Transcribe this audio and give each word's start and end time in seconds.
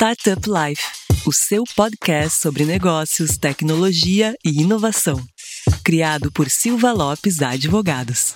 Startup 0.00 0.40
Life, 0.48 0.82
o 1.26 1.30
seu 1.30 1.62
podcast 1.76 2.40
sobre 2.40 2.64
negócios, 2.64 3.36
tecnologia 3.36 4.34
e 4.42 4.62
inovação. 4.62 5.22
Criado 5.84 6.32
por 6.32 6.48
Silva 6.48 6.90
Lopes 6.90 7.42
Advogados. 7.42 8.34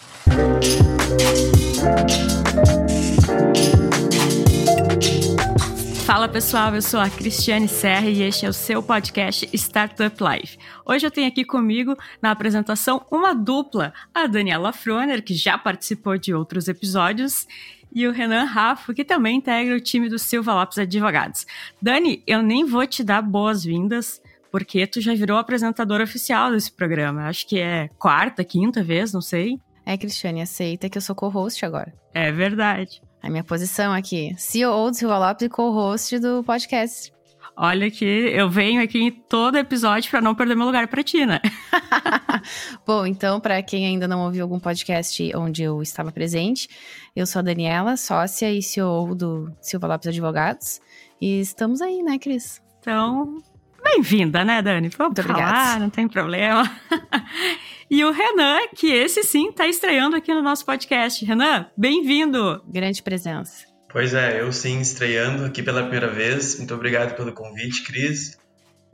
Fala 6.04 6.28
pessoal, 6.28 6.74
eu 6.74 6.82
sou 6.82 7.00
a 7.00 7.08
Cristiane 7.08 7.66
Serra 7.66 8.10
e 8.10 8.20
este 8.20 8.44
é 8.44 8.48
o 8.50 8.52
seu 8.52 8.82
podcast 8.82 9.48
Startup 9.54 10.14
Life. 10.22 10.58
Hoje 10.84 11.06
eu 11.06 11.10
tenho 11.10 11.28
aqui 11.28 11.46
comigo 11.46 11.96
na 12.20 12.30
apresentação 12.30 13.06
uma 13.10 13.34
dupla, 13.34 13.94
a 14.14 14.26
Daniela 14.26 14.70
Froner, 14.70 15.24
que 15.24 15.32
já 15.32 15.56
participou 15.56 16.18
de 16.18 16.34
outros 16.34 16.68
episódios, 16.68 17.46
e 17.94 18.06
o 18.06 18.12
Renan 18.12 18.44
Rafa, 18.44 18.92
que 18.92 19.04
também 19.04 19.36
integra 19.36 19.76
o 19.76 19.80
time 19.80 20.08
do 20.08 20.18
Silva 20.18 20.52
Lopes 20.54 20.78
Advogados. 20.78 21.46
Dani, 21.80 22.22
eu 22.26 22.42
nem 22.42 22.64
vou 22.64 22.86
te 22.86 23.04
dar 23.04 23.22
boas-vindas, 23.22 24.20
porque 24.50 24.86
tu 24.86 25.00
já 25.00 25.14
virou 25.14 25.38
apresentador 25.38 26.00
oficial 26.00 26.50
desse 26.50 26.72
programa. 26.72 27.28
Acho 27.28 27.46
que 27.46 27.60
é 27.60 27.88
quarta, 27.98 28.42
quinta 28.44 28.82
vez, 28.82 29.12
não 29.12 29.20
sei. 29.20 29.58
É, 29.86 29.96
Cristiane, 29.96 30.42
aceita 30.42 30.88
que 30.88 30.98
eu 30.98 31.02
sou 31.02 31.14
co-host 31.14 31.64
agora. 31.64 31.92
É 32.12 32.32
verdade. 32.32 33.00
A 33.22 33.30
minha 33.30 33.44
posição 33.44 33.92
aqui, 33.92 34.34
CEO 34.36 34.90
do 34.90 34.96
Silva 34.96 35.18
Lopes 35.18 35.46
e 35.46 35.48
co-host 35.48 36.18
do 36.18 36.42
podcast. 36.44 37.13
Olha 37.56 37.88
que 37.88 38.04
eu 38.04 38.50
venho 38.50 38.82
aqui 38.82 38.98
em 39.00 39.10
todo 39.10 39.56
episódio 39.56 40.10
para 40.10 40.20
não 40.20 40.34
perder 40.34 40.56
meu 40.56 40.66
lugar 40.66 40.88
para 40.88 41.04
ti, 41.04 41.24
né? 41.24 41.40
Bom, 42.84 43.06
então, 43.06 43.38
para 43.38 43.62
quem 43.62 43.86
ainda 43.86 44.08
não 44.08 44.24
ouviu 44.24 44.42
algum 44.42 44.58
podcast 44.58 45.32
onde 45.36 45.62
eu 45.62 45.80
estava 45.80 46.10
presente, 46.10 46.68
eu 47.14 47.26
sou 47.26 47.38
a 47.38 47.42
Daniela, 47.42 47.96
sócia 47.96 48.52
e 48.52 48.60
CEO 48.60 49.14
do 49.14 49.52
Silva 49.60 49.86
Lopes 49.86 50.08
Advogados. 50.08 50.80
E 51.20 51.40
estamos 51.40 51.80
aí, 51.80 52.02
né, 52.02 52.18
Cris? 52.18 52.60
Então, 52.80 53.40
bem-vinda, 53.84 54.44
né, 54.44 54.60
Dani? 54.60 54.88
Vamos 54.88 55.16
Muito 55.16 55.22
falar, 55.22 55.48
obrigada. 55.48 55.80
não 55.80 55.90
tem 55.90 56.08
problema. 56.08 56.68
e 57.88 58.04
o 58.04 58.10
Renan, 58.10 58.66
que 58.74 58.88
esse 58.88 59.22
sim 59.22 59.50
está 59.50 59.68
estreando 59.68 60.16
aqui 60.16 60.34
no 60.34 60.42
nosso 60.42 60.66
podcast. 60.66 61.24
Renan, 61.24 61.66
bem-vindo! 61.76 62.62
Grande 62.66 63.00
presença. 63.00 63.73
Pois 63.94 64.12
é, 64.12 64.40
eu 64.40 64.52
sim, 64.52 64.80
estreando 64.80 65.44
aqui 65.44 65.62
pela 65.62 65.82
primeira 65.82 66.08
vez. 66.08 66.58
Muito 66.58 66.74
obrigado 66.74 67.14
pelo 67.14 67.32
convite, 67.32 67.84
Cris. 67.84 68.36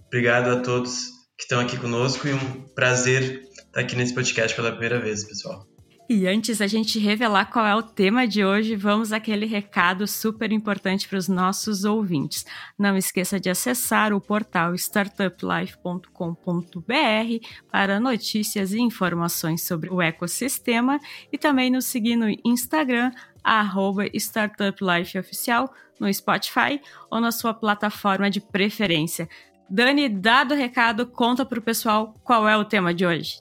Obrigado 0.06 0.50
a 0.50 0.60
todos 0.60 1.06
que 1.38 1.44
estão 1.44 1.58
aqui 1.58 1.78
conosco 1.78 2.28
e 2.28 2.34
um 2.34 2.68
prazer 2.74 3.48
estar 3.50 3.80
aqui 3.80 3.96
nesse 3.96 4.12
podcast 4.12 4.54
pela 4.54 4.70
primeira 4.70 5.00
vez, 5.00 5.24
pessoal. 5.24 5.66
E 6.12 6.26
antes 6.26 6.58
da 6.58 6.66
gente 6.66 6.98
revelar 6.98 7.52
qual 7.52 7.64
é 7.64 7.72
o 7.72 7.84
tema 7.84 8.26
de 8.26 8.44
hoje, 8.44 8.74
vamos 8.74 9.12
aquele 9.12 9.46
recado 9.46 10.08
super 10.08 10.50
importante 10.50 11.08
para 11.08 11.16
os 11.16 11.28
nossos 11.28 11.84
ouvintes. 11.84 12.44
Não 12.76 12.96
esqueça 12.96 13.38
de 13.38 13.48
acessar 13.48 14.12
o 14.12 14.20
portal 14.20 14.74
startuplife.com.br 14.74 17.46
para 17.70 18.00
notícias 18.00 18.72
e 18.72 18.80
informações 18.80 19.62
sobre 19.62 19.88
o 19.88 20.02
ecossistema 20.02 20.98
e 21.32 21.38
também 21.38 21.70
nos 21.70 21.84
seguir 21.84 22.16
no 22.16 22.26
Instagram, 22.44 23.12
arroba 23.42 24.06
startuplifeoficial, 24.14 25.72
no 25.98 26.12
Spotify 26.12 26.80
ou 27.10 27.20
na 27.20 27.30
sua 27.30 27.52
plataforma 27.52 28.30
de 28.30 28.40
preferência. 28.40 29.28
Dani, 29.68 30.08
dado 30.08 30.54
o 30.54 30.56
recado, 30.56 31.06
conta 31.06 31.44
para 31.44 31.58
o 31.58 31.62
pessoal 31.62 32.14
qual 32.24 32.48
é 32.48 32.56
o 32.56 32.64
tema 32.64 32.92
de 32.92 33.06
hoje. 33.06 33.38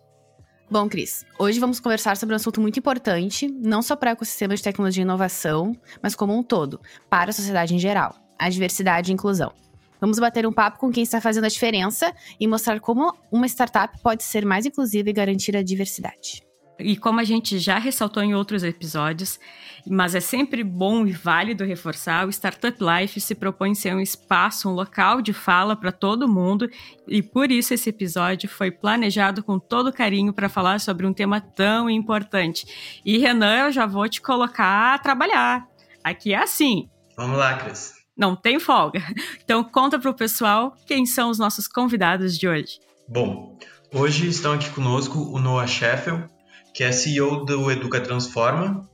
Bom, 0.69 0.87
Cris, 0.87 1.25
hoje 1.39 1.59
vamos 1.59 1.79
conversar 1.79 2.15
sobre 2.15 2.35
um 2.35 2.35
assunto 2.35 2.61
muito 2.61 2.77
importante, 2.77 3.47
não 3.47 3.81
só 3.81 3.95
para 3.95 4.09
o 4.09 4.11
ecossistema 4.11 4.55
de 4.55 4.61
tecnologia 4.61 5.01
e 5.01 5.05
inovação, 5.05 5.75
mas 6.03 6.13
como 6.13 6.37
um 6.37 6.43
todo, 6.43 6.79
para 7.09 7.31
a 7.31 7.33
sociedade 7.33 7.73
em 7.73 7.79
geral: 7.79 8.15
a 8.37 8.47
diversidade 8.49 9.09
e 9.09 9.13
inclusão. 9.13 9.51
Vamos 9.99 10.19
bater 10.19 10.45
um 10.45 10.53
papo 10.53 10.77
com 10.77 10.91
quem 10.91 11.03
está 11.03 11.19
fazendo 11.19 11.45
a 11.45 11.49
diferença 11.49 12.13
e 12.39 12.47
mostrar 12.47 12.79
como 12.79 13.11
uma 13.31 13.47
startup 13.47 13.99
pode 14.01 14.23
ser 14.23 14.45
mais 14.45 14.65
inclusiva 14.65 15.09
e 15.09 15.13
garantir 15.13 15.57
a 15.57 15.63
diversidade. 15.63 16.48
E 16.79 16.95
como 16.95 17.19
a 17.19 17.23
gente 17.23 17.59
já 17.59 17.77
ressaltou 17.77 18.23
em 18.23 18.33
outros 18.33 18.63
episódios, 18.63 19.39
mas 19.87 20.15
é 20.15 20.19
sempre 20.19 20.63
bom 20.63 21.05
e 21.05 21.11
válido 21.11 21.63
reforçar, 21.63 22.25
o 22.25 22.29
Startup 22.29 22.77
Life 22.79 23.19
se 23.19 23.35
propõe 23.35 23.75
ser 23.75 23.93
um 23.93 23.99
espaço, 23.99 24.69
um 24.69 24.73
local 24.73 25.21
de 25.21 25.33
fala 25.33 25.75
para 25.75 25.91
todo 25.91 26.27
mundo, 26.27 26.69
e 27.07 27.21
por 27.21 27.51
isso 27.51 27.73
esse 27.73 27.89
episódio 27.89 28.49
foi 28.49 28.71
planejado 28.71 29.43
com 29.43 29.59
todo 29.59 29.93
carinho 29.93 30.33
para 30.33 30.49
falar 30.49 30.79
sobre 30.79 31.05
um 31.05 31.13
tema 31.13 31.41
tão 31.41 31.89
importante. 31.89 33.01
E 33.05 33.17
Renan, 33.17 33.65
eu 33.65 33.71
já 33.71 33.85
vou 33.85 34.07
te 34.07 34.21
colocar 34.21 34.95
a 34.95 34.99
trabalhar. 34.99 35.67
Aqui 36.03 36.33
é 36.33 36.41
assim. 36.41 36.89
Vamos 37.17 37.37
lá, 37.37 37.55
Cris. 37.55 37.93
Não 38.17 38.35
tem 38.35 38.59
folga. 38.59 39.01
Então 39.43 39.63
conta 39.63 39.97
para 39.97 40.11
o 40.11 40.13
pessoal 40.13 40.75
quem 40.85 41.05
são 41.05 41.29
os 41.29 41.39
nossos 41.39 41.67
convidados 41.67 42.37
de 42.37 42.47
hoje. 42.47 42.79
Bom, 43.07 43.57
hoje 43.93 44.27
estão 44.27 44.53
aqui 44.53 44.69
conosco 44.69 45.17
o 45.17 45.39
Noah 45.39 45.65
Sheffield, 45.65 46.27
que 46.73 46.83
é 46.83 46.91
CEO 46.91 47.45
do 47.45 47.71
Educa 47.71 47.99
Transforma. 47.99 48.87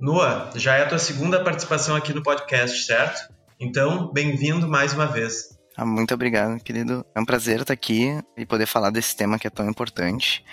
Noah, 0.00 0.50
já 0.56 0.76
é 0.76 0.82
a 0.82 0.88
tua 0.88 0.98
segunda 0.98 1.42
participação 1.42 1.94
aqui 1.94 2.12
no 2.12 2.22
podcast, 2.22 2.84
certo? 2.84 3.32
Então, 3.58 4.12
bem-vindo 4.12 4.66
mais 4.66 4.92
uma 4.92 5.06
vez. 5.06 5.56
Ah, 5.76 5.86
muito 5.86 6.12
obrigado, 6.12 6.62
querido. 6.62 7.06
É 7.14 7.20
um 7.20 7.24
prazer 7.24 7.60
estar 7.60 7.72
aqui 7.72 8.20
e 8.36 8.44
poder 8.44 8.66
falar 8.66 8.90
desse 8.90 9.16
tema 9.16 9.38
que 9.38 9.46
é 9.46 9.50
tão 9.50 9.68
importante. 9.68 10.44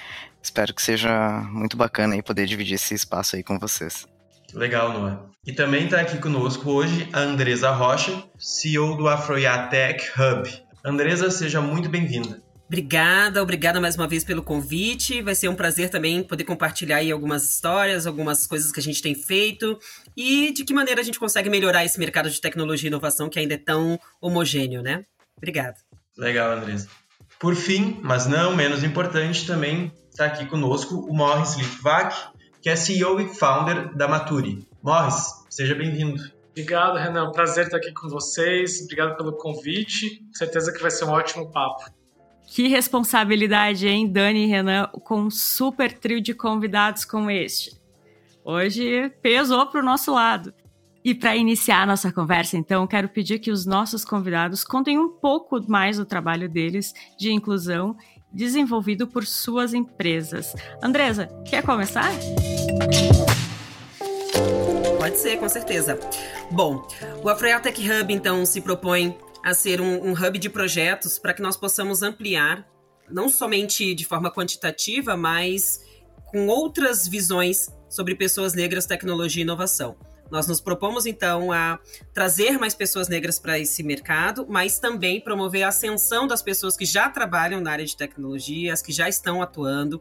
Espero 0.41 0.73
que 0.73 0.81
seja 0.81 1.41
muito 1.51 1.75
bacana 1.75 2.16
e 2.16 2.22
poder 2.22 2.45
dividir 2.45 2.75
esse 2.75 2.94
espaço 2.94 3.35
aí 3.35 3.44
com 3.44 3.59
vocês. 3.59 4.07
Legal, 4.53 4.94
Noah. 4.94 5.25
E 5.46 5.53
também 5.53 5.85
está 5.85 6.00
aqui 6.00 6.17
conosco 6.17 6.69
hoje 6.69 7.09
a 7.11 7.19
Andresa 7.19 7.72
Rocha, 7.72 8.23
CEO 8.38 8.96
do 8.96 9.07
Afroia 9.07 9.67
Tech 9.67 10.09
Hub. 10.19 10.50
Andresa, 10.84 11.29
seja 11.29 11.61
muito 11.61 11.90
bem-vinda. 11.90 12.41
Obrigada, 12.69 13.41
obrigada 13.41 13.81
mais 13.81 13.96
uma 13.96 14.07
vez 14.07 14.24
pelo 14.24 14.44
convite. 14.44 15.24
Vai 15.24 15.34
ser 15.34 15.50
um 15.50 15.56
prazer 15.56 15.90
também 15.90 16.22
poder 16.22 16.44
compartilhar 16.44 16.97
aí 16.97 17.12
algumas 17.12 17.44
histórias, 17.50 18.06
algumas 18.06 18.46
coisas 18.46 18.72
que 18.72 18.80
a 18.80 18.84
gente 18.84 19.02
tem 19.02 19.16
feito 19.16 19.80
e 20.16 20.53
de 20.53 20.63
que 20.63 20.72
maneira 20.72 21.02
a 21.02 21.03
gente 21.03 21.19
consegue 21.19 21.50
melhorar 21.50 21.84
esse 21.84 21.97
mercado 21.97 22.29
de 22.29 22.40
tecnologia 22.40 22.88
e 22.88 22.91
inovação 22.91 23.28
que 23.28 23.40
ainda 23.40 23.56
é 23.56 23.58
tão 23.58 24.00
homogêneo, 24.22 24.84
né? 24.84 25.03
Obrigada. 25.35 25.78
Legal, 26.16 26.52
Andresa. 26.52 26.88
Por 27.40 27.56
fim, 27.56 28.00
mas 28.03 28.28
não 28.28 28.56
menos 28.56 28.84
importante, 28.84 29.47
também 29.47 29.91
está 30.12 30.25
aqui 30.25 30.46
conosco 30.46 30.94
o 30.94 31.12
Morris 31.12 31.56
Litvak, 31.56 32.16
que 32.62 32.69
é 32.69 32.75
CEO 32.75 33.19
e 33.19 33.34
founder 33.34 33.96
da 33.96 34.08
Maturi. 34.08 34.68
Morris, 34.84 35.25
seja 35.50 35.74
bem-vindo. 35.74 36.22
Obrigado, 36.52 37.00
Renan. 37.00 37.31
Prazer 37.31 37.66
estar 37.66 37.78
aqui 37.78 37.91
com 37.94 38.09
vocês. 38.09 38.81
Obrigado 38.84 39.18
pelo 39.18 39.35
convite. 39.38 40.22
Certeza 40.34 40.72
que 40.72 40.79
vai 40.79 40.91
ser 40.91 41.06
um 41.06 41.09
ótimo 41.09 41.52
papo. 41.52 41.97
Que 42.51 42.67
responsabilidade, 42.67 43.87
hein, 43.87 44.11
Dani 44.11 44.45
e 44.45 44.47
Renan, 44.47 44.87
com 44.87 45.21
um 45.21 45.29
super 45.29 45.93
trio 45.93 46.19
de 46.19 46.33
convidados 46.33 47.05
como 47.05 47.29
este. 47.29 47.79
Hoje 48.43 49.11
pesou 49.21 49.67
para 49.67 49.79
o 49.79 49.85
nosso 49.85 50.11
lado. 50.11 50.51
E 51.05 51.13
para 51.13 51.35
iniciar 51.35 51.83
a 51.83 51.85
nossa 51.85 52.11
conversa, 52.11 52.57
então, 52.57 52.87
quero 52.87 53.07
pedir 53.07 53.39
que 53.39 53.51
os 53.51 53.67
nossos 53.67 54.03
convidados 54.03 54.63
contem 54.63 54.97
um 54.97 55.09
pouco 55.09 55.63
mais 55.69 55.97
do 55.97 56.05
trabalho 56.05 56.49
deles 56.49 56.93
de 57.17 57.31
inclusão 57.31 57.95
desenvolvido 58.33 59.07
por 59.07 59.25
suas 59.25 59.73
empresas. 59.73 60.55
Andresa, 60.81 61.27
quer 61.45 61.63
começar? 61.63 62.11
Pode 64.97 65.19
ser, 65.19 65.37
com 65.37 65.47
certeza. 65.47 65.99
Bom, 66.51 66.85
o 67.23 67.29
Afroel 67.29 67.61
Tech 67.61 67.79
Hub, 67.79 68.11
então, 68.11 68.43
se 68.45 68.59
propõe 68.59 69.16
a 69.44 69.53
ser 69.53 69.81
um, 69.81 70.09
um 70.09 70.13
hub 70.13 70.38
de 70.38 70.50
projetos 70.50 71.17
para 71.17 71.33
que 71.33 71.41
nós 71.41 71.55
possamos 71.55 72.01
ampliar, 72.01 72.67
não 73.09 73.29
somente 73.29 73.94
de 73.94 74.05
forma 74.05 74.31
quantitativa, 74.31 75.16
mas 75.16 75.81
com 76.25 76.47
outras 76.47 77.07
visões 77.07 77.67
sobre 77.89 78.16
pessoas 78.16 78.53
negras, 78.53 78.85
tecnologia 78.85 79.41
e 79.41 79.44
inovação. 79.44 79.97
Nós 80.29 80.45
nos 80.47 80.61
propomos, 80.61 81.07
então, 81.07 81.52
a 81.52 81.79
trazer 82.14 82.59
mais 82.59 82.75
pessoas 82.75 83.08
negras 83.08 83.40
para 83.40 83.58
esse 83.58 83.81
mercado, 83.81 84.46
mas 84.47 84.78
também 84.78 85.19
promover 85.19 85.64
a 85.64 85.69
ascensão 85.69 86.28
das 86.28 86.41
pessoas 86.41 86.78
que 86.78 86.85
já 86.85 87.09
trabalham 87.09 87.59
na 87.59 87.72
área 87.72 87.85
de 87.85 87.97
tecnologia, 87.97 88.72
as 88.72 88.81
que 88.81 88.91
já 88.91 89.09
estão 89.09 89.41
atuando, 89.41 89.99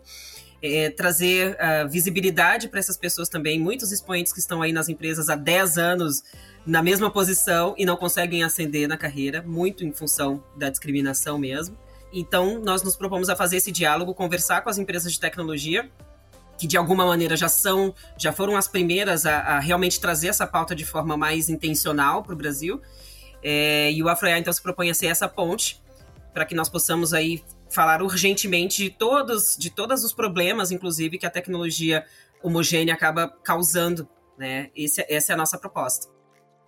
é, 0.63 0.91
trazer 0.91 1.53
uh, 1.53 1.89
visibilidade 1.89 2.69
para 2.69 2.79
essas 2.79 2.97
pessoas 2.97 3.29
também. 3.31 3.59
Muitos 3.59 3.91
expoentes 3.91 4.33
que 4.33 4.41
estão 4.41 4.61
aí 4.61 4.73
nas 4.73 4.89
empresas 4.89 5.31
há 5.31 5.37
10 5.37 5.79
anos 5.79 6.23
na 6.69 6.83
mesma 6.83 7.11
posição 7.11 7.75
e 7.79 7.87
não 7.87 7.97
conseguem 7.97 8.45
ascender 8.45 8.87
na 8.87 8.99
carreira, 8.99 9.43
muito 9.43 9.87
em 9.87 9.93
função 9.93 10.45
da 10.55 10.69
discriminação 10.69 11.39
mesmo. 11.39 11.79
Então, 12.13 12.61
nós 12.61 12.83
nos 12.83 12.95
propomos 12.95 13.31
a 13.31 13.37
fazer 13.37 13.57
esse 13.57 13.73
diálogo, 13.73 14.15
conversar 14.15 14.61
com 14.61 14.69
as 14.69 14.77
empresas 14.77 15.11
de 15.11 15.19
tecnologia, 15.19 15.91
que 16.59 16.67
de 16.67 16.77
alguma 16.77 17.07
maneira 17.07 17.39
já 17.39 17.49
são, 17.49 17.95
já 18.19 18.33
foram 18.33 18.55
as 18.55 18.69
primeiras 18.69 19.25
a, 19.25 19.39
a 19.39 19.61
realmente 19.61 19.99
trazer 19.99 20.29
essa 20.29 20.47
pauta 20.47 20.75
de 20.75 20.85
forma 20.85 21.17
mais 21.17 21.49
intencional 21.49 22.23
para 22.23 22.35
o 22.35 22.37
Brasil. 22.37 22.83
É, 23.43 23.91
e 23.91 24.03
o 24.03 24.09
Afroia, 24.09 24.39
então, 24.39 24.53
se 24.53 24.61
propõe 24.61 24.91
a 24.91 24.95
ser 24.95 25.07
essa 25.07 25.27
ponte 25.27 25.83
para 26.35 26.45
que 26.45 26.55
nós 26.55 26.69
possamos 26.69 27.15
aí 27.15 27.43
falar 27.71 28.03
urgentemente 28.03 28.85
de 28.85 28.91
todos, 28.91 29.57
de 29.59 29.71
todos 29.71 30.05
os 30.05 30.13
problemas, 30.13 30.71
inclusive, 30.71 31.17
que 31.17 31.25
a 31.25 31.31
tecnologia 31.31 32.05
homogênea 32.43 32.93
acaba 32.93 33.27
causando. 33.43 34.07
Né? 34.37 34.71
Esse, 34.77 35.03
essa 35.09 35.33
é 35.33 35.35
a 35.35 35.39
nossa 35.39 35.57
proposta. 35.57 36.18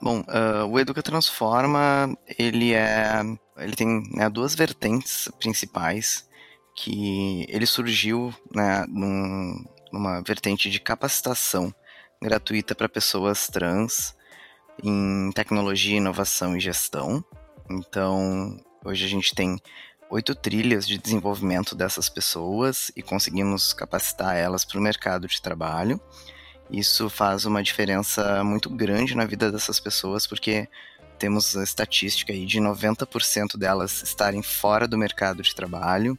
Bom, 0.02 0.20
uh, 0.20 0.67
o 0.67 0.79
Educa 0.79 1.02
Transforma, 1.02 2.17
ele 2.38 2.73
é, 2.73 3.20
ele 3.58 3.76
tem 3.76 4.02
né, 4.14 4.31
duas 4.31 4.55
vertentes 4.55 5.29
principais, 5.38 6.26
que 6.75 7.44
ele 7.49 7.67
surgiu 7.67 8.35
né, 8.55 8.87
num, 8.88 9.62
numa 9.93 10.23
vertente 10.23 10.70
de 10.70 10.81
capacitação 10.81 11.75
gratuita 12.23 12.75
para 12.75 12.88
pessoas 12.88 13.47
trans 13.47 14.14
em 14.82 15.31
tecnologia, 15.32 15.99
inovação 15.99 16.56
e 16.56 16.61
gestão. 16.61 17.23
Então, 17.70 18.58
hoje 18.85 19.05
a 19.05 19.08
gente 19.08 19.35
tem 19.35 19.61
oito 20.11 20.35
trilhas 20.35 20.87
de 20.87 20.99
desenvolvimento 20.99 21.75
dessas 21.75 22.08
pessoas 22.08 22.91
e 22.97 23.02
conseguimos 23.02 23.73
capacitar 23.73 24.37
elas 24.37 24.64
para 24.64 24.79
o 24.79 24.82
mercado 24.82 25.29
de 25.29 25.41
trabalho. 25.41 26.00
Isso 26.73 27.11
faz 27.11 27.45
uma 27.45 27.63
diferença 27.63 28.45
muito 28.45 28.71
grande 28.71 29.17
na 29.17 29.25
vida 29.25 29.51
dessas 29.51 29.81
pessoas, 29.81 30.27
porque 30.27 30.69
temos 31.19 31.57
a 31.57 31.65
estatística 31.65 32.33
aí 32.33 32.47
de 32.47 32.61
90% 32.61 33.59
delas 33.59 34.03
estarem 34.03 34.43
fora 34.43 34.87
do 34.87 34.97
mercado 34.97 35.43
de 35.43 35.55
trabalho. 35.55 36.19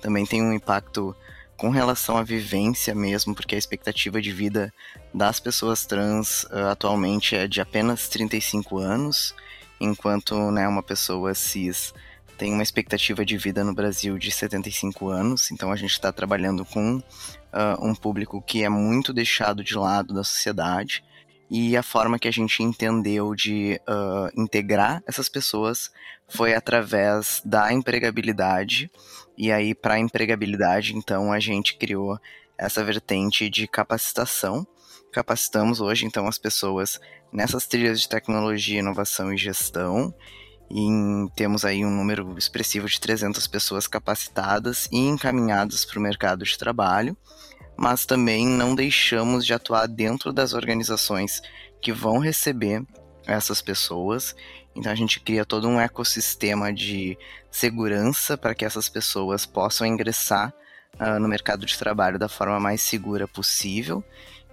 Também 0.00 0.24
tem 0.24 0.42
um 0.42 0.52
impacto 0.52 1.14
com 1.56 1.68
relação 1.68 2.16
à 2.16 2.22
vivência 2.22 2.94
mesmo, 2.94 3.34
porque 3.34 3.54
a 3.54 3.58
expectativa 3.58 4.20
de 4.22 4.32
vida 4.32 4.72
das 5.12 5.38
pessoas 5.38 5.84
trans 5.84 6.44
uh, 6.44 6.68
atualmente 6.70 7.36
é 7.36 7.46
de 7.46 7.60
apenas 7.60 8.08
35 8.08 8.78
anos, 8.78 9.34
enquanto 9.78 10.50
né, 10.50 10.66
uma 10.66 10.82
pessoa 10.82 11.34
cis 11.34 11.92
tem 12.40 12.54
uma 12.54 12.62
expectativa 12.62 13.22
de 13.22 13.36
vida 13.36 13.62
no 13.62 13.74
Brasil 13.74 14.16
de 14.16 14.30
75 14.32 15.10
anos, 15.10 15.50
então 15.50 15.70
a 15.70 15.76
gente 15.76 15.92
está 15.92 16.10
trabalhando 16.10 16.64
com 16.64 17.02
uh, 17.52 17.84
um 17.84 17.94
público 17.94 18.42
que 18.42 18.62
é 18.62 18.68
muito 18.68 19.12
deixado 19.12 19.62
de 19.62 19.74
lado 19.74 20.14
da 20.14 20.24
sociedade. 20.24 21.04
E 21.50 21.76
a 21.76 21.82
forma 21.82 22.18
que 22.18 22.28
a 22.28 22.32
gente 22.32 22.62
entendeu 22.62 23.34
de 23.34 23.80
uh, 23.88 24.40
integrar 24.40 25.02
essas 25.06 25.28
pessoas 25.28 25.90
foi 26.28 26.54
através 26.54 27.42
da 27.44 27.72
empregabilidade. 27.72 28.90
E 29.36 29.50
aí, 29.50 29.74
para 29.74 29.98
empregabilidade, 29.98 30.94
então, 30.94 31.32
a 31.32 31.40
gente 31.40 31.76
criou 31.76 32.18
essa 32.56 32.84
vertente 32.84 33.50
de 33.50 33.66
capacitação. 33.66 34.66
Capacitamos 35.12 35.80
hoje, 35.80 36.06
então, 36.06 36.28
as 36.28 36.38
pessoas 36.38 37.00
nessas 37.32 37.66
trilhas 37.66 38.00
de 38.00 38.08
tecnologia, 38.08 38.78
inovação 38.78 39.32
e 39.32 39.36
gestão. 39.36 40.14
E 40.70 40.88
temos 41.34 41.64
aí 41.64 41.84
um 41.84 41.90
número 41.90 42.38
expressivo 42.38 42.88
de 42.88 43.00
300 43.00 43.46
pessoas 43.48 43.88
capacitadas 43.88 44.88
e 44.92 44.98
encaminhadas 44.98 45.84
para 45.84 45.98
o 45.98 46.02
mercado 46.02 46.44
de 46.44 46.56
trabalho, 46.56 47.16
mas 47.76 48.06
também 48.06 48.46
não 48.46 48.74
deixamos 48.74 49.44
de 49.44 49.52
atuar 49.52 49.88
dentro 49.88 50.32
das 50.32 50.54
organizações 50.54 51.42
que 51.82 51.92
vão 51.92 52.18
receber 52.18 52.84
essas 53.26 53.60
pessoas. 53.60 54.36
Então 54.74 54.92
a 54.92 54.94
gente 54.94 55.18
cria 55.18 55.44
todo 55.44 55.66
um 55.66 55.80
ecossistema 55.80 56.72
de 56.72 57.18
segurança 57.50 58.38
para 58.38 58.54
que 58.54 58.64
essas 58.64 58.88
pessoas 58.88 59.44
possam 59.44 59.86
ingressar 59.86 60.54
uh, 61.00 61.18
no 61.18 61.26
mercado 61.26 61.66
de 61.66 61.76
trabalho 61.76 62.18
da 62.18 62.28
forma 62.28 62.60
mais 62.60 62.80
segura 62.80 63.26
possível. 63.26 64.04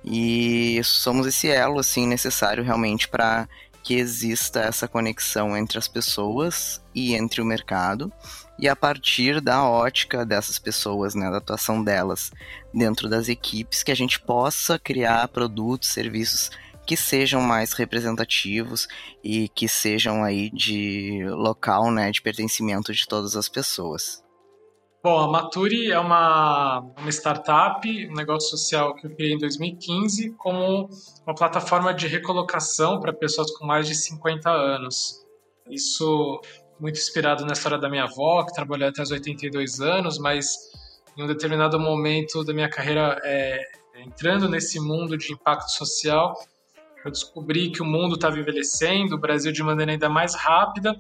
E 0.03 0.79
somos 0.83 1.27
esse 1.27 1.49
elo 1.49 1.79
assim 1.79 2.07
necessário 2.07 2.63
realmente 2.63 3.07
para 3.07 3.47
que 3.87 3.93
exista 3.93 4.59
essa 4.59 4.85
conexão 4.85 5.55
entre 5.55 5.77
as 5.77 5.87
pessoas 5.87 6.83
e 6.93 7.15
entre 7.15 7.41
o 7.41 7.45
mercado, 7.45 8.11
e 8.59 8.67
a 8.67 8.75
partir 8.75 9.39
da 9.39 9.63
ótica 9.63 10.25
dessas 10.25 10.59
pessoas, 10.59 11.15
né, 11.15 11.31
da 11.31 11.37
atuação 11.37 11.81
delas 11.81 12.29
dentro 12.73 13.07
das 13.07 13.29
equipes, 13.29 13.83
que 13.83 13.91
a 13.91 13.95
gente 13.95 14.19
possa 14.19 14.77
criar 14.77 15.29
produtos, 15.29 15.87
serviços 15.87 16.51
que 16.85 16.97
sejam 16.97 17.39
mais 17.39 17.71
representativos 17.71 18.89
e 19.23 19.47
que 19.47 19.69
sejam 19.69 20.21
aí 20.21 20.49
de 20.49 21.23
local, 21.29 21.89
né, 21.89 22.11
de 22.11 22.21
pertencimento 22.21 22.93
de 22.93 23.07
todas 23.07 23.37
as 23.37 23.47
pessoas. 23.47 24.21
Bom, 25.03 25.19
a 25.19 25.27
Maturi 25.27 25.91
é 25.91 25.99
uma, 25.99 26.79
uma 26.97 27.09
startup, 27.09 27.87
um 28.09 28.13
negócio 28.13 28.49
social 28.49 28.95
que 28.95 29.05
eu 29.05 29.15
criei 29.15 29.33
em 29.33 29.37
2015 29.37 30.31
como 30.31 30.89
uma 31.25 31.35
plataforma 31.35 31.93
de 31.93 32.07
recolocação 32.07 32.99
para 32.99 33.13
pessoas 33.13 33.51
com 33.51 33.65
mais 33.65 33.87
de 33.87 33.93
50 33.93 34.49
anos. 34.49 35.23
Isso 35.69 36.41
muito 36.79 36.97
inspirado 36.97 37.45
na 37.45 37.53
história 37.53 37.77
da 37.77 37.89
minha 37.89 38.05
avó, 38.05 38.43
que 38.43 38.53
trabalhou 38.53 38.89
até 38.89 39.01
os 39.01 39.11
82 39.11 39.79
anos, 39.79 40.17
mas 40.17 40.57
em 41.15 41.23
um 41.23 41.27
determinado 41.27 41.79
momento 41.79 42.43
da 42.43 42.51
minha 42.51 42.69
carreira, 42.69 43.19
é, 43.23 43.61
entrando 43.97 44.49
nesse 44.49 44.79
mundo 44.79 45.15
de 45.15 45.31
impacto 45.31 45.71
social, 45.71 46.35
eu 47.05 47.11
descobri 47.11 47.71
que 47.71 47.83
o 47.83 47.85
mundo 47.85 48.15
estava 48.15 48.37
envelhecendo, 48.39 49.15
o 49.15 49.19
Brasil 49.19 49.51
de 49.51 49.61
maneira 49.61 49.91
ainda 49.91 50.09
mais 50.09 50.33
rápida, 50.33 50.97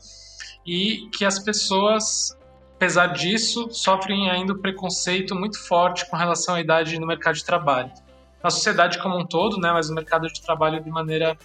e 0.65 1.09
que 1.17 1.25
as 1.25 1.39
pessoas 1.39 2.36
apesar 2.77 3.07
disso, 3.07 3.69
sofrem 3.71 4.29
ainda 4.29 4.53
o 4.53 4.59
preconceito 4.59 5.35
muito 5.35 5.59
forte 5.67 6.07
com 6.09 6.15
relação 6.15 6.55
à 6.55 6.61
idade 6.61 6.99
no 6.99 7.07
mercado 7.07 7.35
de 7.35 7.43
trabalho. 7.43 7.91
Na 8.41 8.51
sociedade 8.51 8.99
como 8.99 9.17
um 9.17 9.25
todo, 9.25 9.59
né, 9.59 9.71
mas 9.73 9.89
no 9.89 9.95
mercado 9.95 10.27
de 10.27 10.39
trabalho 10.39 10.81
de 10.81 10.89
maneira 10.89 11.35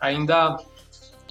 ainda 0.00 0.56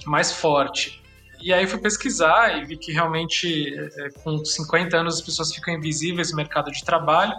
mais 0.06 0.32
forte. 0.32 1.02
E 1.38 1.52
aí 1.52 1.66
fui 1.66 1.78
pesquisar 1.78 2.56
e 2.56 2.64
vi 2.64 2.78
que 2.78 2.92
realmente 2.92 3.74
é, 3.78 4.10
com 4.22 4.42
50 4.42 4.96
anos 4.96 5.16
as 5.16 5.20
pessoas 5.20 5.52
ficam 5.54 5.74
invisíveis 5.74 6.30
no 6.30 6.36
mercado 6.36 6.70
de 6.72 6.82
trabalho, 6.82 7.34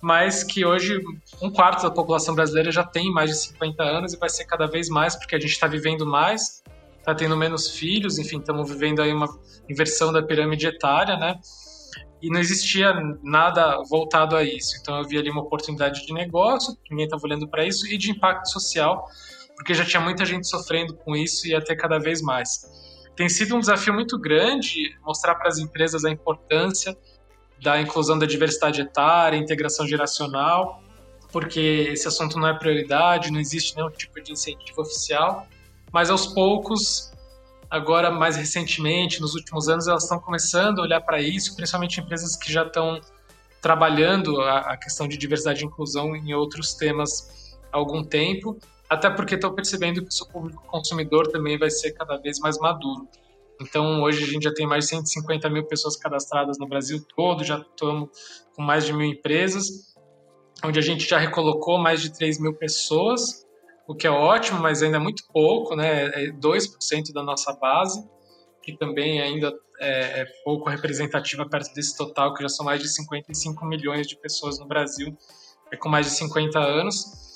mas 0.00 0.42
que 0.42 0.64
hoje 0.64 0.98
um 1.42 1.50
quarto 1.50 1.82
da 1.82 1.90
população 1.90 2.34
brasileira 2.34 2.72
já 2.72 2.84
tem 2.84 3.12
mais 3.12 3.30
de 3.30 3.36
50 3.36 3.82
anos 3.82 4.14
e 4.14 4.16
vai 4.16 4.30
ser 4.30 4.46
cada 4.46 4.66
vez 4.66 4.88
mais 4.88 5.14
porque 5.16 5.36
a 5.36 5.38
gente 5.40 5.50
está 5.50 5.66
vivendo 5.66 6.06
mais, 6.06 6.62
está 7.06 7.14
tendo 7.14 7.36
menos 7.36 7.70
filhos, 7.70 8.18
enfim, 8.18 8.40
estamos 8.40 8.68
vivendo 8.68 9.00
aí 9.00 9.12
uma 9.12 9.28
inversão 9.70 10.12
da 10.12 10.20
pirâmide 10.20 10.66
etária, 10.66 11.16
né? 11.16 11.38
E 12.20 12.28
não 12.28 12.40
existia 12.40 12.92
nada 13.22 13.80
voltado 13.88 14.34
a 14.34 14.42
isso. 14.42 14.76
Então 14.80 14.98
eu 14.98 15.04
vi 15.04 15.16
ali 15.16 15.30
uma 15.30 15.42
oportunidade 15.42 16.04
de 16.04 16.12
negócio, 16.12 16.76
ninguém 16.90 17.04
estava 17.04 17.22
olhando 17.24 17.46
para 17.46 17.64
isso, 17.64 17.86
e 17.86 17.96
de 17.96 18.10
impacto 18.10 18.50
social, 18.50 19.06
porque 19.54 19.72
já 19.72 19.84
tinha 19.84 20.00
muita 20.00 20.24
gente 20.24 20.48
sofrendo 20.48 20.96
com 20.96 21.14
isso 21.14 21.46
e 21.46 21.58
ter 21.60 21.76
cada 21.76 22.00
vez 22.00 22.20
mais. 22.20 22.66
Tem 23.14 23.28
sido 23.28 23.54
um 23.54 23.60
desafio 23.60 23.94
muito 23.94 24.18
grande 24.18 24.98
mostrar 25.02 25.36
para 25.36 25.48
as 25.48 25.58
empresas 25.58 26.04
a 26.04 26.10
importância 26.10 26.96
da 27.62 27.80
inclusão 27.80 28.18
da 28.18 28.26
diversidade 28.26 28.80
etária, 28.80 29.36
integração 29.36 29.86
geracional, 29.86 30.82
porque 31.30 31.88
esse 31.92 32.08
assunto 32.08 32.36
não 32.36 32.48
é 32.48 32.58
prioridade, 32.58 33.30
não 33.30 33.38
existe 33.38 33.76
nenhum 33.76 33.90
tipo 33.90 34.20
de 34.20 34.32
incentivo 34.32 34.82
oficial 34.82 35.46
mas 35.92 36.10
aos 36.10 36.26
poucos, 36.26 37.12
agora 37.70 38.10
mais 38.10 38.36
recentemente, 38.36 39.20
nos 39.20 39.34
últimos 39.34 39.68
anos, 39.68 39.88
elas 39.88 40.04
estão 40.04 40.18
começando 40.18 40.80
a 40.80 40.82
olhar 40.82 41.00
para 41.00 41.20
isso, 41.20 41.54
principalmente 41.56 42.00
empresas 42.00 42.36
que 42.36 42.52
já 42.52 42.64
estão 42.64 43.00
trabalhando 43.60 44.40
a, 44.40 44.58
a 44.60 44.76
questão 44.76 45.08
de 45.08 45.16
diversidade 45.16 45.62
e 45.62 45.66
inclusão 45.66 46.14
em 46.14 46.34
outros 46.34 46.74
temas 46.74 47.56
há 47.72 47.76
algum 47.76 48.04
tempo, 48.04 48.58
até 48.88 49.10
porque 49.10 49.34
estão 49.34 49.54
percebendo 49.54 50.02
que 50.02 50.08
o 50.08 50.12
seu 50.12 50.26
público 50.26 50.62
consumidor 50.66 51.28
também 51.28 51.58
vai 51.58 51.70
ser 51.70 51.92
cada 51.92 52.16
vez 52.16 52.38
mais 52.38 52.58
maduro. 52.58 53.08
Então, 53.60 54.02
hoje 54.02 54.22
a 54.22 54.26
gente 54.26 54.42
já 54.42 54.52
tem 54.52 54.66
mais 54.66 54.84
de 54.84 54.90
150 54.90 55.48
mil 55.48 55.64
pessoas 55.64 55.96
cadastradas 55.96 56.58
no 56.58 56.68
Brasil 56.68 57.02
todo, 57.16 57.42
já 57.42 57.58
estamos 57.58 58.10
com 58.54 58.62
mais 58.62 58.84
de 58.84 58.92
mil 58.92 59.06
empresas, 59.06 59.94
onde 60.62 60.78
a 60.78 60.82
gente 60.82 61.08
já 61.08 61.18
recolocou 61.18 61.78
mais 61.78 62.02
de 62.02 62.12
3 62.12 62.38
mil 62.38 62.54
pessoas 62.54 63.45
o 63.86 63.94
que 63.94 64.06
é 64.06 64.10
ótimo, 64.10 64.60
mas 64.60 64.82
ainda 64.82 64.96
é 64.96 65.00
muito 65.00 65.22
pouco, 65.32 65.76
né? 65.76 66.06
É 66.06 66.32
2% 66.32 67.12
da 67.12 67.22
nossa 67.22 67.52
base, 67.52 68.04
que 68.62 68.76
também 68.76 69.20
ainda 69.20 69.52
é, 69.78 70.22
é, 70.22 70.26
pouco 70.44 70.68
representativa 70.68 71.48
perto 71.48 71.72
desse 71.74 71.96
total, 71.96 72.34
que 72.34 72.42
já 72.42 72.48
são 72.48 72.64
mais 72.64 72.80
de 72.80 72.88
55 72.88 73.64
milhões 73.64 74.06
de 74.06 74.16
pessoas 74.16 74.58
no 74.58 74.66
Brasil, 74.66 75.16
é 75.70 75.76
com 75.76 75.88
mais 75.88 76.06
de 76.06 76.12
50 76.12 76.58
anos, 76.58 77.26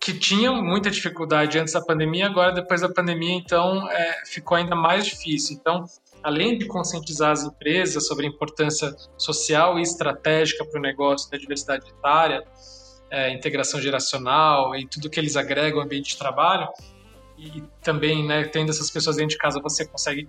que 0.00 0.12
tinham 0.12 0.60
muita 0.60 0.90
dificuldade 0.90 1.58
antes 1.58 1.72
da 1.72 1.80
pandemia, 1.80 2.26
agora 2.26 2.52
depois 2.52 2.80
da 2.80 2.88
pandemia, 2.88 3.34
então, 3.34 3.88
é, 3.88 4.24
ficou 4.26 4.56
ainda 4.56 4.74
mais 4.74 5.06
difícil. 5.06 5.56
Então, 5.60 5.84
além 6.24 6.58
de 6.58 6.66
conscientizar 6.66 7.30
as 7.30 7.44
empresas 7.44 8.06
sobre 8.06 8.26
a 8.26 8.28
importância 8.28 8.92
social 9.16 9.78
e 9.78 9.82
estratégica 9.82 10.64
para 10.64 10.78
o 10.78 10.82
negócio 10.82 11.30
da 11.30 11.38
diversidade 11.38 11.88
etária, 11.88 12.42
é, 13.12 13.30
integração 13.30 13.78
geracional 13.78 14.74
e 14.74 14.86
tudo 14.86 15.10
que 15.10 15.20
eles 15.20 15.36
agregam 15.36 15.80
ao 15.80 15.84
ambiente 15.84 16.12
de 16.12 16.18
trabalho. 16.18 16.66
E 17.36 17.62
também, 17.82 18.26
né, 18.26 18.44
tendo 18.44 18.70
essas 18.70 18.90
pessoas 18.90 19.16
dentro 19.16 19.32
de 19.32 19.38
casa, 19.38 19.60
você 19.60 19.84
consegue 19.86 20.26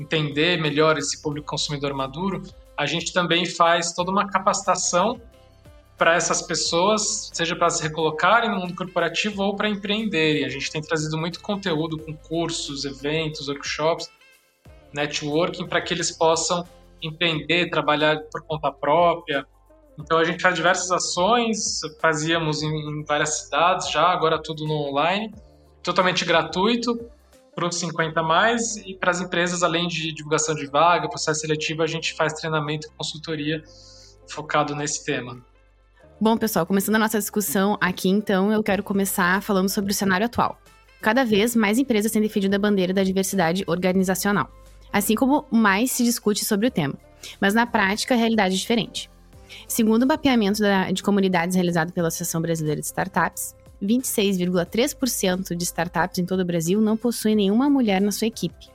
entender 0.00 0.58
melhor 0.58 0.96
esse 0.96 1.20
público 1.20 1.46
consumidor 1.46 1.92
maduro. 1.92 2.42
A 2.76 2.86
gente 2.86 3.12
também 3.12 3.44
faz 3.44 3.92
toda 3.92 4.10
uma 4.10 4.26
capacitação 4.26 5.20
para 5.98 6.14
essas 6.14 6.40
pessoas, 6.40 7.30
seja 7.34 7.54
para 7.54 7.68
se 7.68 7.82
recolocarem 7.82 8.50
no 8.50 8.56
mundo 8.56 8.74
corporativo 8.74 9.42
ou 9.42 9.54
para 9.54 9.68
empreenderem. 9.68 10.46
A 10.46 10.48
gente 10.48 10.70
tem 10.70 10.80
trazido 10.80 11.18
muito 11.18 11.38
conteúdo 11.40 11.98
com 11.98 12.16
cursos, 12.16 12.86
eventos, 12.86 13.46
workshops, 13.48 14.10
networking, 14.92 15.66
para 15.66 15.82
que 15.82 15.92
eles 15.92 16.10
possam 16.10 16.66
empreender, 17.02 17.68
trabalhar 17.68 18.22
por 18.32 18.42
conta 18.42 18.72
própria, 18.72 19.46
então 19.98 20.18
a 20.18 20.24
gente 20.24 20.40
faz 20.40 20.54
diversas 20.54 20.90
ações, 20.90 21.80
fazíamos 22.00 22.62
em, 22.62 23.04
várias 23.04 23.42
cidades 23.42 23.90
já, 23.90 24.08
agora 24.08 24.40
tudo 24.42 24.66
no 24.66 24.74
online, 24.74 25.32
totalmente 25.82 26.24
gratuito. 26.24 26.98
para 27.54 27.68
os 27.68 27.76
50 27.76 28.22
mais 28.22 28.76
e 28.78 28.94
para 28.94 29.10
as 29.10 29.20
empresas, 29.20 29.62
além 29.62 29.86
de 29.86 30.12
divulgação 30.14 30.54
de 30.54 30.66
vaga, 30.66 31.08
processo 31.08 31.40
seletivo, 31.40 31.82
a 31.82 31.86
gente 31.86 32.14
faz 32.14 32.32
treinamento 32.32 32.86
e 32.86 32.90
consultoria 32.96 33.62
focado 34.26 34.74
nesse 34.74 35.04
tema. 35.04 35.44
Bom, 36.18 36.36
pessoal, 36.36 36.64
começando 36.64 36.94
a 36.94 36.98
nossa 36.98 37.18
discussão 37.18 37.76
aqui, 37.80 38.08
então, 38.08 38.50
eu 38.52 38.62
quero 38.62 38.82
começar 38.82 39.42
falando 39.42 39.68
sobre 39.68 39.90
o 39.90 39.94
cenário 39.94 40.24
atual. 40.24 40.56
Cada 41.00 41.24
vez 41.24 41.56
mais 41.56 41.78
empresas 41.78 42.12
têm 42.12 42.22
defendido 42.22 42.54
a 42.54 42.58
bandeira 42.58 42.94
da 42.94 43.02
diversidade 43.02 43.64
organizacional, 43.66 44.48
assim 44.92 45.14
como 45.14 45.44
mais 45.50 45.90
se 45.90 46.04
discute 46.04 46.44
sobre 46.44 46.68
o 46.68 46.70
tema. 46.70 46.94
Mas 47.40 47.54
na 47.54 47.66
prática, 47.66 48.14
a 48.14 48.16
realidade 48.16 48.54
é 48.54 48.58
diferente. 48.58 49.11
Segundo 49.66 50.02
o 50.02 50.06
mapeamento 50.06 50.60
da, 50.60 50.90
de 50.90 51.02
comunidades 51.02 51.54
realizado 51.54 51.92
pela 51.92 52.08
Associação 52.08 52.40
Brasileira 52.40 52.80
de 52.80 52.86
Startups, 52.86 53.54
26,3% 53.82 55.56
de 55.56 55.64
startups 55.64 56.18
em 56.18 56.24
todo 56.24 56.40
o 56.40 56.44
Brasil 56.44 56.80
não 56.80 56.96
possuem 56.96 57.34
nenhuma 57.34 57.68
mulher 57.68 58.00
na 58.00 58.12
sua 58.12 58.28
equipe. 58.28 58.70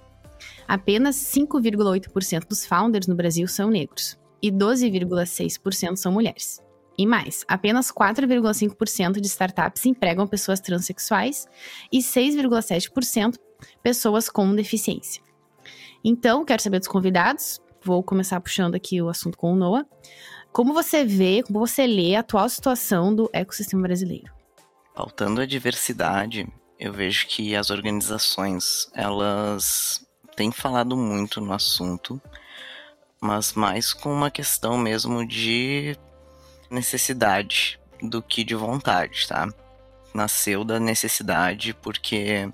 Apenas 0.68 1.16
5,8% 1.16 2.48
dos 2.48 2.66
founders 2.66 3.08
no 3.08 3.16
Brasil 3.16 3.48
são 3.48 3.70
negros 3.70 4.18
e 4.42 4.52
12,6% 4.52 5.96
são 5.96 6.12
mulheres. 6.12 6.62
E 6.98 7.06
mais, 7.06 7.46
apenas 7.48 7.92
4,5% 7.92 9.22
de 9.22 9.28
startups 9.28 9.86
empregam 9.86 10.28
pessoas 10.28 10.60
transexuais 10.60 11.48
e 11.92 12.00
6,7% 12.00 13.36
pessoas 13.84 14.30
com 14.30 14.54
deficiência. 14.56 15.22
Então, 16.04 16.44
quero 16.44 16.62
saber 16.62 16.80
dos 16.80 16.88
convidados. 16.88 17.62
Vou 17.84 18.02
começar 18.02 18.42
puxando 18.42 18.76
aqui 18.76 19.02
o 19.02 19.10
assunto 19.10 19.38
com 19.38 19.54
o 19.54 19.56
Noah. 19.56 19.86
Como 20.58 20.74
você 20.74 21.06
vê, 21.06 21.44
como 21.44 21.60
você 21.60 21.86
lê 21.86 22.16
a 22.16 22.22
atual 22.22 22.50
situação 22.50 23.14
do 23.14 23.30
ecossistema 23.32 23.84
brasileiro? 23.84 24.34
Faltando 24.96 25.40
a 25.40 25.46
diversidade, 25.46 26.48
eu 26.80 26.92
vejo 26.92 27.28
que 27.28 27.56
as 27.56 27.70
organizações, 27.70 28.90
elas 28.96 30.04
têm 30.36 30.52
falado 30.52 30.98
muito 30.98 31.40
no 31.40 31.54
assunto, 31.54 32.20
mas 33.22 33.54
mais 33.54 33.94
com 33.94 34.12
uma 34.12 34.32
questão 34.32 34.80
mesmo 34.80 35.28
de 35.28 35.96
necessidade 36.72 37.80
do 38.02 38.20
que 38.20 38.44
de 38.44 38.56
vontade, 38.56 39.28
tá? 39.28 39.48
Nasceu 40.12 40.64
da 40.64 40.80
necessidade 40.80 41.76
porque 41.84 42.52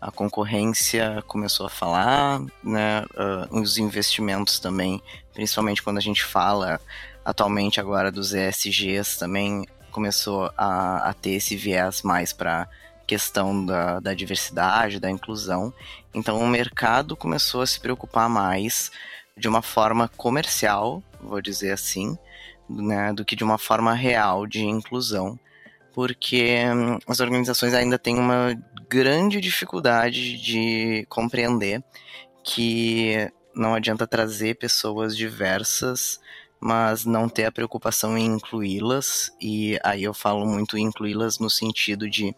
a 0.00 0.10
concorrência 0.10 1.22
começou 1.28 1.66
a 1.66 1.70
falar, 1.70 2.40
né? 2.60 3.04
Uh, 3.14 3.60
os 3.60 3.78
investimentos 3.78 4.58
também, 4.58 5.00
principalmente 5.32 5.80
quando 5.80 5.98
a 5.98 6.02
gente 6.02 6.24
fala 6.24 6.80
atualmente 7.26 7.80
agora 7.80 8.12
dos 8.12 8.32
ESGs 8.32 9.18
também 9.18 9.66
começou 9.90 10.48
a, 10.56 11.10
a 11.10 11.12
ter 11.12 11.32
esse 11.32 11.56
viés 11.56 12.02
mais 12.02 12.32
para 12.32 12.68
questão 13.04 13.66
da, 13.66 13.98
da 13.98 14.14
diversidade, 14.14 15.00
da 15.00 15.10
inclusão. 15.10 15.74
Então 16.14 16.40
o 16.40 16.46
mercado 16.46 17.16
começou 17.16 17.62
a 17.62 17.66
se 17.66 17.80
preocupar 17.80 18.28
mais 18.28 18.92
de 19.36 19.48
uma 19.48 19.60
forma 19.60 20.08
comercial, 20.16 21.02
vou 21.20 21.42
dizer 21.42 21.72
assim, 21.72 22.16
né, 22.70 23.12
do 23.12 23.24
que 23.24 23.34
de 23.34 23.42
uma 23.42 23.58
forma 23.58 23.92
real 23.92 24.46
de 24.46 24.64
inclusão, 24.64 25.36
porque 25.92 26.58
hum, 26.72 26.98
as 27.08 27.18
organizações 27.18 27.74
ainda 27.74 27.98
têm 27.98 28.16
uma 28.18 28.56
grande 28.88 29.40
dificuldade 29.40 30.36
de 30.40 31.04
compreender 31.08 31.82
que 32.44 33.28
não 33.52 33.74
adianta 33.74 34.06
trazer 34.06 34.58
pessoas 34.58 35.16
diversas 35.16 36.20
mas 36.60 37.04
não 37.04 37.28
ter 37.28 37.44
a 37.44 37.52
preocupação 37.52 38.16
em 38.16 38.26
incluí-las, 38.26 39.30
e 39.40 39.78
aí 39.84 40.02
eu 40.02 40.14
falo 40.14 40.46
muito 40.46 40.78
incluí-las 40.78 41.38
no 41.38 41.50
sentido 41.50 42.08
de 42.08 42.34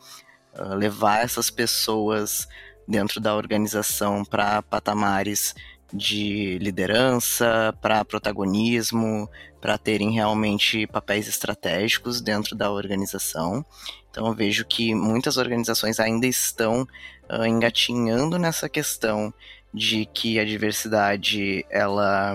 uh, 0.58 0.74
levar 0.74 1.24
essas 1.24 1.50
pessoas 1.50 2.46
dentro 2.86 3.20
da 3.20 3.34
organização 3.34 4.24
para 4.24 4.62
patamares 4.62 5.54
de 5.92 6.58
liderança, 6.58 7.74
para 7.80 8.04
protagonismo, 8.04 9.28
para 9.60 9.78
terem 9.78 10.10
realmente 10.10 10.86
papéis 10.86 11.26
estratégicos 11.28 12.20
dentro 12.20 12.54
da 12.54 12.70
organização. 12.70 13.64
Então 14.10 14.26
eu 14.26 14.34
vejo 14.34 14.64
que 14.66 14.94
muitas 14.94 15.36
organizações 15.36 15.98
ainda 15.98 16.26
estão 16.26 16.82
uh, 17.30 17.46
engatinhando 17.46 18.38
nessa 18.38 18.68
questão 18.68 19.32
de 19.72 20.06
que 20.06 20.38
a 20.38 20.44
diversidade 20.44 21.64
ela 21.70 22.34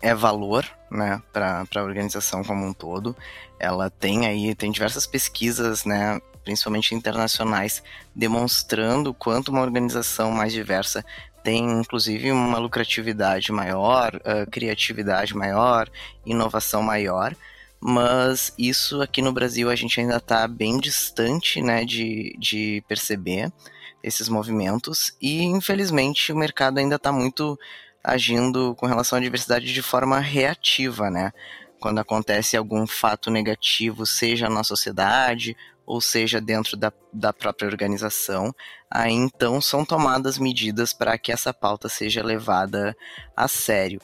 é 0.00 0.14
valor, 0.14 0.64
né, 0.90 1.20
para 1.32 1.64
a 1.74 1.82
organização 1.82 2.42
como 2.42 2.66
um 2.66 2.72
todo. 2.72 3.16
Ela 3.58 3.90
tem 3.90 4.26
aí, 4.26 4.54
tem 4.54 4.70
diversas 4.70 5.06
pesquisas, 5.06 5.84
né, 5.84 6.20
principalmente 6.44 6.94
internacionais, 6.94 7.82
demonstrando 8.14 9.12
quanto 9.12 9.48
uma 9.48 9.62
organização 9.62 10.30
mais 10.30 10.52
diversa 10.52 11.04
tem, 11.46 11.64
inclusive, 11.78 12.32
uma 12.32 12.58
lucratividade 12.58 13.52
maior, 13.52 14.16
uh, 14.16 14.50
criatividade 14.50 15.32
maior, 15.32 15.88
inovação 16.24 16.82
maior. 16.82 17.36
Mas 17.80 18.52
isso 18.58 19.00
aqui 19.00 19.22
no 19.22 19.32
Brasil 19.32 19.70
a 19.70 19.76
gente 19.76 20.00
ainda 20.00 20.16
está 20.16 20.48
bem 20.48 20.80
distante 20.80 21.62
né, 21.62 21.84
de, 21.84 22.34
de 22.36 22.82
perceber 22.88 23.52
esses 24.02 24.28
movimentos 24.28 25.16
e 25.20 25.42
infelizmente 25.44 26.32
o 26.32 26.36
mercado 26.36 26.78
ainda 26.78 26.96
está 26.96 27.12
muito 27.12 27.58
agindo 28.06 28.72
com 28.76 28.86
relação 28.86 29.18
à 29.18 29.20
diversidade 29.20 29.74
de 29.74 29.82
forma 29.82 30.20
reativa, 30.20 31.10
né? 31.10 31.32
Quando 31.80 31.98
acontece 31.98 32.56
algum 32.56 32.86
fato 32.86 33.32
negativo, 33.32 34.06
seja 34.06 34.48
na 34.48 34.62
sociedade 34.62 35.56
ou 35.84 36.00
seja 36.00 36.40
dentro 36.40 36.76
da, 36.76 36.92
da 37.12 37.32
própria 37.32 37.68
organização, 37.68 38.54
aí 38.88 39.12
então 39.12 39.60
são 39.60 39.84
tomadas 39.84 40.38
medidas 40.38 40.92
para 40.92 41.18
que 41.18 41.32
essa 41.32 41.52
pauta 41.52 41.88
seja 41.88 42.22
levada 42.22 42.96
a 43.36 43.48
sério. 43.48 44.00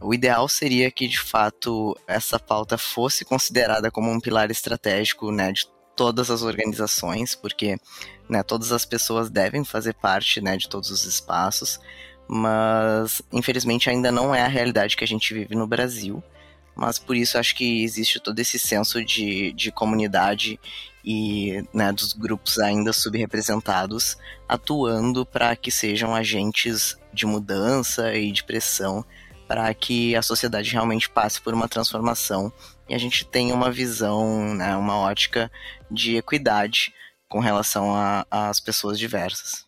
O 0.00 0.14
ideal 0.14 0.48
seria 0.48 0.90
que, 0.90 1.06
de 1.06 1.18
fato, 1.18 1.94
essa 2.06 2.38
pauta 2.38 2.76
fosse 2.76 3.24
considerada 3.24 3.90
como 3.90 4.10
um 4.10 4.20
pilar 4.20 4.50
estratégico 4.50 5.30
né, 5.30 5.52
de 5.52 5.66
todas 5.94 6.30
as 6.30 6.42
organizações, 6.42 7.34
porque 7.34 7.78
né, 8.28 8.42
todas 8.42 8.72
as 8.72 8.84
pessoas 8.84 9.30
devem 9.30 9.64
fazer 9.64 9.94
parte 9.94 10.40
né, 10.42 10.56
de 10.56 10.68
todos 10.68 10.90
os 10.90 11.04
espaços, 11.04 11.80
mas 12.28 13.22
infelizmente 13.32 13.88
ainda 13.88 14.10
não 14.10 14.34
é 14.34 14.42
a 14.42 14.48
realidade 14.48 14.96
que 14.96 15.04
a 15.04 15.06
gente 15.08 15.32
vive 15.32 15.54
no 15.54 15.66
Brasil. 15.66 16.22
Mas 16.74 16.98
por 16.98 17.16
isso 17.16 17.38
acho 17.38 17.54
que 17.54 17.82
existe 17.82 18.20
todo 18.20 18.38
esse 18.38 18.58
senso 18.58 19.02
de, 19.02 19.52
de 19.52 19.72
comunidade 19.72 20.60
e 21.02 21.64
né, 21.72 21.90
dos 21.90 22.12
grupos 22.12 22.58
ainda 22.58 22.92
subrepresentados 22.92 24.18
atuando 24.48 25.24
para 25.24 25.56
que 25.56 25.70
sejam 25.70 26.14
agentes 26.14 26.98
de 27.14 27.24
mudança 27.24 28.12
e 28.14 28.30
de 28.30 28.44
pressão 28.44 29.04
para 29.48 29.72
que 29.72 30.14
a 30.16 30.22
sociedade 30.22 30.70
realmente 30.70 31.08
passe 31.08 31.40
por 31.40 31.54
uma 31.54 31.68
transformação 31.68 32.52
e 32.88 32.94
a 32.94 32.98
gente 32.98 33.24
tenha 33.24 33.54
uma 33.54 33.70
visão, 33.70 34.54
né, 34.54 34.76
uma 34.76 34.98
ótica 34.98 35.50
de 35.90 36.16
equidade 36.16 36.92
com 37.28 37.40
relação 37.40 37.94
às 38.30 38.60
pessoas 38.60 38.98
diversas. 38.98 39.65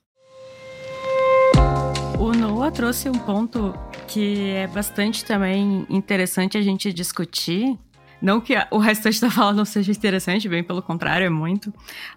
O 2.69 2.71
Noah 2.71 2.77
trouxe 2.77 3.09
um 3.09 3.19
ponto 3.19 3.73
que 4.07 4.51
é 4.51 4.67
bastante 4.67 5.25
também 5.25 5.87
interessante 5.89 6.59
a 6.59 6.61
gente 6.61 6.93
discutir. 6.93 7.79
Não 8.21 8.43
que 8.43 8.53
o 8.71 8.77
restante 8.77 9.19
da 9.23 9.31
fala 9.33 9.55
não 9.55 9.65
seja 9.65 9.91
interessante, 9.91 10.51
bem 10.51 10.63
pelo 10.63 10.83
contrário, 10.83 11.25
é 11.25 11.31
muito. 11.31 11.73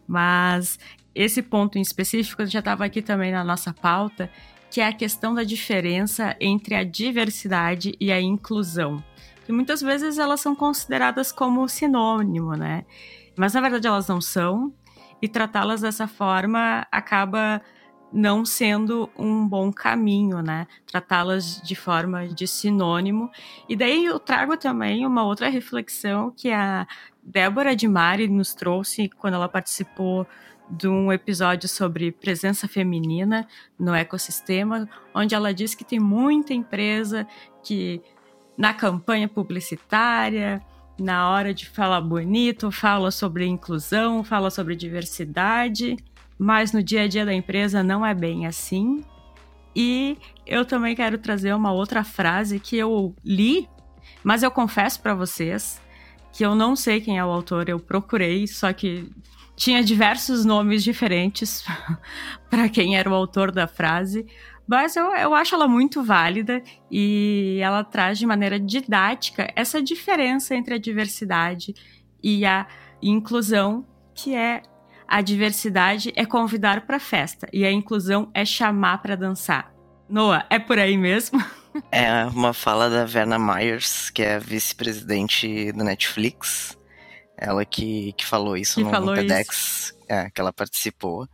Mas 0.05 0.77
esse 1.15 1.41
ponto 1.41 1.77
em 1.77 1.81
específico 1.81 2.45
já 2.45 2.59
estava 2.59 2.83
aqui 2.83 3.01
também 3.01 3.31
na 3.31 3.45
nossa 3.45 3.73
pauta, 3.73 4.29
que 4.69 4.81
é 4.81 4.87
a 4.87 4.93
questão 4.93 5.33
da 5.33 5.45
diferença 5.45 6.35
entre 6.37 6.75
a 6.75 6.83
diversidade 6.83 7.95
e 7.97 8.11
a 8.11 8.19
inclusão. 8.19 9.01
Que 9.45 9.53
muitas 9.53 9.81
vezes 9.81 10.17
elas 10.17 10.41
são 10.41 10.53
consideradas 10.53 11.31
como 11.31 11.65
sinônimo, 11.69 12.55
né? 12.57 12.83
Mas 13.37 13.53
na 13.53 13.61
verdade 13.61 13.87
elas 13.87 14.09
não 14.09 14.19
são, 14.19 14.73
e 15.21 15.29
tratá-las 15.29 15.79
dessa 15.79 16.07
forma 16.07 16.85
acaba 16.91 17.61
não 18.11 18.43
sendo 18.43 19.09
um 19.17 19.47
bom 19.47 19.71
caminho, 19.71 20.41
né? 20.41 20.67
Tratá-las 20.85 21.61
de 21.61 21.75
forma 21.75 22.27
de 22.27 22.45
sinônimo. 22.45 23.31
E 23.69 23.75
daí 23.75 24.05
eu 24.05 24.19
trago 24.19 24.57
também 24.57 25.05
uma 25.05 25.23
outra 25.23 25.49
reflexão 25.49 26.31
que 26.31 26.51
a 26.51 26.85
Débora 27.23 27.75
de 27.75 27.87
Mari 27.87 28.27
nos 28.27 28.53
trouxe 28.53 29.09
quando 29.09 29.35
ela 29.35 29.47
participou 29.47 30.27
de 30.69 30.87
um 30.87 31.11
episódio 31.11 31.67
sobre 31.67 32.11
presença 32.11 32.67
feminina 32.67 33.47
no 33.77 33.93
ecossistema, 33.93 34.87
onde 35.13 35.35
ela 35.35 35.53
diz 35.53 35.75
que 35.75 35.83
tem 35.83 35.99
muita 35.99 36.53
empresa 36.53 37.27
que 37.61 38.01
na 38.57 38.73
campanha 38.73 39.27
publicitária, 39.27 40.61
na 40.99 41.29
hora 41.29 41.53
de 41.53 41.67
falar 41.67 42.01
bonito, 42.01 42.71
fala 42.71 43.11
sobre 43.11 43.45
inclusão, 43.45 44.23
fala 44.23 44.49
sobre 44.49 44.75
diversidade, 44.75 45.97
mas 46.41 46.71
no 46.71 46.81
dia 46.81 47.03
a 47.03 47.07
dia 47.07 47.23
da 47.23 47.31
empresa 47.31 47.83
não 47.83 48.03
é 48.03 48.15
bem 48.15 48.47
assim. 48.47 49.03
E 49.75 50.17
eu 50.43 50.65
também 50.65 50.95
quero 50.95 51.19
trazer 51.19 51.53
uma 51.53 51.71
outra 51.71 52.03
frase 52.03 52.59
que 52.59 52.75
eu 52.75 53.15
li, 53.23 53.69
mas 54.23 54.41
eu 54.41 54.49
confesso 54.49 54.99
para 55.01 55.13
vocês 55.13 55.79
que 56.33 56.43
eu 56.43 56.55
não 56.55 56.75
sei 56.75 56.99
quem 56.99 57.19
é 57.19 57.23
o 57.23 57.29
autor, 57.29 57.69
eu 57.69 57.79
procurei, 57.79 58.47
só 58.47 58.73
que 58.73 59.07
tinha 59.55 59.83
diversos 59.83 60.43
nomes 60.43 60.83
diferentes 60.83 61.63
para 62.49 62.67
quem 62.69 62.97
era 62.97 63.07
o 63.07 63.13
autor 63.13 63.51
da 63.51 63.67
frase, 63.67 64.25
mas 64.67 64.95
eu, 64.95 65.13
eu 65.13 65.35
acho 65.35 65.53
ela 65.53 65.67
muito 65.67 66.01
válida 66.03 66.63
e 66.89 67.59
ela 67.61 67.83
traz 67.83 68.17
de 68.17 68.25
maneira 68.25 68.59
didática 68.59 69.47
essa 69.55 69.79
diferença 69.79 70.55
entre 70.55 70.73
a 70.73 70.79
diversidade 70.79 71.75
e 72.23 72.43
a 72.47 72.65
inclusão, 72.99 73.85
que 74.15 74.33
é 74.33 74.63
a 75.11 75.21
diversidade 75.21 76.13
é 76.15 76.25
convidar 76.25 76.85
para 76.87 76.97
festa 76.97 77.45
e 77.51 77.65
a 77.65 77.71
inclusão 77.71 78.31
é 78.33 78.45
chamar 78.45 79.01
para 79.01 79.17
dançar. 79.17 79.73
Noah, 80.07 80.47
é 80.49 80.57
por 80.57 80.79
aí 80.79 80.97
mesmo? 80.97 81.43
É 81.89 82.25
uma 82.25 82.53
fala 82.53 82.89
da 82.89 83.05
Verna 83.05 83.39
Myers, 83.39 84.09
que 84.09 84.21
é 84.21 84.37
vice-presidente 84.37 85.71
do 85.71 85.85
Netflix. 85.85 86.77
Ela 87.37 87.63
que, 87.63 88.11
que 88.11 88.25
falou 88.25 88.57
isso 88.57 88.75
que 88.75 88.83
no, 88.83 88.89
falou 88.89 89.15
TEDx 89.15 89.95
é, 90.09 90.29
que 90.29 90.41
ela 90.41 90.51
participou. 90.51 91.29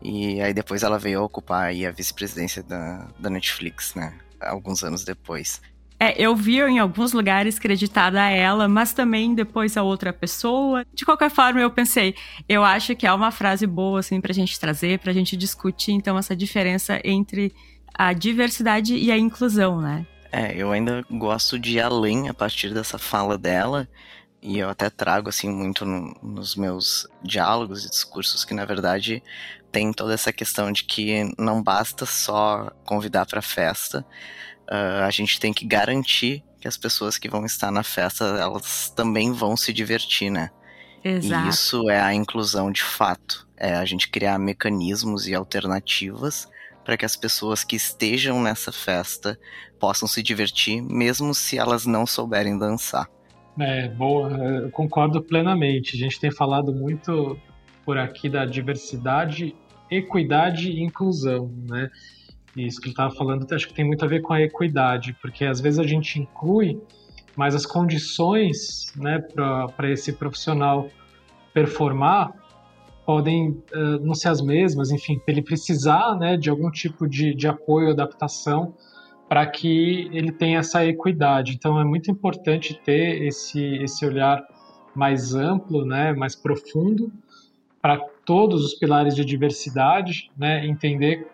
E 0.00 0.40
aí 0.40 0.54
depois 0.54 0.82
ela 0.82 0.98
veio 0.98 1.22
ocupar 1.22 1.68
a 1.68 1.90
vice-presidência 1.90 2.62
da, 2.62 3.10
da 3.18 3.28
Netflix, 3.28 3.94
né? 3.94 4.18
Alguns 4.40 4.82
anos 4.82 5.04
depois. 5.04 5.60
É, 6.04 6.14
eu 6.18 6.36
vi 6.36 6.60
em 6.60 6.78
alguns 6.78 7.14
lugares 7.14 7.58
creditada 7.58 8.20
a 8.20 8.28
ela, 8.28 8.68
mas 8.68 8.92
também 8.92 9.34
depois 9.34 9.74
a 9.74 9.82
outra 9.82 10.12
pessoa. 10.12 10.84
De 10.92 11.02
qualquer 11.02 11.30
forma, 11.30 11.60
eu 11.60 11.70
pensei, 11.70 12.14
eu 12.46 12.62
acho 12.62 12.94
que 12.94 13.06
é 13.06 13.12
uma 13.12 13.30
frase 13.30 13.66
boa, 13.66 14.00
assim, 14.00 14.20
pra 14.20 14.34
gente 14.34 14.60
trazer, 14.60 14.98
pra 14.98 15.14
gente 15.14 15.34
discutir, 15.34 15.92
então, 15.92 16.18
essa 16.18 16.36
diferença 16.36 17.00
entre 17.02 17.54
a 17.94 18.12
diversidade 18.12 18.94
e 18.94 19.10
a 19.10 19.16
inclusão, 19.16 19.80
né? 19.80 20.06
É, 20.30 20.54
eu 20.54 20.72
ainda 20.72 21.02
gosto 21.10 21.58
de 21.58 21.78
ir 21.78 21.80
além 21.80 22.28
a 22.28 22.34
partir 22.34 22.74
dessa 22.74 22.98
fala 22.98 23.38
dela, 23.38 23.88
e 24.42 24.58
eu 24.58 24.68
até 24.68 24.90
trago, 24.90 25.30
assim, 25.30 25.48
muito 25.48 25.86
no, 25.86 26.14
nos 26.22 26.54
meus 26.54 27.08
diálogos 27.22 27.86
e 27.86 27.88
discursos, 27.88 28.44
que, 28.44 28.52
na 28.52 28.66
verdade, 28.66 29.22
tem 29.72 29.90
toda 29.90 30.12
essa 30.12 30.34
questão 30.34 30.70
de 30.70 30.84
que 30.84 31.32
não 31.38 31.62
basta 31.62 32.04
só 32.04 32.70
convidar 32.84 33.24
para 33.24 33.40
festa, 33.40 34.04
uh, 34.70 35.04
a 35.04 35.10
gente 35.10 35.38
tem 35.38 35.52
que 35.52 35.64
garantir 35.64 36.42
que 36.60 36.68
as 36.68 36.76
pessoas 36.76 37.18
que 37.18 37.28
vão 37.28 37.44
estar 37.44 37.70
na 37.70 37.82
festa, 37.82 38.24
elas 38.24 38.88
também 38.90 39.32
vão 39.32 39.56
se 39.56 39.72
divertir, 39.72 40.30
né? 40.30 40.50
Exato. 41.04 41.46
E 41.46 41.50
isso 41.50 41.90
é 41.90 42.00
a 42.00 42.14
inclusão 42.14 42.72
de 42.72 42.82
fato. 42.82 43.46
É 43.56 43.74
a 43.74 43.84
gente 43.84 44.08
criar 44.08 44.38
mecanismos 44.38 45.28
e 45.28 45.34
alternativas 45.34 46.48
para 46.84 46.96
que 46.96 47.04
as 47.04 47.16
pessoas 47.16 47.64
que 47.64 47.76
estejam 47.76 48.42
nessa 48.42 48.72
festa 48.72 49.38
possam 49.78 50.08
se 50.08 50.22
divertir, 50.22 50.82
mesmo 50.82 51.34
se 51.34 51.58
elas 51.58 51.84
não 51.84 52.06
souberem 52.06 52.58
dançar. 52.58 53.08
É, 53.58 53.88
boa, 53.88 54.30
eu 54.30 54.70
concordo 54.70 55.22
plenamente. 55.22 55.96
A 55.96 55.98
gente 55.98 56.18
tem 56.18 56.30
falado 56.30 56.72
muito 56.72 57.38
por 57.84 57.98
aqui 57.98 58.28
da 58.28 58.44
diversidade, 58.44 59.54
equidade 59.90 60.70
e 60.70 60.82
inclusão, 60.82 61.52
né? 61.68 61.90
Isso 62.56 62.80
que 62.80 62.86
ele 62.86 62.92
estava 62.92 63.14
falando, 63.14 63.52
acho 63.52 63.68
que 63.68 63.74
tem 63.74 63.84
muito 63.84 64.04
a 64.04 64.08
ver 64.08 64.20
com 64.20 64.32
a 64.32 64.40
equidade, 64.40 65.16
porque 65.20 65.44
às 65.44 65.60
vezes 65.60 65.78
a 65.78 65.84
gente 65.84 66.20
inclui, 66.20 66.80
mas 67.36 67.54
as 67.54 67.66
condições 67.66 68.92
né, 68.96 69.18
para 69.76 69.90
esse 69.90 70.12
profissional 70.12 70.88
performar 71.52 72.32
podem 73.04 73.50
uh, 73.50 73.98
não 74.02 74.14
ser 74.14 74.28
as 74.28 74.40
mesmas, 74.40 74.90
enfim, 74.90 75.20
ele 75.26 75.42
precisar 75.42 76.16
né, 76.16 76.36
de 76.36 76.48
algum 76.48 76.70
tipo 76.70 77.06
de, 77.06 77.34
de 77.34 77.46
apoio, 77.46 77.90
adaptação, 77.90 78.74
para 79.28 79.46
que 79.46 80.08
ele 80.12 80.32
tenha 80.32 80.60
essa 80.60 80.84
equidade. 80.86 81.54
Então 81.54 81.78
é 81.78 81.84
muito 81.84 82.10
importante 82.10 82.80
ter 82.84 83.22
esse, 83.22 83.76
esse 83.76 84.06
olhar 84.06 84.42
mais 84.94 85.34
amplo, 85.34 85.84
né, 85.84 86.12
mais 86.12 86.36
profundo, 86.36 87.12
para 87.82 87.98
todos 88.24 88.64
os 88.64 88.74
pilares 88.74 89.14
de 89.14 89.24
diversidade, 89.24 90.30
né, 90.36 90.66
entender 90.66 91.26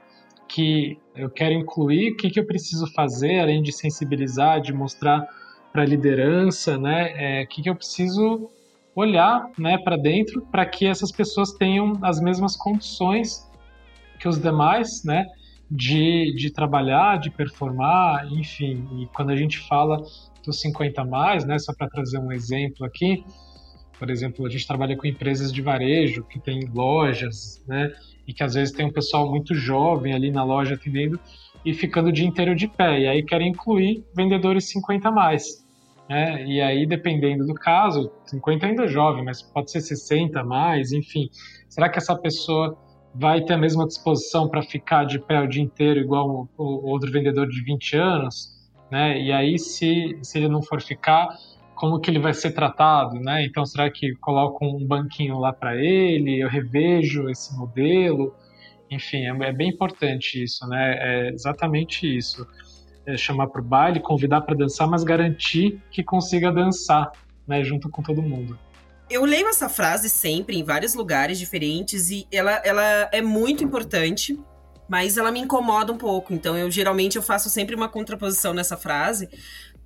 que 0.52 0.98
eu 1.14 1.30
quero 1.30 1.54
incluir, 1.54 2.12
o 2.12 2.16
que, 2.16 2.28
que 2.30 2.40
eu 2.40 2.46
preciso 2.46 2.86
fazer, 2.92 3.38
além 3.38 3.62
de 3.62 3.72
sensibilizar, 3.72 4.60
de 4.60 4.72
mostrar 4.72 5.26
para 5.72 5.82
a 5.82 5.86
liderança, 5.86 6.76
né, 6.76 7.12
é, 7.14 7.44
o 7.44 7.46
que, 7.46 7.62
que 7.62 7.70
eu 7.70 7.76
preciso 7.76 8.50
olhar 8.94 9.48
né, 9.56 9.78
para 9.78 9.96
dentro 9.96 10.42
para 10.50 10.66
que 10.66 10.86
essas 10.86 11.12
pessoas 11.12 11.52
tenham 11.52 11.98
as 12.02 12.20
mesmas 12.20 12.56
condições 12.56 13.48
que 14.18 14.28
os 14.28 14.38
demais, 14.38 15.04
né, 15.04 15.26
de, 15.70 16.34
de 16.34 16.50
trabalhar, 16.50 17.18
de 17.18 17.30
performar, 17.30 18.26
enfim. 18.32 18.86
E 18.98 19.06
quando 19.14 19.30
a 19.30 19.36
gente 19.36 19.58
fala 19.60 20.02
dos 20.44 20.60
50 20.60 21.04
mais, 21.04 21.44
né, 21.44 21.58
só 21.58 21.72
para 21.72 21.88
trazer 21.88 22.18
um 22.18 22.32
exemplo 22.32 22.84
aqui, 22.84 23.24
por 23.98 24.10
exemplo, 24.10 24.46
a 24.46 24.50
gente 24.50 24.66
trabalha 24.66 24.96
com 24.96 25.06
empresas 25.06 25.52
de 25.52 25.62
varejo 25.62 26.24
que 26.24 26.40
tem 26.40 26.68
lojas, 26.74 27.62
né, 27.68 27.92
e 28.30 28.32
que 28.32 28.44
às 28.44 28.54
vezes 28.54 28.72
tem 28.72 28.86
um 28.86 28.92
pessoal 28.92 29.28
muito 29.28 29.56
jovem 29.56 30.14
ali 30.14 30.30
na 30.30 30.44
loja 30.44 30.74
atendendo 30.76 31.18
e 31.64 31.74
ficando 31.74 32.10
o 32.10 32.12
dia 32.12 32.24
inteiro 32.24 32.54
de 32.54 32.68
pé. 32.68 33.00
E 33.00 33.08
aí 33.08 33.24
querem 33.24 33.48
incluir 33.48 34.04
vendedores 34.14 34.68
50 34.68 35.10
mais. 35.10 35.66
Né? 36.08 36.46
E 36.46 36.60
aí, 36.60 36.86
dependendo 36.86 37.44
do 37.44 37.54
caso, 37.54 38.08
50 38.26 38.66
ainda 38.66 38.84
é 38.84 38.88
jovem, 38.88 39.24
mas 39.24 39.42
pode 39.42 39.72
ser 39.72 39.80
60 39.80 40.44
mais, 40.44 40.92
enfim. 40.92 41.28
Será 41.68 41.88
que 41.88 41.98
essa 41.98 42.16
pessoa 42.16 42.78
vai 43.12 43.42
ter 43.42 43.54
a 43.54 43.58
mesma 43.58 43.84
disposição 43.84 44.48
para 44.48 44.62
ficar 44.62 45.04
de 45.04 45.18
pé 45.18 45.40
o 45.40 45.48
dia 45.48 45.62
inteiro 45.62 45.98
igual 45.98 46.48
o, 46.56 46.88
outro 46.88 47.10
vendedor 47.10 47.48
de 47.48 47.64
20 47.64 47.96
anos? 47.96 48.56
Né? 48.92 49.20
E 49.20 49.32
aí, 49.32 49.58
se, 49.58 50.16
se 50.22 50.38
ele 50.38 50.48
não 50.48 50.62
for 50.62 50.80
ficar, 50.80 51.28
como 51.80 51.98
que 51.98 52.10
ele 52.10 52.18
vai 52.18 52.34
ser 52.34 52.50
tratado, 52.50 53.18
né? 53.18 53.42
Então, 53.42 53.64
será 53.64 53.90
que 53.90 54.14
coloco 54.16 54.66
um 54.66 54.86
banquinho 54.86 55.38
lá 55.38 55.50
para 55.50 55.74
ele? 55.74 56.38
Eu 56.38 56.46
revejo 56.46 57.30
esse 57.30 57.56
modelo? 57.56 58.34
Enfim, 58.90 59.24
é, 59.24 59.48
é, 59.48 59.50
bem 59.50 59.70
importante 59.70 60.42
isso, 60.42 60.66
né? 60.68 60.96
É 60.98 61.30
exatamente 61.30 62.06
isso. 62.06 62.46
É 63.06 63.16
chamar 63.16 63.46
para 63.46 63.62
o 63.62 63.64
baile, 63.64 63.98
convidar 63.98 64.42
para 64.42 64.54
dançar, 64.54 64.86
mas 64.86 65.02
garantir 65.02 65.80
que 65.90 66.04
consiga 66.04 66.52
dançar, 66.52 67.12
né? 67.48 67.64
Junto 67.64 67.88
com 67.88 68.02
todo 68.02 68.20
mundo. 68.20 68.58
Eu 69.08 69.24
leio 69.24 69.48
essa 69.48 69.70
frase 69.70 70.10
sempre 70.10 70.58
em 70.58 70.62
vários 70.62 70.94
lugares 70.94 71.38
diferentes 71.38 72.10
e 72.10 72.28
ela, 72.30 72.60
ela 72.62 73.08
é 73.10 73.22
muito 73.22 73.64
importante, 73.64 74.38
mas 74.86 75.16
ela 75.16 75.32
me 75.32 75.40
incomoda 75.40 75.90
um 75.90 75.96
pouco. 75.96 76.34
Então, 76.34 76.58
eu 76.58 76.70
geralmente 76.70 77.16
eu 77.16 77.22
faço 77.22 77.48
sempre 77.48 77.74
uma 77.74 77.88
contraposição 77.88 78.52
nessa 78.52 78.76
frase, 78.76 79.30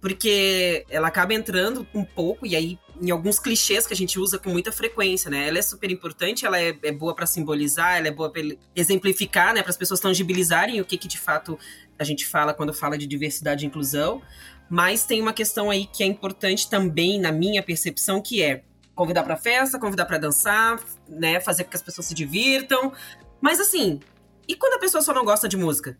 porque 0.04 0.84
ela 0.90 1.08
acaba 1.08 1.32
entrando 1.32 1.86
um 1.94 2.04
pouco, 2.04 2.44
e 2.44 2.54
aí 2.54 2.78
em 3.00 3.10
alguns 3.10 3.38
clichês 3.38 3.86
que 3.86 3.94
a 3.94 3.96
gente 3.96 4.18
usa 4.18 4.38
com 4.38 4.50
muita 4.50 4.70
frequência, 4.70 5.30
né? 5.30 5.48
Ela 5.48 5.58
é 5.58 5.62
super 5.62 5.90
importante, 5.90 6.44
ela 6.44 6.60
é, 6.60 6.76
é 6.82 6.92
boa 6.92 7.14
para 7.14 7.24
simbolizar, 7.24 7.96
ela 7.96 8.08
é 8.08 8.10
boa 8.10 8.30
para 8.30 8.42
exemplificar, 8.76 9.54
né? 9.54 9.62
Para 9.62 9.70
as 9.70 9.78
pessoas 9.78 10.00
tangibilizarem 10.00 10.78
o 10.78 10.84
que, 10.84 10.98
que 10.98 11.08
de 11.08 11.18
fato 11.18 11.58
a 11.98 12.04
gente 12.04 12.26
fala 12.26 12.52
quando 12.52 12.74
fala 12.74 12.98
de 12.98 13.06
diversidade 13.06 13.64
e 13.64 13.66
inclusão. 13.66 14.20
Mas 14.68 15.06
tem 15.06 15.22
uma 15.22 15.32
questão 15.32 15.70
aí 15.70 15.86
que 15.86 16.02
é 16.02 16.06
importante 16.06 16.68
também, 16.68 17.18
na 17.18 17.32
minha 17.32 17.62
percepção, 17.62 18.20
que 18.20 18.42
é 18.42 18.62
convidar 18.94 19.22
para 19.22 19.38
festa, 19.38 19.78
convidar 19.78 20.04
para 20.04 20.18
dançar, 20.18 20.84
né? 21.08 21.40
Fazer 21.40 21.64
com 21.64 21.70
que 21.70 21.76
as 21.76 21.82
pessoas 21.82 22.08
se 22.08 22.14
divirtam. 22.14 22.92
Mas 23.40 23.58
assim, 23.58 24.00
e 24.46 24.54
quando 24.54 24.74
a 24.74 24.78
pessoa 24.78 25.02
só 25.02 25.14
não 25.14 25.24
gosta 25.24 25.48
de 25.48 25.56
música? 25.56 25.96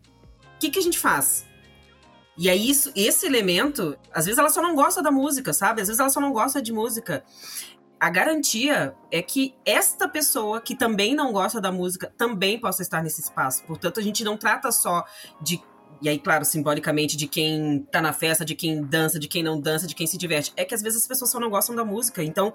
O 0.57 0.59
que, 0.59 0.69
que 0.69 0.77
a 0.77 0.83
gente 0.83 0.99
faz? 0.99 1.43
E 2.37 2.49
aí, 2.49 2.69
isso, 2.69 2.91
esse 2.95 3.25
elemento, 3.25 3.97
às 4.13 4.25
vezes 4.25 4.37
ela 4.37 4.49
só 4.49 4.61
não 4.61 4.75
gosta 4.75 5.01
da 5.01 5.11
música, 5.11 5.53
sabe? 5.53 5.81
Às 5.81 5.87
vezes 5.87 5.99
ela 5.99 6.09
só 6.09 6.19
não 6.19 6.33
gosta 6.33 6.61
de 6.61 6.73
música. 6.73 7.23
A 7.99 8.09
garantia 8.09 8.93
é 9.09 9.21
que 9.21 9.55
esta 9.65 10.07
pessoa 10.07 10.59
que 10.59 10.75
também 10.75 11.15
não 11.15 11.31
gosta 11.31 11.61
da 11.61 11.71
música 11.71 12.13
também 12.17 12.59
possa 12.59 12.81
estar 12.81 13.01
nesse 13.01 13.21
espaço. 13.21 13.63
Portanto, 13.63 13.99
a 13.99 14.03
gente 14.03 14.23
não 14.23 14.37
trata 14.37 14.71
só 14.71 15.05
de 15.41 15.61
e 16.01 16.09
aí, 16.09 16.19
claro, 16.19 16.43
simbolicamente, 16.43 17.15
de 17.15 17.25
quem 17.25 17.87
tá 17.91 18.01
na 18.01 18.11
festa, 18.11 18.43
de 18.43 18.53
quem 18.53 18.83
dança, 18.83 19.17
de 19.17 19.27
quem 19.27 19.41
não 19.41 19.59
dança, 19.59 19.87
de 19.87 19.95
quem 19.95 20.05
se 20.05 20.17
diverte. 20.17 20.51
É 20.57 20.65
que 20.65 20.75
às 20.75 20.81
vezes 20.81 21.01
as 21.01 21.07
pessoas 21.07 21.31
só 21.31 21.39
não 21.39 21.49
gostam 21.49 21.73
da 21.73 21.85
música. 21.85 22.21
Então, 22.21 22.53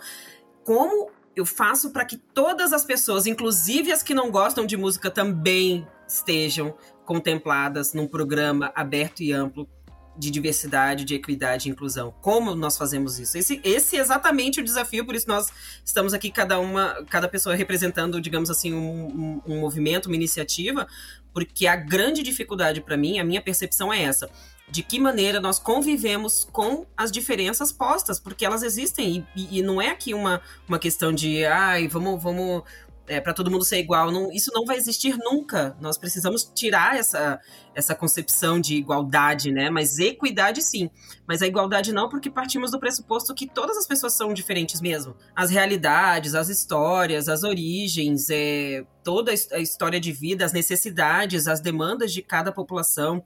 como 0.62 1.10
eu 1.40 1.46
faço 1.46 1.90
para 1.90 2.05
que 2.05 2.16
todas 2.16 2.72
as 2.72 2.85
pessoas, 2.85 3.26
inclusive 3.26 3.90
as 3.90 4.03
que 4.03 4.14
não 4.14 4.31
gostam 4.31 4.66
de 4.66 4.76
música, 4.76 5.11
também 5.11 5.87
estejam 6.07 6.76
contempladas 7.05 7.94
num 7.94 8.07
programa 8.07 8.70
aberto 8.74 9.22
e 9.22 9.33
amplo 9.33 9.68
de 10.16 10.31
diversidade, 10.31 11.05
de 11.05 11.14
equidade 11.14 11.68
e 11.68 11.72
inclusão. 11.72 12.14
Como 12.20 12.55
nós 12.55 12.76
fazemos 12.76 13.18
isso? 13.18 13.38
Esse, 13.38 13.61
esse 13.64 13.96
é 13.96 14.00
exatamente 14.00 14.61
o 14.61 14.64
desafio, 14.64 15.07
por 15.07 15.14
isso 15.14 15.26
nós 15.26 15.48
estamos 15.83 16.12
aqui, 16.12 16.31
cada 16.31 16.61
uma, 16.61 17.05
cada 17.09 17.26
pessoa 17.26 17.55
representando, 17.55 18.20
digamos 18.20 18.50
assim, 18.50 18.74
um, 18.74 19.40
um, 19.46 19.55
um 19.55 19.61
movimento, 19.61 20.07
uma 20.07 20.16
iniciativa, 20.16 20.87
porque 21.33 21.66
a 21.66 21.76
grande 21.76 22.22
dificuldade 22.22 22.83
para 22.83 22.96
mim, 22.96 23.18
a 23.18 23.24
minha 23.24 23.40
percepção 23.40 23.90
é 23.90 24.03
essa. 24.03 24.29
De 24.70 24.83
que 24.83 25.00
maneira 25.00 25.40
nós 25.40 25.59
convivemos 25.59 26.48
com 26.52 26.87
as 26.96 27.11
diferenças 27.11 27.72
postas, 27.72 28.20
porque 28.20 28.44
elas 28.44 28.62
existem, 28.62 29.26
e, 29.35 29.59
e 29.59 29.62
não 29.62 29.80
é 29.80 29.90
aqui 29.90 30.14
uma, 30.14 30.40
uma 30.68 30.78
questão 30.78 31.12
de, 31.12 31.44
ai, 31.44 31.88
vamos, 31.88 32.22
vamos 32.22 32.62
é, 33.11 33.20
para 33.20 33.35
todo 33.35 33.50
mundo 33.50 33.64
ser 33.64 33.80
igual. 33.80 34.12
Não, 34.12 34.30
isso 34.33 34.52
não 34.54 34.64
vai 34.64 34.76
existir 34.76 35.16
nunca. 35.18 35.76
Nós 35.80 35.98
precisamos 35.98 36.44
tirar 36.54 36.96
essa, 36.96 37.40
essa 37.74 37.92
concepção 37.92 38.61
de 38.61 38.76
igualdade, 38.76 39.50
né? 39.50 39.68
Mas 39.68 39.98
equidade 39.98 40.62
sim. 40.62 40.88
Mas 41.26 41.42
a 41.42 41.46
igualdade 41.46 41.92
não, 41.92 42.09
porque 42.09 42.30
partimos 42.30 42.70
do 42.70 42.78
pressuposto 42.78 43.35
que 43.35 43.48
todas 43.48 43.76
as 43.76 43.87
pessoas 43.87 44.12
são 44.12 44.33
diferentes 44.33 44.80
mesmo. 44.80 45.16
As 45.35 45.50
realidades, 45.50 46.37
as 46.37 46.48
histórias, 46.48 47.28
as 47.28 47.42
origens, 47.42 48.30
é, 48.30 48.85
toda 49.02 49.33
a 49.33 49.59
história 49.59 49.98
de 49.98 50.12
vida, 50.12 50.44
as 50.44 50.52
necessidades, 50.52 51.48
as 51.48 51.61
demandas 51.61 52.12
de 52.12 52.22
cada 52.22 52.52
população, 52.52 53.24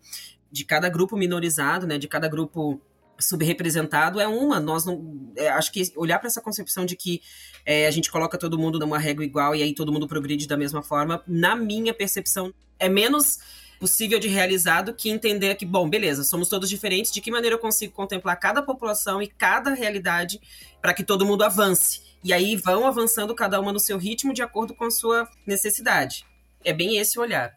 de 0.54 0.64
cada 0.64 0.88
grupo 0.88 1.16
minorizado, 1.16 1.84
né? 1.84 1.98
De 1.98 2.06
cada 2.06 2.28
grupo 2.28 2.80
subrepresentado 3.18 4.20
é 4.20 4.28
uma. 4.28 4.60
Nós 4.60 4.84
não. 4.84 5.32
É, 5.36 5.48
acho 5.48 5.72
que 5.72 5.82
olhar 5.96 6.20
para 6.20 6.28
essa 6.28 6.40
concepção 6.40 6.86
de 6.86 6.94
que 6.94 7.20
é, 7.66 7.88
a 7.88 7.90
gente 7.90 8.08
coloca 8.08 8.38
todo 8.38 8.56
mundo 8.56 8.78
numa 8.78 8.98
régua 8.98 9.24
igual 9.24 9.52
e 9.56 9.64
aí 9.64 9.74
todo 9.74 9.92
mundo 9.92 10.06
progride 10.06 10.46
da 10.46 10.56
mesma 10.56 10.80
forma, 10.80 11.24
na 11.26 11.56
minha 11.56 11.92
percepção, 11.92 12.54
é 12.78 12.88
menos 12.88 13.40
possível 13.80 14.20
de 14.20 14.28
realizar 14.28 14.82
do 14.82 14.94
que 14.94 15.10
entender 15.10 15.56
que, 15.56 15.66
bom, 15.66 15.90
beleza, 15.90 16.22
somos 16.22 16.48
todos 16.48 16.70
diferentes, 16.70 17.10
de 17.10 17.20
que 17.20 17.32
maneira 17.32 17.56
eu 17.56 17.60
consigo 17.60 17.92
contemplar 17.92 18.38
cada 18.38 18.62
população 18.62 19.20
e 19.20 19.26
cada 19.26 19.74
realidade 19.74 20.40
para 20.80 20.94
que 20.94 21.02
todo 21.02 21.26
mundo 21.26 21.42
avance. 21.42 22.00
E 22.22 22.32
aí 22.32 22.54
vão 22.54 22.86
avançando 22.86 23.34
cada 23.34 23.60
uma 23.60 23.72
no 23.72 23.80
seu 23.80 23.98
ritmo 23.98 24.32
de 24.32 24.40
acordo 24.40 24.72
com 24.72 24.84
a 24.84 24.90
sua 24.90 25.28
necessidade. 25.44 26.24
É 26.64 26.72
bem 26.72 26.96
esse 26.96 27.18
o 27.18 27.22
olhar. 27.22 27.52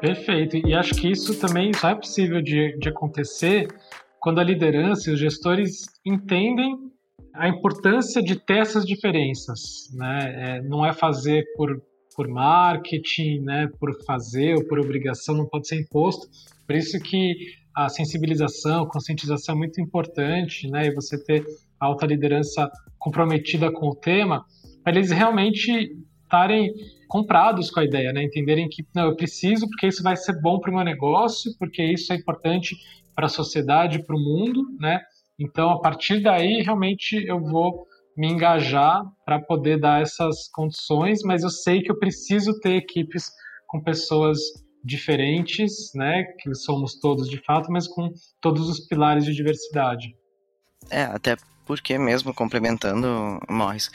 Perfeito. 0.00 0.56
E 0.56 0.74
acho 0.74 0.94
que 0.94 1.10
isso 1.10 1.38
também 1.38 1.72
só 1.72 1.90
é 1.90 1.94
possível 1.94 2.42
de, 2.42 2.76
de 2.78 2.88
acontecer 2.88 3.68
quando 4.20 4.40
a 4.40 4.44
liderança 4.44 5.10
e 5.10 5.14
os 5.14 5.20
gestores 5.20 5.86
entendem 6.04 6.76
a 7.34 7.48
importância 7.48 8.22
de 8.22 8.36
ter 8.36 8.58
essas 8.58 8.84
diferenças. 8.84 9.90
Né? 9.94 10.34
É, 10.36 10.62
não 10.62 10.84
é 10.84 10.92
fazer 10.92 11.44
por, 11.56 11.82
por 12.14 12.28
marketing, 12.28 13.40
né? 13.40 13.68
por 13.78 13.92
fazer 14.04 14.54
ou 14.54 14.66
por 14.66 14.78
obrigação, 14.78 15.34
não 15.34 15.46
pode 15.46 15.68
ser 15.68 15.80
imposto. 15.80 16.28
Por 16.66 16.76
isso 16.76 16.98
que 17.00 17.34
a 17.74 17.88
sensibilização, 17.88 18.84
a 18.84 18.88
conscientização 18.88 19.54
é 19.54 19.58
muito 19.58 19.80
importante, 19.80 20.68
né? 20.68 20.86
e 20.86 20.94
você 20.94 21.22
ter 21.22 21.44
a 21.78 21.86
alta 21.86 22.06
liderança 22.06 22.70
comprometida 22.98 23.70
com 23.70 23.88
o 23.88 23.94
tema, 23.94 24.44
para 24.82 24.96
eles 24.96 25.10
realmente 25.10 25.94
estarem 26.24 26.72
comprados 27.08 27.70
com 27.70 27.80
a 27.80 27.84
ideia, 27.84 28.12
né? 28.12 28.22
Entenderem 28.22 28.68
que 28.68 28.84
não, 28.94 29.06
eu 29.06 29.16
preciso 29.16 29.68
porque 29.68 29.86
isso 29.86 30.02
vai 30.02 30.16
ser 30.16 30.40
bom 30.40 30.58
para 30.58 30.70
o 30.70 30.74
meu 30.74 30.84
negócio, 30.84 31.52
porque 31.58 31.82
isso 31.82 32.12
é 32.12 32.16
importante 32.16 32.76
para 33.14 33.26
a 33.26 33.30
sociedade, 33.30 34.04
para 34.04 34.16
o 34.16 34.20
mundo, 34.20 34.62
né? 34.78 35.00
Então, 35.38 35.70
a 35.70 35.80
partir 35.80 36.20
daí, 36.20 36.62
realmente 36.62 37.16
eu 37.26 37.40
vou 37.40 37.86
me 38.16 38.28
engajar 38.28 39.02
para 39.24 39.38
poder 39.38 39.78
dar 39.78 40.00
essas 40.00 40.48
condições, 40.48 41.22
mas 41.22 41.42
eu 41.42 41.50
sei 41.50 41.82
que 41.82 41.90
eu 41.90 41.98
preciso 41.98 42.58
ter 42.60 42.76
equipes 42.76 43.30
com 43.66 43.82
pessoas 43.82 44.38
diferentes, 44.82 45.90
né, 45.94 46.22
que 46.38 46.54
somos 46.54 46.98
todos 46.98 47.28
de 47.28 47.38
fato, 47.44 47.70
mas 47.70 47.88
com 47.88 48.10
todos 48.40 48.68
os 48.70 48.80
pilares 48.80 49.24
de 49.24 49.34
diversidade. 49.34 50.14
É, 50.88 51.02
até 51.02 51.36
porque 51.66 51.98
mesmo 51.98 52.32
complementando, 52.32 53.40
Morris, 53.50 53.90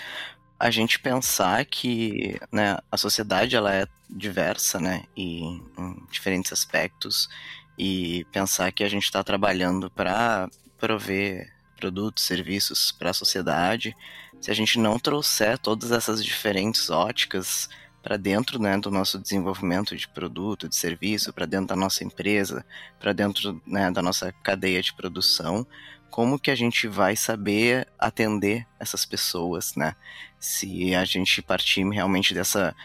a 0.62 0.69
gente 0.69 1.00
pensar 1.00 1.65
que 1.65 2.39
né, 2.52 2.78
a 2.91 2.95
sociedade 2.95 3.56
ela 3.56 3.74
é 3.74 3.88
diversa, 4.08 4.80
né, 4.80 5.06
e 5.17 5.41
em 5.41 6.06
diferentes 6.12 6.54
aspectos, 6.54 7.28
e 7.76 8.28
pensar 8.32 8.71
que 8.71 8.84
a 8.84 8.88
gente 8.88 9.06
está 9.06 9.24
trabalhando 9.24 9.89
para 9.89 10.47
prover 10.78 11.52
produtos, 11.76 12.24
serviços 12.24 12.91
para 12.91 13.10
a 13.10 13.13
sociedade, 13.13 13.95
se 14.39 14.52
a 14.52 14.54
gente 14.54 14.78
não 14.78 15.00
trouxer 15.00 15.58
todas 15.58 15.91
essas 15.91 16.24
diferentes 16.24 16.91
óticas 16.91 17.67
para 18.04 18.15
dentro 18.15 18.60
né, 18.60 18.78
do 18.78 18.91
nosso 18.91 19.17
desenvolvimento 19.17 19.95
de 19.95 20.08
produto, 20.08 20.69
de 20.69 20.76
serviço, 20.76 21.34
para 21.34 21.47
dentro 21.47 21.69
da 21.69 21.76
nossa 21.76 22.04
empresa, 22.04 22.63
para 23.00 23.13
dentro 23.13 23.60
né, 23.65 23.89
da 23.89 24.04
nossa 24.04 24.32
cadeia 24.43 24.82
de 24.84 24.93
produção, 24.93 25.65
como 26.12 26.38
que 26.38 26.52
a 26.52 26.56
gente 26.56 26.88
vai 26.88 27.15
saber 27.15 27.88
atender 27.97 28.67
essas 28.80 29.06
pessoas, 29.06 29.74
né? 29.76 29.95
Se 30.38 30.93
a 30.93 31.06
gente 31.06 31.41
partir 31.41 31.88
realmente 31.89 32.34
dessa 32.34 32.76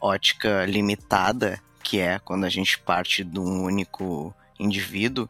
ótica 0.00 0.64
limitada, 0.64 1.60
que 1.82 1.98
é 1.98 2.18
quando 2.20 2.44
a 2.44 2.48
gente 2.48 2.78
parte 2.78 3.24
de 3.24 3.38
um 3.38 3.64
único 3.64 4.34
indivíduo, 4.58 5.28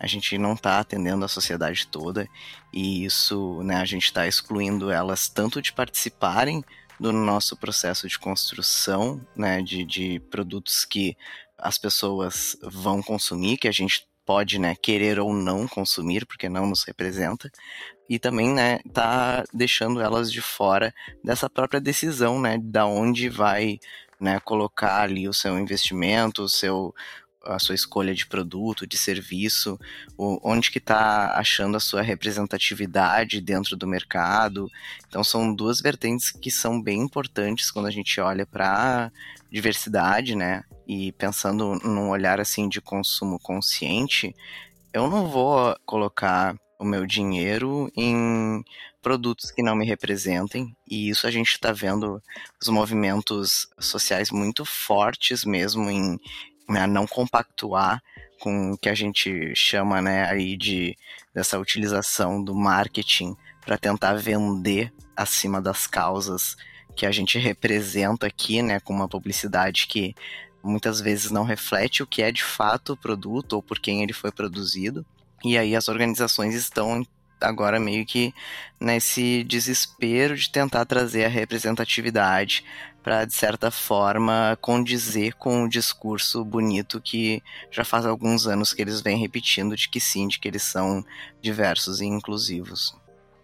a 0.00 0.06
gente 0.06 0.36
não 0.38 0.54
está 0.54 0.80
atendendo 0.80 1.24
a 1.24 1.28
sociedade 1.28 1.86
toda 1.86 2.28
e 2.72 3.04
isso, 3.04 3.62
né, 3.62 3.76
a 3.76 3.84
gente 3.84 4.04
está 4.04 4.26
excluindo 4.26 4.90
elas 4.90 5.28
tanto 5.28 5.62
de 5.62 5.72
participarem 5.72 6.64
do 6.98 7.12
nosso 7.12 7.56
processo 7.56 8.08
de 8.08 8.18
construção, 8.18 9.20
né, 9.36 9.62
de, 9.62 9.84
de 9.84 10.20
produtos 10.30 10.84
que 10.84 11.16
as 11.58 11.78
pessoas 11.78 12.56
vão 12.62 13.02
consumir, 13.02 13.56
que 13.56 13.68
a 13.68 13.72
gente 13.72 14.06
pode, 14.24 14.58
né, 14.58 14.74
querer 14.74 15.18
ou 15.18 15.32
não 15.32 15.66
consumir, 15.68 16.26
porque 16.26 16.48
não 16.48 16.66
nos 16.66 16.84
representa, 16.84 17.50
e 18.08 18.18
também, 18.18 18.52
né, 18.52 18.80
tá 18.92 19.44
deixando 19.52 20.00
elas 20.00 20.30
de 20.30 20.40
fora 20.40 20.92
dessa 21.22 21.48
própria 21.48 21.80
decisão, 21.80 22.40
né, 22.40 22.58
da 22.62 22.86
onde 22.86 23.28
vai, 23.28 23.78
né, 24.20 24.40
colocar 24.40 25.02
ali 25.02 25.28
o 25.28 25.32
seu 25.32 25.58
investimento, 25.58 26.42
o 26.42 26.48
seu 26.48 26.94
a 27.44 27.58
sua 27.58 27.74
escolha 27.74 28.14
de 28.14 28.26
produto, 28.26 28.86
de 28.86 28.96
serviço, 28.96 29.78
onde 30.18 30.70
que 30.70 30.78
está 30.78 31.36
achando 31.36 31.76
a 31.76 31.80
sua 31.80 32.02
representatividade 32.02 33.40
dentro 33.40 33.76
do 33.76 33.86
mercado. 33.86 34.70
Então 35.08 35.22
são 35.22 35.54
duas 35.54 35.80
vertentes 35.80 36.30
que 36.30 36.50
são 36.50 36.80
bem 36.80 37.00
importantes 37.00 37.70
quando 37.70 37.86
a 37.86 37.90
gente 37.90 38.20
olha 38.20 38.46
para 38.46 39.10
diversidade, 39.50 40.34
né? 40.34 40.64
e 40.86 41.12
pensando 41.12 41.78
num 41.82 42.10
olhar 42.10 42.40
assim 42.40 42.68
de 42.68 42.80
consumo 42.80 43.38
consciente, 43.38 44.34
eu 44.92 45.08
não 45.08 45.28
vou 45.28 45.76
colocar 45.84 46.56
o 46.78 46.84
meu 46.84 47.06
dinheiro 47.06 47.90
em 47.96 48.62
produtos 49.02 49.50
que 49.50 49.62
não 49.62 49.76
me 49.76 49.84
representem, 49.84 50.74
e 50.88 51.10
isso 51.10 51.26
a 51.26 51.30
gente 51.30 51.52
está 51.52 51.72
vendo 51.72 52.22
os 52.60 52.68
movimentos 52.68 53.68
sociais 53.78 54.30
muito 54.30 54.64
fortes 54.64 55.44
mesmo 55.44 55.90
em 55.90 56.18
né, 56.68 56.86
não 56.86 57.06
compactuar 57.06 58.02
com 58.40 58.72
o 58.72 58.78
que 58.78 58.88
a 58.88 58.94
gente 58.94 59.54
chama 59.54 60.02
né, 60.02 60.28
aí 60.28 60.56
de 60.56 60.96
dessa 61.34 61.58
utilização 61.58 62.42
do 62.42 62.54
marketing 62.54 63.36
para 63.64 63.78
tentar 63.78 64.14
vender 64.14 64.92
acima 65.16 65.60
das 65.60 65.86
causas 65.86 66.56
que 66.94 67.06
a 67.06 67.10
gente 67.10 67.38
representa 67.38 68.26
aqui, 68.26 68.62
né, 68.62 68.78
com 68.80 68.92
uma 68.92 69.08
publicidade 69.08 69.86
que 69.86 70.14
muitas 70.62 71.00
vezes 71.00 71.30
não 71.30 71.44
reflete 71.44 72.02
o 72.02 72.06
que 72.06 72.22
é 72.22 72.30
de 72.30 72.42
fato 72.42 72.92
o 72.92 72.96
produto 72.96 73.54
ou 73.54 73.62
por 73.62 73.78
quem 73.78 74.02
ele 74.02 74.12
foi 74.12 74.30
produzido. 74.30 75.04
E 75.44 75.58
aí 75.58 75.76
as 75.76 75.88
organizações 75.88 76.54
estão 76.54 77.04
agora 77.44 77.78
meio 77.78 78.04
que 78.04 78.32
nesse 78.80 79.44
desespero 79.44 80.36
de 80.36 80.50
tentar 80.50 80.84
trazer 80.84 81.24
a 81.24 81.28
representatividade 81.28 82.64
para 83.02 83.24
de 83.26 83.34
certa 83.34 83.70
forma 83.70 84.56
condizer 84.60 85.34
com 85.34 85.64
o 85.64 85.68
discurso 85.68 86.42
bonito 86.42 87.00
que 87.00 87.42
já 87.70 87.84
faz 87.84 88.06
alguns 88.06 88.46
anos 88.46 88.72
que 88.72 88.80
eles 88.80 89.02
vêm 89.02 89.18
repetindo 89.18 89.76
de 89.76 89.88
que 89.88 90.00
sim, 90.00 90.26
de 90.26 90.38
que 90.38 90.48
eles 90.48 90.62
são 90.62 91.04
diversos 91.42 92.00
e 92.00 92.06
inclusivos. 92.06 92.96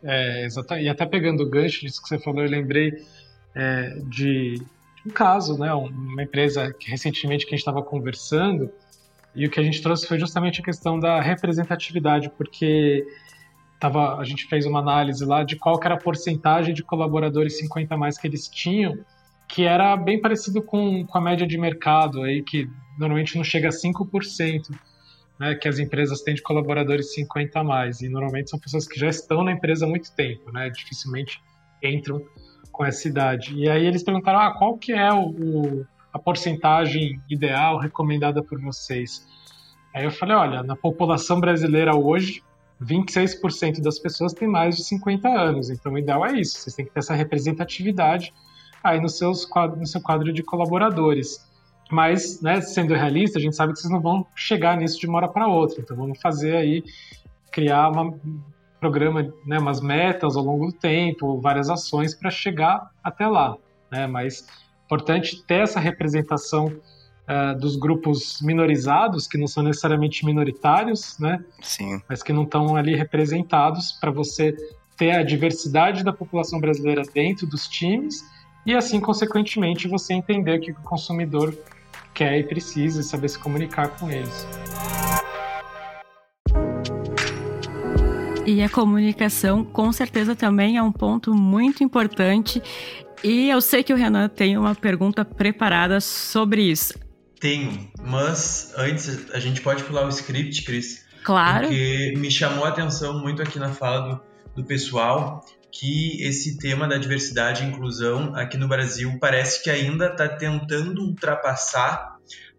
É, 0.03 0.47
exatamente. 0.47 0.87
E 0.87 0.89
até 0.89 1.05
pegando 1.05 1.43
o 1.43 1.49
gancho 1.49 1.81
disso 1.81 2.03
que 2.03 2.09
você 2.09 2.19
falou, 2.19 2.43
eu 2.43 2.51
lembrei 2.51 3.05
é, 3.55 3.99
de 4.07 4.63
um 5.07 5.11
caso, 5.11 5.59
né, 5.59 5.73
uma 5.75 6.23
empresa 6.23 6.73
que 6.73 6.91
recentemente 6.91 7.45
que 7.45 7.51
a 7.51 7.57
gente 7.57 7.61
estava 7.61 7.83
conversando, 7.83 8.71
e 9.35 9.47
o 9.47 9.51
que 9.51 9.61
a 9.61 9.63
gente 9.63 9.81
trouxe 9.81 10.07
foi 10.07 10.19
justamente 10.19 10.61
a 10.61 10.65
questão 10.65 10.99
da 10.99 11.21
representatividade, 11.21 12.31
porque 12.31 13.07
tava, 13.81 14.19
a 14.19 14.25
gente 14.25 14.47
fez 14.47 14.67
uma 14.67 14.79
análise 14.79 15.25
lá 15.25 15.43
de 15.43 15.57
qual 15.57 15.81
era 15.83 15.95
a 15.95 15.99
porcentagem 15.99 16.75
de 16.75 16.85
colaboradores 16.85 17.59
50 17.59 17.95
a 17.95 17.99
mais 17.99 18.19
que 18.19 18.29
eles 18.29 18.47
tinham, 18.47 18.99
que 19.49 19.65
era 19.65 19.97
bem 19.97 20.21
parecido 20.21 20.63
com, 20.63 21.05
com 21.07 21.19
a 21.19 21.21
média 21.21 21.47
de 21.47 21.57
mercado, 21.57 22.23
aí, 22.23 22.43
que 22.43 22.69
normalmente 22.99 23.37
não 23.37 23.43
chega 23.43 23.69
a 23.69 23.73
5%, 23.73 24.71
né, 25.39 25.55
que 25.55 25.67
as 25.67 25.79
empresas 25.79 26.21
têm 26.21 26.35
de 26.35 26.43
colaboradores 26.43 27.15
50 27.15 27.59
a 27.59 27.65
mais, 27.65 28.03
e 28.03 28.09
normalmente 28.11 28.51
são 28.51 28.59
pessoas 28.59 28.87
que 28.87 29.01
já 29.01 29.09
estão 29.09 29.43
na 29.43 29.53
empresa 29.53 29.87
há 29.87 29.89
muito 29.89 30.15
tempo, 30.15 30.53
né, 30.53 30.69
dificilmente 30.69 31.43
entram 31.83 32.23
com 32.71 32.85
essa 32.85 33.09
idade. 33.09 33.55
E 33.55 33.69
aí 33.69 33.87
eles 33.87 34.03
perguntaram, 34.03 34.39
ah, 34.41 34.55
qual 34.57 34.77
que 34.77 34.93
é 34.93 35.11
o, 35.11 35.31
o, 35.31 35.87
a 36.13 36.19
porcentagem 36.19 37.19
ideal 37.29 37.79
recomendada 37.79 38.43
por 38.43 38.61
vocês? 38.61 39.27
Aí 39.95 40.05
eu 40.05 40.11
falei, 40.11 40.37
olha, 40.37 40.63
na 40.63 40.77
população 40.77 41.41
brasileira 41.41 41.97
hoje, 41.97 42.43
26% 42.83 43.81
das 43.81 43.99
pessoas 43.99 44.33
têm 44.33 44.49
mais 44.49 44.77
de 44.77 44.85
50 44.85 45.29
anos, 45.29 45.71
então 45.71 45.93
o 45.93 45.99
ideal 45.99 46.25
é 46.25 46.33
isso, 46.33 46.59
vocês 46.59 46.75
têm 46.75 46.85
que 46.85 46.93
ter 46.93 47.01
essa 47.01 47.15
representatividade 47.15 48.33
aí 48.83 49.01
no, 49.01 49.09
seus 49.09 49.45
quadro, 49.45 49.79
no 49.79 49.87
seu 49.87 50.01
quadro 50.01 50.33
de 50.33 50.43
colaboradores. 50.43 51.49
Mas, 51.91 52.41
né, 52.41 52.61
sendo 52.61 52.95
realista, 52.95 53.39
a 53.39 53.43
gente 53.43 53.57
sabe 53.57 53.73
que 53.73 53.81
vocês 53.81 53.93
não 53.93 54.01
vão 54.01 54.25
chegar 54.35 54.77
nisso 54.77 54.99
de 54.99 55.07
uma 55.07 55.19
hora 55.19 55.29
para 55.29 55.49
outra, 55.49 55.81
então 55.81 55.97
vamos 55.97 56.21
fazer 56.21 56.57
aí, 56.57 56.85
criar 57.51 57.91
uma, 57.91 58.15
programa, 58.81 59.33
né, 59.47 59.59
umas 59.59 59.81
metas 59.81 60.37
ao 60.37 60.43
longo 60.43 60.67
do 60.67 60.73
tempo, 60.73 61.39
várias 61.41 61.69
ações 61.69 62.15
para 62.15 62.31
chegar 62.31 62.91
até 63.05 63.29
lá. 63.29 63.57
né? 63.91 64.07
Mas 64.07 64.47
importante 64.87 65.45
ter 65.45 65.63
essa 65.63 65.79
representação 65.79 66.73
uh, 67.31 67.59
dos 67.59 67.77
grupos 67.77 68.41
minorizados, 68.43 69.29
que 69.29 69.39
não 69.39 69.47
são 69.47 69.63
necessariamente 69.63 70.27
minoritários, 70.27 71.17
né? 71.19 71.43
Sim. 71.63 72.03
Mas 72.09 72.23
que 72.23 72.33
não 72.33 72.43
estão 72.43 72.75
ali 72.75 72.97
representados 72.97 73.93
para 73.93 74.11
você 74.11 74.55
ter 74.97 75.13
a 75.13 75.23
diversidade 75.23 76.03
da 76.03 76.13
população 76.13 76.61
brasileira 76.61 77.03
dentro 77.15 77.47
dos 77.47 77.69
times 77.69 78.23
e 78.67 78.75
assim, 78.75 79.01
consequentemente, 79.01 79.89
você 79.89 80.13
entender 80.13 80.59
o 80.59 80.61
que 80.61 80.73
o 80.73 80.75
consumidor 80.75 81.57
quer 82.13 82.39
e 82.39 82.43
precisa 82.43 83.01
e 83.01 83.05
saber 83.05 83.29
se 83.29 83.39
comunicar 83.39 83.89
com 83.99 84.11
eles. 84.11 84.47
E 88.47 88.63
a 88.63 88.69
comunicação, 88.69 89.65
com 89.65 89.91
certeza, 89.93 90.37
também 90.37 90.77
é 90.77 90.83
um 90.83 90.93
ponto 90.93 91.35
muito 91.35 91.83
importante. 91.83 92.63
E 93.25 93.49
eu 93.49 93.61
sei 93.61 93.83
que 93.83 93.93
o 93.93 93.97
Renan 93.97 94.29
tem 94.29 94.59
uma 94.59 94.75
pergunta 94.75 95.25
preparada 95.25 96.01
sobre 96.01 96.63
isso. 96.63 97.10
Tenho, 97.41 97.91
mas 97.99 98.73
antes 98.77 99.31
a 99.33 99.41
gente 99.41 99.63
pode 99.63 99.83
pular 99.85 100.05
o 100.05 100.11
script, 100.11 100.63
Cris. 100.63 101.07
Claro. 101.25 101.67
Porque 101.67 102.15
me 102.17 102.31
chamou 102.31 102.65
a 102.65 102.69
atenção 102.69 103.19
muito 103.19 103.43
aqui 103.43 103.59
na 103.59 103.73
fala 103.73 104.01
do, 104.55 104.63
do 104.63 104.65
pessoal 104.65 105.45
que 105.73 106.23
esse 106.23 106.59
tema 106.59 106.87
da 106.87 106.99
diversidade 106.99 107.65
e 107.65 107.67
inclusão 107.67 108.35
aqui 108.35 108.57
no 108.57 108.69
Brasil 108.69 109.17
parece 109.21 109.63
que 109.63 109.71
ainda 109.71 110.09
está 110.09 110.29
tentando 110.29 111.01
ultrapassar 111.01 112.17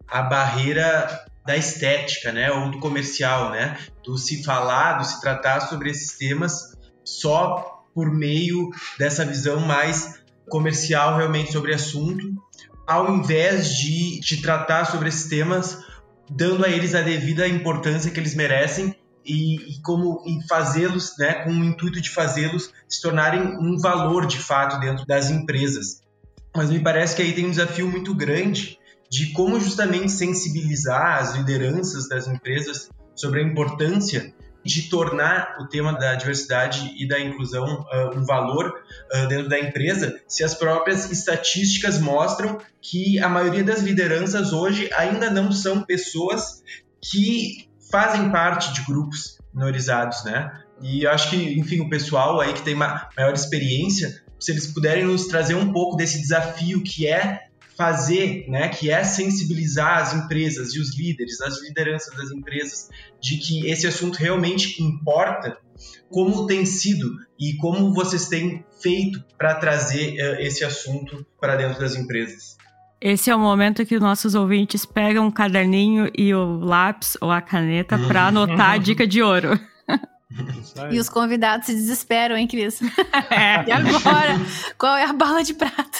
a 0.08 0.22
barreira 0.22 1.24
da 1.44 1.56
estética, 1.56 2.32
né, 2.32 2.50
ou 2.50 2.70
do 2.70 2.78
comercial, 2.78 3.50
né, 3.50 3.78
do 4.04 4.16
se 4.16 4.42
falar, 4.44 4.98
do 4.98 5.04
se 5.04 5.20
tratar 5.20 5.60
sobre 5.60 5.90
esses 5.90 6.16
temas 6.16 6.72
só 7.04 7.84
por 7.94 8.10
meio 8.10 8.70
dessa 8.98 9.24
visão 9.24 9.60
mais 9.60 10.22
comercial 10.48 11.16
realmente 11.16 11.52
sobre 11.52 11.74
assunto, 11.74 12.32
ao 12.86 13.14
invés 13.14 13.76
de, 13.76 14.20
de 14.20 14.42
tratar 14.42 14.84
sobre 14.84 15.08
esses 15.08 15.28
temas 15.28 15.78
dando 16.30 16.64
a 16.64 16.68
eles 16.68 16.94
a 16.94 17.02
devida 17.02 17.46
importância 17.46 18.10
que 18.10 18.18
eles 18.18 18.34
merecem 18.34 18.94
e, 19.24 19.76
e 19.76 19.82
como 19.82 20.22
fazê-los, 20.48 21.16
né, 21.18 21.44
com 21.44 21.50
o 21.50 21.64
intuito 21.64 22.00
de 22.00 22.10
fazê-los 22.10 22.72
se 22.88 23.00
tornarem 23.00 23.56
um 23.58 23.78
valor 23.78 24.26
de 24.26 24.38
fato 24.38 24.80
dentro 24.80 25.06
das 25.06 25.30
empresas. 25.30 26.00
Mas 26.54 26.70
me 26.70 26.80
parece 26.80 27.16
que 27.16 27.22
aí 27.22 27.32
tem 27.32 27.46
um 27.46 27.50
desafio 27.50 27.88
muito 27.88 28.14
grande 28.14 28.78
de 29.10 29.32
como 29.32 29.60
justamente 29.60 30.10
sensibilizar 30.10 31.18
as 31.18 31.34
lideranças 31.34 32.08
das 32.08 32.26
empresas 32.26 32.88
sobre 33.14 33.40
a 33.40 33.44
importância 33.44 34.34
de 34.64 34.88
tornar 34.88 35.56
o 35.60 35.66
tema 35.66 35.92
da 35.92 36.14
diversidade 36.14 36.94
e 36.96 37.06
da 37.06 37.18
inclusão 37.18 37.64
uh, 37.64 38.16
um 38.16 38.24
valor 38.24 38.82
uh, 39.12 39.26
dentro 39.28 39.48
da 39.48 39.58
empresa, 39.58 40.20
se 40.28 40.44
as 40.44 40.54
próprias 40.54 41.10
estatísticas 41.10 41.98
mostram 41.98 42.58
que 42.80 43.18
a 43.18 43.28
maioria 43.28 43.64
das 43.64 43.80
lideranças 43.80 44.52
hoje 44.52 44.88
ainda 44.94 45.30
não 45.30 45.50
são 45.50 45.82
pessoas 45.82 46.62
que 47.00 47.68
fazem 47.90 48.30
parte 48.30 48.72
de 48.72 48.84
grupos 48.86 49.38
minorizados, 49.52 50.24
né? 50.24 50.50
E 50.80 51.06
acho 51.06 51.30
que, 51.30 51.58
enfim, 51.58 51.80
o 51.80 51.88
pessoal 51.88 52.40
aí 52.40 52.52
que 52.52 52.62
tem 52.62 52.74
maior 52.74 53.34
experiência, 53.34 54.22
se 54.38 54.50
eles 54.50 54.66
puderem 54.66 55.04
nos 55.04 55.26
trazer 55.26 55.54
um 55.54 55.72
pouco 55.72 55.96
desse 55.96 56.20
desafio 56.20 56.82
que 56.82 57.06
é 57.06 57.51
fazer, 57.82 58.44
né, 58.48 58.68
que 58.68 58.92
é 58.92 59.02
sensibilizar 59.02 59.98
as 59.98 60.14
empresas 60.14 60.72
e 60.72 60.80
os 60.80 60.96
líderes, 60.96 61.40
as 61.40 61.60
lideranças 61.60 62.16
das 62.16 62.30
empresas, 62.30 62.88
de 63.20 63.38
que 63.38 63.68
esse 63.68 63.88
assunto 63.88 64.14
realmente 64.16 64.80
importa, 64.80 65.58
como 66.08 66.46
tem 66.46 66.64
sido 66.64 67.10
e 67.40 67.56
como 67.56 67.92
vocês 67.92 68.28
têm 68.28 68.64
feito 68.80 69.24
para 69.36 69.56
trazer 69.56 70.12
uh, 70.12 70.40
esse 70.40 70.64
assunto 70.64 71.26
para 71.40 71.56
dentro 71.56 71.80
das 71.80 71.96
empresas? 71.96 72.56
Esse 73.00 73.30
é 73.30 73.34
o 73.34 73.38
momento 73.38 73.84
que 73.84 73.96
os 73.96 74.00
nossos 74.00 74.36
ouvintes 74.36 74.86
pegam 74.86 75.26
o 75.26 75.32
caderninho 75.32 76.08
e 76.16 76.32
o 76.32 76.60
lápis 76.60 77.16
ou 77.20 77.32
a 77.32 77.40
caneta 77.40 77.98
para 77.98 78.28
anotar 78.28 78.70
a 78.70 78.78
dica 78.78 79.04
de 79.04 79.20
ouro. 79.20 79.58
E 80.90 80.98
os 80.98 81.08
convidados 81.08 81.66
se 81.66 81.74
desesperam, 81.74 82.36
hein, 82.36 82.46
Cris? 82.46 82.80
É. 83.30 83.64
E 83.66 83.72
agora? 83.72 84.40
Qual 84.78 84.96
é 84.96 85.04
a 85.04 85.12
bala 85.12 85.42
de 85.42 85.54
prata? 85.54 85.91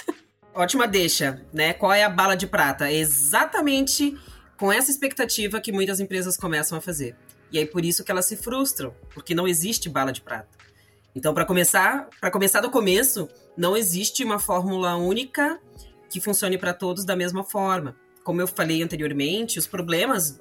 Ótima 0.54 0.86
deixa, 0.86 1.42
né? 1.50 1.72
Qual 1.72 1.92
é 1.92 2.04
a 2.04 2.10
bala 2.10 2.34
de 2.34 2.46
prata? 2.46 2.90
É 2.90 2.94
exatamente 2.94 4.18
com 4.58 4.70
essa 4.70 4.90
expectativa 4.90 5.60
que 5.60 5.72
muitas 5.72 5.98
empresas 5.98 6.36
começam 6.36 6.76
a 6.76 6.80
fazer. 6.80 7.16
E 7.50 7.58
aí 7.58 7.64
por 7.64 7.84
isso 7.84 8.04
que 8.04 8.10
elas 8.10 8.26
se 8.26 8.36
frustram, 8.36 8.94
porque 9.14 9.34
não 9.34 9.48
existe 9.48 9.88
bala 9.88 10.12
de 10.12 10.20
prata. 10.20 10.48
Então, 11.14 11.32
para 11.32 11.44
começar, 11.44 12.08
para 12.20 12.30
começar 12.30 12.60
do 12.60 12.70
começo, 12.70 13.28
não 13.56 13.76
existe 13.76 14.24
uma 14.24 14.38
fórmula 14.38 14.94
única 14.96 15.58
que 16.08 16.20
funcione 16.20 16.58
para 16.58 16.74
todos 16.74 17.04
da 17.04 17.16
mesma 17.16 17.44
forma. 17.44 17.96
Como 18.22 18.40
eu 18.40 18.46
falei 18.46 18.82
anteriormente, 18.82 19.58
os 19.58 19.66
problemas 19.66 20.38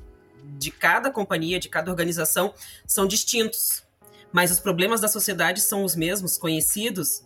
de 0.58 0.72
cada 0.72 1.10
companhia, 1.10 1.60
de 1.60 1.70
cada 1.70 1.90
organização 1.90 2.54
são 2.86 3.08
distintos. 3.08 3.84
Mas 4.32 4.52
os 4.52 4.60
problemas 4.60 5.02
da 5.02 5.08
sociedade 5.08 5.62
são 5.62 5.84
os 5.84 5.96
mesmos, 5.96 6.38
conhecidos, 6.38 7.24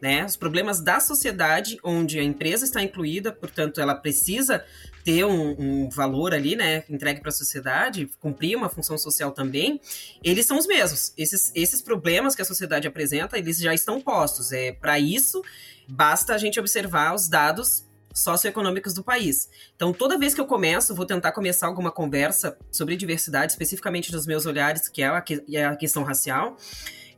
né? 0.00 0.24
Os 0.24 0.36
problemas 0.36 0.80
da 0.80 1.00
sociedade, 1.00 1.78
onde 1.82 2.18
a 2.18 2.22
empresa 2.22 2.64
está 2.64 2.82
incluída, 2.82 3.32
portanto, 3.32 3.80
ela 3.80 3.94
precisa 3.94 4.64
ter 5.04 5.24
um, 5.24 5.54
um 5.58 5.88
valor 5.90 6.32
ali, 6.32 6.56
né, 6.56 6.82
entregue 6.88 7.20
para 7.20 7.28
a 7.28 7.32
sociedade, 7.32 8.10
cumprir 8.18 8.56
uma 8.56 8.70
função 8.70 8.96
social 8.96 9.32
também, 9.32 9.78
eles 10.22 10.46
são 10.46 10.58
os 10.58 10.66
mesmos. 10.66 11.12
Esses, 11.18 11.52
esses 11.54 11.82
problemas 11.82 12.34
que 12.34 12.40
a 12.40 12.44
sociedade 12.44 12.88
apresenta, 12.88 13.38
eles 13.38 13.58
já 13.58 13.74
estão 13.74 14.00
postos. 14.00 14.50
É 14.50 14.72
para 14.72 14.98
isso 14.98 15.42
basta 15.86 16.34
a 16.34 16.38
gente 16.38 16.58
observar 16.58 17.14
os 17.14 17.28
dados 17.28 17.84
socioeconômicos 18.14 18.94
do 18.94 19.02
país. 19.02 19.50
Então, 19.74 19.92
toda 19.92 20.16
vez 20.16 20.34
que 20.34 20.40
eu 20.40 20.46
começo, 20.46 20.94
vou 20.94 21.04
tentar 21.04 21.32
começar 21.32 21.66
alguma 21.66 21.90
conversa 21.90 22.56
sobre 22.70 22.96
diversidade, 22.96 23.52
especificamente 23.52 24.12
nos 24.12 24.26
meus 24.26 24.46
olhares, 24.46 24.88
que 24.88 25.02
é 25.02 25.08
a, 25.08 25.20
que, 25.20 25.44
é 25.52 25.64
a 25.64 25.74
questão 25.74 26.04
racial, 26.04 26.56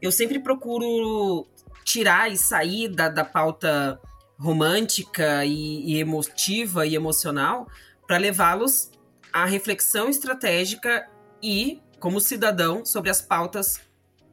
eu 0.00 0.10
sempre 0.10 0.38
procuro 0.38 1.46
tirar 1.86 2.30
e 2.30 2.36
sair 2.36 2.88
da, 2.88 3.08
da 3.08 3.24
pauta 3.24 3.98
romântica 4.36 5.44
e, 5.44 5.94
e 5.94 6.00
emotiva 6.00 6.84
e 6.84 6.96
emocional 6.96 7.68
para 8.06 8.18
levá-los 8.18 8.90
à 9.32 9.44
reflexão 9.46 10.08
estratégica 10.08 11.08
e, 11.40 11.80
como 12.00 12.20
cidadão, 12.20 12.84
sobre 12.84 13.08
as 13.08 13.22
pautas 13.22 13.80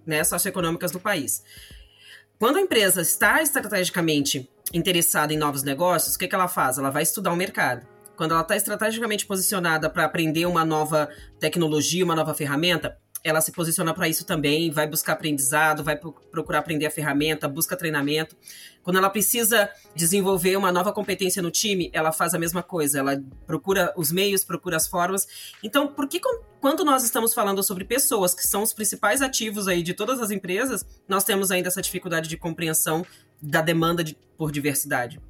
né, 0.05 0.23
socioeconômicas 0.23 0.91
do 0.91 0.99
país. 0.99 1.43
Quando 2.39 2.57
a 2.57 2.61
empresa 2.61 3.01
está 3.01 3.41
estrategicamente 3.41 4.49
interessada 4.73 5.31
em 5.31 5.37
novos 5.37 5.61
negócios, 5.61 6.15
o 6.15 6.19
que, 6.19 6.27
que 6.27 6.35
ela 6.35 6.47
faz? 6.47 6.79
Ela 6.79 6.89
vai 6.89 7.03
estudar 7.03 7.31
o 7.31 7.35
mercado. 7.35 7.85
Quando 8.15 8.31
ela 8.31 8.41
está 8.41 8.55
estrategicamente 8.55 9.25
posicionada 9.25 9.89
para 9.89 10.05
aprender 10.05 10.45
uma 10.47 10.65
nova 10.65 11.09
tecnologia, 11.39 12.03
uma 12.03 12.15
nova 12.15 12.33
ferramenta, 12.33 12.97
ela 13.23 13.39
se 13.39 13.51
posiciona 13.51 13.93
para 13.93 14.09
isso 14.09 14.25
também, 14.25 14.69
vai 14.69 14.85
buscar 14.85 15.13
aprendizado, 15.13 15.83
vai 15.83 15.95
procurar 15.95 16.59
aprender 16.59 16.85
a 16.85 16.91
ferramenta, 16.91 17.47
busca 17.47 17.77
treinamento. 17.77 18.35
Quando 18.83 18.97
ela 18.97 19.09
precisa 19.09 19.69
desenvolver 19.95 20.57
uma 20.57 20.71
nova 20.71 20.91
competência 20.91 21.41
no 21.41 21.49
time, 21.49 21.89
ela 21.93 22.11
faz 22.11 22.33
a 22.33 22.39
mesma 22.39 22.61
coisa, 22.61 22.99
ela 22.99 23.23
procura 23.47 23.93
os 23.95 24.11
meios, 24.11 24.43
procura 24.43 24.75
as 24.75 24.87
formas. 24.87 25.25
Então, 25.63 25.87
por 25.87 26.07
que 26.07 26.19
quando 26.59 26.83
nós 26.83 27.05
estamos 27.05 27.33
falando 27.33 27.63
sobre 27.63 27.85
pessoas 27.85 28.33
que 28.33 28.45
são 28.45 28.61
os 28.61 28.73
principais 28.73 29.21
ativos 29.21 29.69
aí 29.69 29.81
de 29.81 29.93
todas 29.93 30.21
as 30.21 30.29
empresas, 30.29 30.85
nós 31.07 31.23
temos 31.23 31.49
ainda 31.49 31.69
essa 31.69 31.81
dificuldade 31.81 32.27
de 32.27 32.35
compreensão 32.35 33.05
da 33.41 33.61
demanda 33.61 34.03
de, 34.03 34.17
por 34.37 34.51
diversidade? 34.51 35.21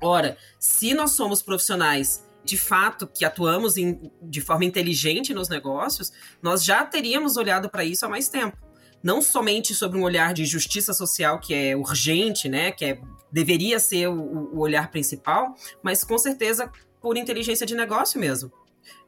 Ora, 0.00 0.36
se 0.58 0.94
nós 0.94 1.12
somos 1.12 1.42
profissionais 1.42 2.24
de 2.44 2.58
fato 2.58 3.06
que 3.06 3.24
atuamos 3.24 3.76
em, 3.76 4.10
de 4.22 4.40
forma 4.40 4.64
inteligente 4.64 5.32
nos 5.32 5.48
negócios, 5.48 6.12
nós 6.42 6.64
já 6.64 6.84
teríamos 6.84 7.36
olhado 7.36 7.70
para 7.70 7.84
isso 7.84 8.04
há 8.04 8.08
mais 8.08 8.28
tempo. 8.28 8.56
Não 9.02 9.20
somente 9.20 9.74
sobre 9.74 9.98
um 9.98 10.02
olhar 10.02 10.32
de 10.32 10.44
justiça 10.46 10.92
social 10.92 11.38
que 11.38 11.54
é 11.54 11.76
urgente, 11.76 12.48
né, 12.48 12.72
que 12.72 12.84
é, 12.84 13.00
deveria 13.30 13.78
ser 13.78 14.08
o, 14.08 14.54
o 14.54 14.60
olhar 14.60 14.90
principal, 14.90 15.54
mas 15.82 16.04
com 16.04 16.16
certeza 16.16 16.70
por 17.00 17.16
inteligência 17.16 17.66
de 17.66 17.74
negócio 17.74 18.18
mesmo. 18.18 18.50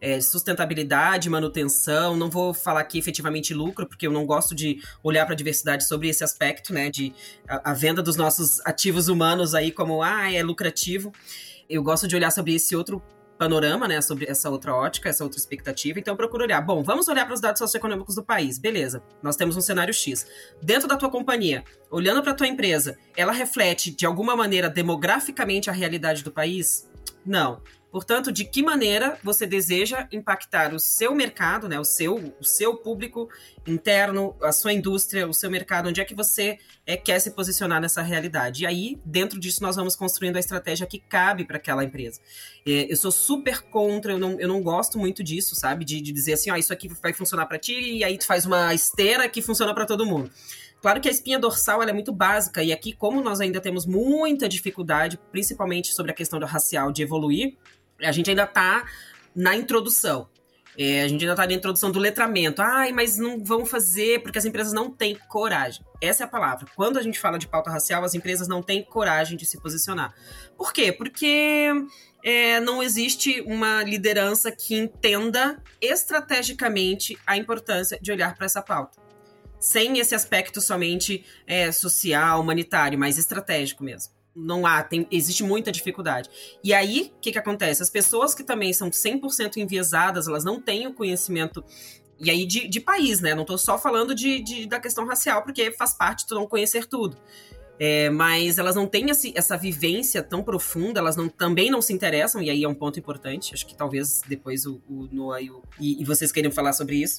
É, 0.01 0.21
sustentabilidade, 0.21 1.29
manutenção. 1.31 2.17
Não 2.17 2.31
vou 2.31 2.53
falar 2.53 2.81
aqui 2.81 2.99
efetivamente 2.99 3.55
lucro, 3.55 3.87
porque 3.87 4.07
eu 4.07 4.13
não 4.13 4.27
gosto 4.27 4.55
de 4.55 4.79
olhar 5.03 5.25
para 5.25 5.35
a 5.35 5.37
diversidade 5.37 5.87
sobre 5.87 6.09
esse 6.09 6.23
aspecto, 6.23 6.73
né? 6.73 6.91
De 6.91 7.15
a, 7.49 7.71
a, 7.71 7.75
venda 7.75 8.03
dos 8.03 8.17
nossos 8.17 8.61
ativos 8.67 9.09
humanos 9.09 9.55
aí 9.55 9.73
como 9.73 10.03
ah, 10.03 10.33
é 10.33 10.43
lucrativo. 10.43 11.13
Eu 11.69 11.83
gosto 11.83 12.07
de 12.07 12.15
olhar 12.15 12.31
sobre 12.31 12.55
esse 12.55 12.77
outro 12.77 13.03
panorama, 13.39 13.87
né, 13.87 14.01
sobre 14.01 14.27
essa 14.27 14.51
outra 14.51 14.75
ótica, 14.75 15.09
essa 15.09 15.25
outra 15.25 15.39
expectativa. 15.39 15.99
Então 15.99 16.15
eu 16.15 16.17
procuro 16.17 16.45
olhar, 16.45 16.61
bom, 16.61 16.83
vamos 16.83 17.09
olhar 17.09 17.25
para 17.25 17.35
os 17.35 17.41
dados 17.41 17.59
socioeconômicos 17.59 18.15
do 18.15 18.25
país. 18.25 18.59
Beleza. 18.59 19.03
Nós 19.23 19.37
temos 19.37 19.57
um 19.57 19.61
cenário 19.61 19.93
X. 19.93 20.27
Dentro 20.63 20.89
da 20.89 20.97
tua 20.97 21.11
companhia, 21.11 21.65
olhando 21.91 22.23
para 22.23 22.35
tua 22.35 22.47
empresa, 22.47 22.97
ela 23.17 23.33
reflete 23.33 23.91
de 23.91 24.07
alguma 24.07 24.35
maneira 24.37 24.69
demograficamente 24.69 25.71
a 25.71 25.73
realidade 25.73 26.25
do 26.25 26.33
país? 26.33 26.89
Não. 27.25 27.61
Portanto, 27.97 28.31
de 28.31 28.45
que 28.45 28.63
maneira 28.63 29.19
você 29.25 29.47
deseja 29.47 30.07
impactar 30.13 30.75
o 30.75 30.79
seu 30.79 31.15
mercado, 31.15 31.67
né, 31.67 31.81
o 31.81 31.85
seu, 31.85 32.35
o 32.39 32.45
seu 32.45 32.77
público 32.77 33.27
interno, 33.67 34.37
a 34.43 34.53
sua 34.53 34.75
indústria, 34.75 35.27
o 35.27 35.33
seu 35.33 35.51
mercado, 35.51 35.89
onde 35.89 35.99
é 35.99 36.05
que 36.05 36.15
você 36.15 36.59
é, 36.85 36.95
quer 36.95 37.19
se 37.21 37.31
posicionar 37.31 37.81
nessa 37.81 38.03
realidade? 38.03 38.65
E 38.65 38.67
aí, 38.67 39.01
dentro 39.03 39.41
disso, 39.41 39.63
nós 39.63 39.77
vamos 39.77 39.97
construindo 39.97 40.37
a 40.37 40.41
estratégia 40.41 40.87
que 40.87 40.99
cabe 40.99 41.47
para 41.47 41.57
aquela 41.57 41.83
empresa. 41.83 42.21
É, 42.67 42.93
eu 42.93 42.97
sou 42.99 43.11
super 43.11 43.63
contra, 43.63 44.13
eu 44.13 44.19
não, 44.19 44.39
eu 44.39 44.47
não 44.47 44.61
gosto 44.61 44.99
muito 44.99 45.25
disso, 45.25 45.57
sabe? 45.57 45.83
De, 45.83 45.99
de 46.03 46.13
dizer 46.13 46.35
assim, 46.35 46.51
ó, 46.51 46.57
isso 46.57 46.75
aqui 46.75 46.91
vai 47.03 47.15
funcionar 47.15 47.47
para 47.47 47.59
ti, 47.59 47.73
e 47.73 48.05
aí 48.05 48.19
tu 48.19 48.27
faz 48.27 48.45
uma 48.45 48.75
esteira 48.75 49.27
que 49.27 49.41
funciona 49.41 49.73
para 49.73 49.87
todo 49.87 50.05
mundo. 50.05 50.31
Claro 50.83 51.01
que 51.01 51.09
a 51.09 51.11
espinha 51.11 51.39
dorsal 51.39 51.83
é 51.83 51.93
muito 51.93 52.13
básica, 52.13 52.63
e 52.63 52.73
aqui, 52.73 52.93
como 52.93 53.23
nós 53.23 53.41
ainda 53.41 53.59
temos 53.59 53.87
muita 53.87 54.47
dificuldade, 54.47 55.19
principalmente 55.33 55.95
sobre 55.95 56.13
a 56.13 56.15
questão 56.15 56.39
racial, 56.41 56.93
de 56.93 57.03
evoluir, 57.03 57.57
a 58.03 58.13
gente 58.13 58.31
ainda 58.31 58.45
está 58.45 58.85
na 59.35 59.55
introdução. 59.55 60.29
É, 60.79 61.03
a 61.03 61.09
gente 61.09 61.23
ainda 61.23 61.33
está 61.33 61.47
na 61.47 61.55
introdução 61.55 61.91
do 61.91 61.99
letramento. 61.99 62.61
Ai, 62.61 62.93
mas 62.93 63.17
não 63.17 63.43
vão 63.43 63.65
fazer 63.65 64.23
porque 64.23 64.39
as 64.39 64.45
empresas 64.45 64.73
não 64.73 64.91
têm 64.91 65.17
coragem. 65.29 65.85
Essa 66.03 66.25
é 66.25 66.27
a 66.27 66.29
palavra. 66.29 66.67
Quando 66.77 66.99
a 66.99 67.03
gente 67.03 67.19
fala 67.19 67.39
de 67.39 67.49
pauta 67.49 67.71
racial, 67.71 68.05
as 68.05 68.15
empresas 68.15 68.47
não 68.47 68.63
têm 68.63 68.85
coragem 68.85 69.37
de 69.37 69.47
se 69.47 69.59
posicionar. 69.59 70.15
Por 70.57 70.73
quê? 70.73 70.93
Porque 70.93 71.71
é, 72.23 72.61
não 72.61 72.83
existe 72.83 73.41
uma 73.47 73.83
liderança 73.83 74.53
que 74.53 74.77
entenda 74.77 75.63
estrategicamente 75.81 77.19
a 77.27 77.37
importância 77.37 77.99
de 78.01 78.13
olhar 78.13 78.35
para 78.35 78.45
essa 78.45 78.61
pauta. 78.61 79.01
Sem 79.59 79.99
esse 79.99 80.15
aspecto 80.15 80.61
somente 80.61 81.25
é, 81.47 81.73
social, 81.73 82.41
humanitário, 82.41 82.99
mas 82.99 83.17
estratégico 83.17 83.83
mesmo 83.83 84.17
não 84.37 84.67
há, 84.67 84.83
tem, 84.83 85.07
existe 85.11 85.43
muita 85.43 85.73
dificuldade. 85.73 86.29
E 86.63 86.75
aí, 86.75 87.13
o 87.17 87.21
que, 87.21 87.33
que 87.33 87.39
acontece? 87.39 87.83
As 87.83 87.89
pessoas 87.89 88.35
que 88.35 88.45
também 88.45 88.73
são 88.73 88.91
100% 88.91 89.57
enviesadas, 89.57 90.29
elas 90.29 90.45
não 90.45 90.61
têm 90.61 90.87
o 90.87 90.93
conhecimento 90.93 91.65
e 92.19 92.31
aí 92.31 92.47
de, 92.47 92.67
de 92.67 92.81
país, 92.81 93.21
né? 93.21 93.35
Não 93.35 93.43
estou 93.43 93.59
só 93.59 93.79
falando 93.79 94.15
de, 94.15 94.41
de, 94.41 94.67
da 94.67 94.81
questão 94.81 95.07
racial, 95.07 95.43
porque 95.43 95.71
faz 95.73 95.95
parte 95.95 96.27
tu 96.27 96.35
não 96.35 96.47
conhecer 96.47 96.87
tudo. 96.87 97.17
É, 97.79 98.09
mas 98.09 98.57
elas 98.57 98.75
não 98.75 98.87
têm 98.87 99.11
esse, 99.11 99.35
essa 99.37 99.55
vivência 99.55 100.23
tão 100.23 100.43
profunda, 100.43 100.99
elas 100.99 101.15
não, 101.15 101.29
também 101.29 101.71
não 101.71 101.83
se 101.83 101.93
interessam, 101.93 102.43
e 102.43 102.49
aí 102.49 102.65
é 102.65 102.69
um 102.69 102.75
ponto 102.75 102.99
importante. 102.99 103.53
Acho 103.53 103.67
que 103.67 103.77
talvez 103.77 104.23
depois 104.27 104.65
o, 104.65 104.81
o 104.89 105.07
Noah 105.13 105.43
e, 105.43 105.51
o, 105.51 105.63
e, 105.79 106.01
e 106.01 106.05
vocês 106.05 106.33
queiram 106.33 106.51
falar 106.51 106.73
sobre 106.73 106.97
isso 106.97 107.19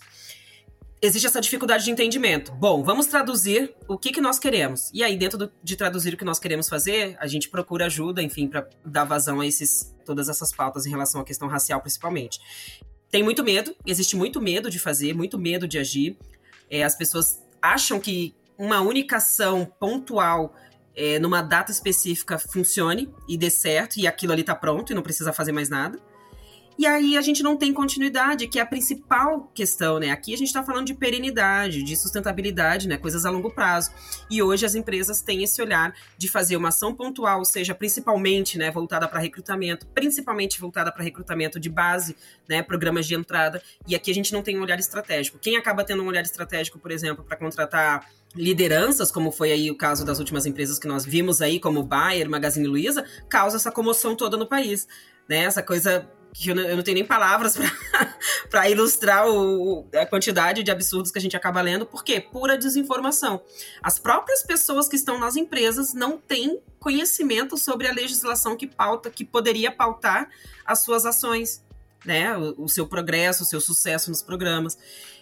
existe 1.02 1.28
essa 1.28 1.40
dificuldade 1.40 1.86
de 1.86 1.92
entendimento. 1.92 2.52
Bom, 2.54 2.84
vamos 2.84 3.08
traduzir 3.08 3.74
o 3.88 3.98
que, 3.98 4.12
que 4.12 4.22
nós 4.22 4.40
queremos. 4.40 4.90
E 4.94 5.04
aí, 5.04 5.18
dentro 5.18 5.38
do, 5.38 5.52
de 5.64 5.76
traduzir 5.76 6.14
o 6.14 6.18
que 6.18 6.26
nós 6.26 6.40
queremos 6.40 6.68
fazer, 6.68 7.16
a 7.20 7.28
gente 7.28 7.50
procura 7.50 7.86
ajuda, 7.86 8.22
enfim, 8.22 8.48
para 8.48 8.68
dar 8.86 9.04
vazão 9.04 9.40
a 9.40 9.48
esses, 9.48 9.96
todas 10.06 10.30
essas 10.30 10.52
pautas 10.52 10.86
em 10.86 10.90
relação 10.90 11.22
à 11.22 11.24
questão 11.24 11.48
racial, 11.48 11.80
principalmente. 11.82 12.40
Tem 13.10 13.24
muito 13.24 13.44
medo, 13.44 13.76
existe 13.86 14.16
muito 14.16 14.42
medo 14.42 14.70
de 14.70 14.80
fazer, 14.80 15.14
muito 15.14 15.38
medo 15.38 15.68
de 15.68 15.78
agir. 15.78 16.18
É, 16.70 16.84
as 16.84 16.96
pessoas 16.96 17.42
acham 17.62 18.00
que 18.00 18.36
uma 18.58 18.82
única 18.82 19.18
ação 19.18 19.72
pontual 19.80 20.54
é, 20.96 21.20
numa 21.20 21.44
data 21.44 21.72
específica 21.72 22.40
funcione 22.40 23.14
e 23.30 23.38
dê 23.38 23.52
certo, 23.52 23.98
e 23.98 24.08
aquilo 24.08 24.34
ali 24.34 24.44
tá 24.44 24.56
pronto 24.56 24.92
e 24.92 24.96
não 24.96 25.04
precisa 25.04 25.32
fazer 25.32 25.52
mais 25.52 25.70
nada. 25.70 26.00
E 26.78 26.86
aí 26.86 27.18
a 27.18 27.22
gente 27.22 27.42
não 27.42 27.58
tem 27.58 27.74
continuidade, 27.74 28.48
que 28.48 28.60
é 28.60 28.62
a 28.62 28.66
principal 28.66 29.52
questão, 29.56 29.98
né? 29.98 30.12
Aqui 30.12 30.32
a 30.32 30.38
gente 30.38 30.50
está 30.50 30.64
falando 30.64 30.86
de 30.86 30.94
perenidade, 30.94 31.82
de 31.82 31.96
sustentabilidade, 31.98 32.88
né? 32.88 32.98
Coisas 32.98 33.26
a 33.26 33.32
longo 33.32 33.50
prazo. 33.50 33.90
E 34.30 34.44
hoje 34.44 34.64
as 34.64 34.76
empresas 34.76 35.20
têm 35.20 35.44
esse 35.44 35.60
olhar 35.60 35.96
de 36.20 36.30
fazer 36.30 36.56
uma 36.56 36.68
ação 36.68 36.94
pontual, 36.94 37.44
seja 37.46 37.74
principalmente, 37.74 38.60
né, 38.60 38.70
voltada 38.70 39.08
para 39.08 39.20
recrutamento, 39.20 39.88
principalmente 39.88 40.60
voltada 40.60 40.92
para 40.92 41.04
recrutamento 41.04 41.60
de 41.60 41.68
base, 41.68 42.16
né, 42.48 42.62
programas 42.62 43.08
de 43.08 43.16
entrada. 43.16 43.60
E 43.88 43.96
aqui 43.96 44.12
a 44.12 44.14
gente 44.14 44.32
não 44.32 44.44
tem 44.44 44.60
um 44.60 44.62
olhar 44.62 44.80
estratégico. 44.80 45.40
Quem 45.40 45.58
acaba 45.58 45.84
tendo 45.84 46.04
um 46.04 46.08
olhar 46.08 46.22
estratégico, 46.22 46.78
por 46.78 46.92
exemplo, 46.92 47.24
para 47.24 47.38
contratar 47.38 48.08
lideranças, 48.36 49.12
como 49.12 49.32
foi 49.32 49.52
aí 49.52 49.72
o 49.72 49.76
caso 49.76 50.06
das 50.06 50.20
últimas 50.20 50.46
empresas 50.46 50.78
que 50.78 50.88
nós 50.88 51.04
vimos 51.04 51.42
aí, 51.42 51.60
como 51.60 51.82
Bayer, 51.82 52.30
Magazine 52.30 52.68
Luiza, 52.68 53.04
causa 53.28 53.58
essa 53.58 53.72
comoção 53.72 54.16
toda 54.16 54.38
no 54.38 54.46
país. 54.46 54.88
Né, 55.28 55.40
essa 55.40 55.62
coisa 55.62 56.08
que 56.34 56.50
eu 56.50 56.56
não, 56.56 56.64
eu 56.64 56.76
não 56.76 56.84
tenho 56.84 56.96
nem 56.96 57.06
palavras 57.06 57.58
para 58.50 58.70
ilustrar 58.70 59.28
o, 59.28 59.88
a 59.94 60.06
quantidade 60.06 60.64
de 60.64 60.72
absurdos 60.72 61.12
que 61.12 61.18
a 61.18 61.22
gente 61.22 61.36
acaba 61.36 61.62
lendo, 61.62 61.86
porque 61.86 62.20
pura 62.20 62.58
desinformação. 62.58 63.42
As 63.82 64.00
próprias 64.00 64.44
pessoas 64.44 64.88
que 64.88 64.96
estão 64.96 65.20
nas 65.20 65.36
empresas 65.36 65.94
não 65.94 66.18
têm 66.18 66.60
conhecimento 66.80 67.58
sobre 67.58 67.88
a 67.88 67.94
legislação 67.94 68.56
que 68.56 68.68
pauta, 68.68 69.10
que 69.10 69.26
poderia 69.26 69.72
pautar 69.72 70.30
as 70.66 70.80
suas 70.80 71.06
ações, 71.06 71.64
né? 72.06 72.38
O, 72.38 72.66
o 72.66 72.70
seu 72.70 72.88
progresso, 72.88 73.44
o 73.44 73.46
seu 73.46 73.60
sucesso 73.60 74.10
nos 74.10 74.22
programas. 74.22 74.78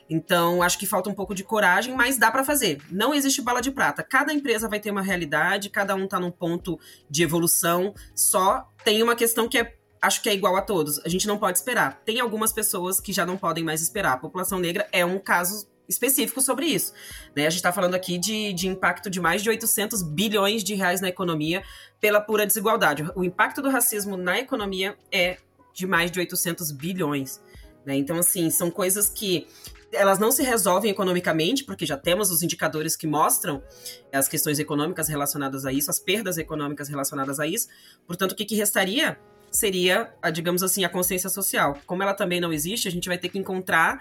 Então, 0.10 0.62
acho 0.62 0.78
que 0.78 0.86
falta 0.86 1.10
um 1.10 1.13
pouco 1.13 1.34
de 1.34 1.44
coragem, 1.44 1.96
mas 1.96 2.18
dá 2.18 2.30
para 2.30 2.44
fazer. 2.44 2.80
Não 2.91 3.13
existe 3.13 3.41
bala 3.41 3.62
de 3.62 3.72
prata. 3.72 4.04
Cada 4.04 4.32
empresa 4.32 4.70
vai 4.70 4.80
ter 4.80 4.91
uma 4.91 5.02
realidade, 5.02 5.70
cada 5.70 5.96
um 5.96 6.06
está 6.06 6.20
num 6.20 6.32
ponto 6.32 6.80
de 7.10 7.24
evolução. 7.24 7.94
Só 8.13 8.70
tem 8.84 9.02
uma 9.02 9.15
questão 9.15 9.50
que 9.50 9.58
é 9.58 9.76
acho 10.01 10.21
que 10.21 10.29
é 10.29 10.34
igual 10.34 10.55
a 10.55 10.62
todos. 10.62 10.99
A 11.05 11.10
gente 11.10 11.27
não 11.27 11.38
pode 11.38 11.58
esperar. 11.58 12.01
Tem 12.05 12.19
algumas 12.19 12.53
pessoas 12.53 12.99
que 12.99 13.12
já 13.12 13.25
não 13.25 13.38
podem 13.38 13.63
mais 13.63 13.81
esperar. 13.81 14.13
A 14.13 14.17
população 14.17 14.60
negra 14.60 14.88
é 14.91 15.05
um 15.05 15.19
caso 15.19 15.67
específico 15.88 16.41
sobre 16.41 16.65
isso. 16.65 16.93
Né? 17.36 17.45
A 17.45 17.49
gente 17.49 17.60
está 17.60 17.71
falando 17.71 17.95
aqui 17.95 18.17
de, 18.17 18.53
de 18.53 18.67
impacto 18.67 19.10
de 19.10 19.19
mais 19.19 19.43
de 19.43 19.49
800 19.49 20.01
bilhões 20.01 20.63
de 20.63 20.73
reais 20.73 21.01
na 21.01 21.10
economia 21.10 21.63
pela 21.99 22.19
pura 22.19 22.45
desigualdade. 22.45 23.05
O 23.15 23.23
impacto 23.23 23.62
do 23.62 23.69
racismo 23.69 24.17
na 24.17 24.39
economia 24.39 24.97
é 25.12 25.38
de 25.73 25.86
mais 25.86 26.10
de 26.12 26.19
800 26.19 26.71
bilhões. 26.71 27.41
Né? 27.86 27.95
Então, 27.95 28.17
assim, 28.17 28.49
são 28.49 28.71
coisas 28.71 29.10
que 29.10 29.47
elas 29.91 30.19
não 30.19 30.31
se 30.31 30.43
resolvem 30.43 30.91
economicamente, 30.91 31.63
porque 31.63 31.86
já 31.86 31.95
temos 31.95 32.29
os 32.29 32.41
indicadores 32.41 32.95
que 32.95 33.08
mostram 33.08 33.63
as 34.12 34.27
questões 34.27 34.60
econômicas 34.60 35.08
relacionadas 35.08 35.65
a 35.65 35.71
isso, 35.71 35.89
as 35.89 35.99
perdas 35.99 36.38
econômicas 36.38 36.89
relacionadas 36.89 37.39
a 37.39 37.47
isso. 37.47 37.67
Portanto, 38.05 38.31
o 38.34 38.36
que, 38.36 38.45
que 38.45 38.55
restaria 38.55 39.17
seria, 39.56 40.13
a, 40.22 40.30
digamos 40.30 40.62
assim, 40.63 40.84
a 40.84 40.89
consciência 40.89 41.30
social. 41.30 41.78
Como 41.86 42.04
ela 42.04 42.13
também 42.13 42.39
não 42.39 42.54
existe, 42.54 42.88
a 42.88 42.91
gente 42.91 43.08
vai 43.08 43.18
ter 43.18 43.30
que 43.30 43.39
encontrar 43.39 44.00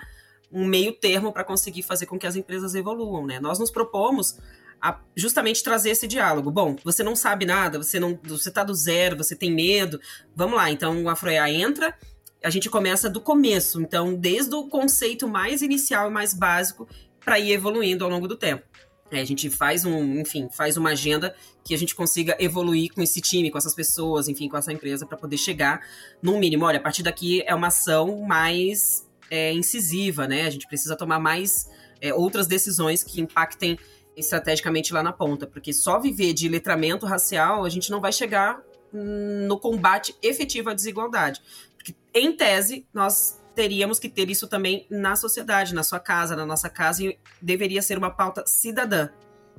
um 0.53 0.65
meio 0.65 0.93
termo 0.93 1.33
para 1.33 1.45
conseguir 1.45 1.83
fazer 1.83 2.07
com 2.07 2.19
que 2.19 2.27
as 2.27 2.37
empresas 2.37 2.75
evoluam, 2.75 3.27
né? 3.27 3.41
Nós 3.41 3.59
nos 3.59 3.71
propomos 3.71 4.39
a 4.81 5.01
justamente 5.17 5.65
trazer 5.65 5.91
esse 5.91 6.07
diálogo. 6.07 6.51
Bom, 6.51 6.77
você 6.85 7.03
não 7.03 7.17
sabe 7.17 7.47
nada, 7.47 7.79
você 7.79 7.99
não, 7.99 8.19
você 8.23 8.51
tá 8.51 8.63
do 8.63 8.75
zero, 8.75 9.17
você 9.17 9.35
tem 9.35 9.51
medo. 9.51 10.01
Vamos 10.37 10.57
lá, 10.57 10.71
então 10.71 11.03
o 11.03 11.09
Afroea 11.09 11.51
entra, 11.51 11.97
a 12.43 12.51
gente 12.51 12.69
começa 12.69 13.09
do 13.09 13.21
começo, 13.21 13.81
então 13.81 14.15
desde 14.15 14.55
o 14.55 14.69
conceito 14.69 15.27
mais 15.27 15.63
inicial 15.63 16.11
e 16.11 16.13
mais 16.13 16.35
básico 16.35 16.87
para 17.25 17.39
ir 17.39 17.53
evoluindo 17.53 18.05
ao 18.05 18.11
longo 18.11 18.29
do 18.29 18.37
tempo. 18.37 18.65
É, 19.15 19.21
a 19.21 19.25
gente 19.25 19.49
faz 19.49 19.85
um, 19.85 20.21
enfim, 20.21 20.49
faz 20.51 20.77
uma 20.77 20.91
agenda 20.91 21.35
que 21.65 21.75
a 21.75 21.79
gente 21.79 21.95
consiga 21.95 22.37
evoluir 22.39 22.93
com 22.93 23.01
esse 23.01 23.21
time, 23.21 23.51
com 23.51 23.59
essas 23.59 23.75
pessoas, 23.75 24.29
enfim, 24.29 24.49
com 24.49 24.57
essa 24.57 24.73
empresa, 24.73 25.07
para 25.07 25.17
poder 25.17 25.39
chegar 25.39 25.81
no 26.21 26.39
mínimo. 26.39 26.65
Olha, 26.65 26.79
a 26.79 26.83
partir 26.83 27.03
daqui 27.03 27.43
é 27.47 27.55
uma 27.55 27.69
ação 27.69 28.23
mais 28.23 29.09
é, 29.31 29.53
incisiva, 29.53 30.27
né? 30.27 30.47
A 30.47 30.51
gente 30.51 30.67
precisa 30.67 30.97
tomar 30.97 31.19
mais 31.19 31.69
é, 32.01 32.13
outras 32.13 32.47
decisões 32.47 33.03
que 33.03 33.21
impactem 33.21 33.79
estrategicamente 34.17 34.93
lá 34.93 35.03
na 35.03 35.13
ponta, 35.13 35.47
porque 35.47 35.73
só 35.73 35.99
viver 35.99 36.33
de 36.33 36.49
letramento 36.49 37.07
racial 37.07 37.65
a 37.65 37.69
gente 37.69 37.91
não 37.91 38.01
vai 38.01 38.13
chegar 38.13 38.63
no 38.93 39.59
combate 39.59 40.15
efetivo 40.23 40.71
à 40.71 40.75
desigualdade. 40.75 41.43
Porque, 41.77 41.95
em 42.15 42.33
tese, 42.37 42.87
nós 42.95 43.41
teríamos 43.55 43.99
que 43.99 44.09
ter 44.09 44.29
isso 44.29 44.47
também 44.47 44.87
na 44.91 45.17
sociedade, 45.17 45.75
na 45.75 45.83
sua 45.83 46.01
casa, 46.01 46.37
na 46.37 46.45
nossa 46.45 46.69
casa, 46.69 47.05
e 47.05 47.19
deveria 47.41 47.83
ser 47.83 47.97
uma 47.97 48.11
pauta 48.11 48.45
cidadã, 48.47 49.09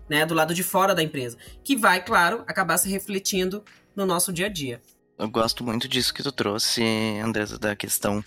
né, 0.10 0.26
do 0.26 0.34
lado 0.34 0.54
de 0.54 0.64
fora 0.64 0.94
da 0.94 1.02
empresa, 1.02 1.38
que 1.64 1.76
vai, 1.76 2.04
claro, 2.04 2.44
acabar 2.48 2.78
se 2.78 2.90
refletindo 2.90 3.64
no 3.96 4.06
nosso 4.06 4.32
dia 4.32 4.48
a 4.48 4.50
dia. 4.50 4.82
Eu 5.18 5.30
gosto 5.30 5.64
muito 5.64 5.88
disso 5.88 6.14
que 6.14 6.22
tu 6.22 6.32
trouxe, 6.32 6.84
Andresa, 7.24 7.58
da 7.58 7.76
questão 7.76 8.24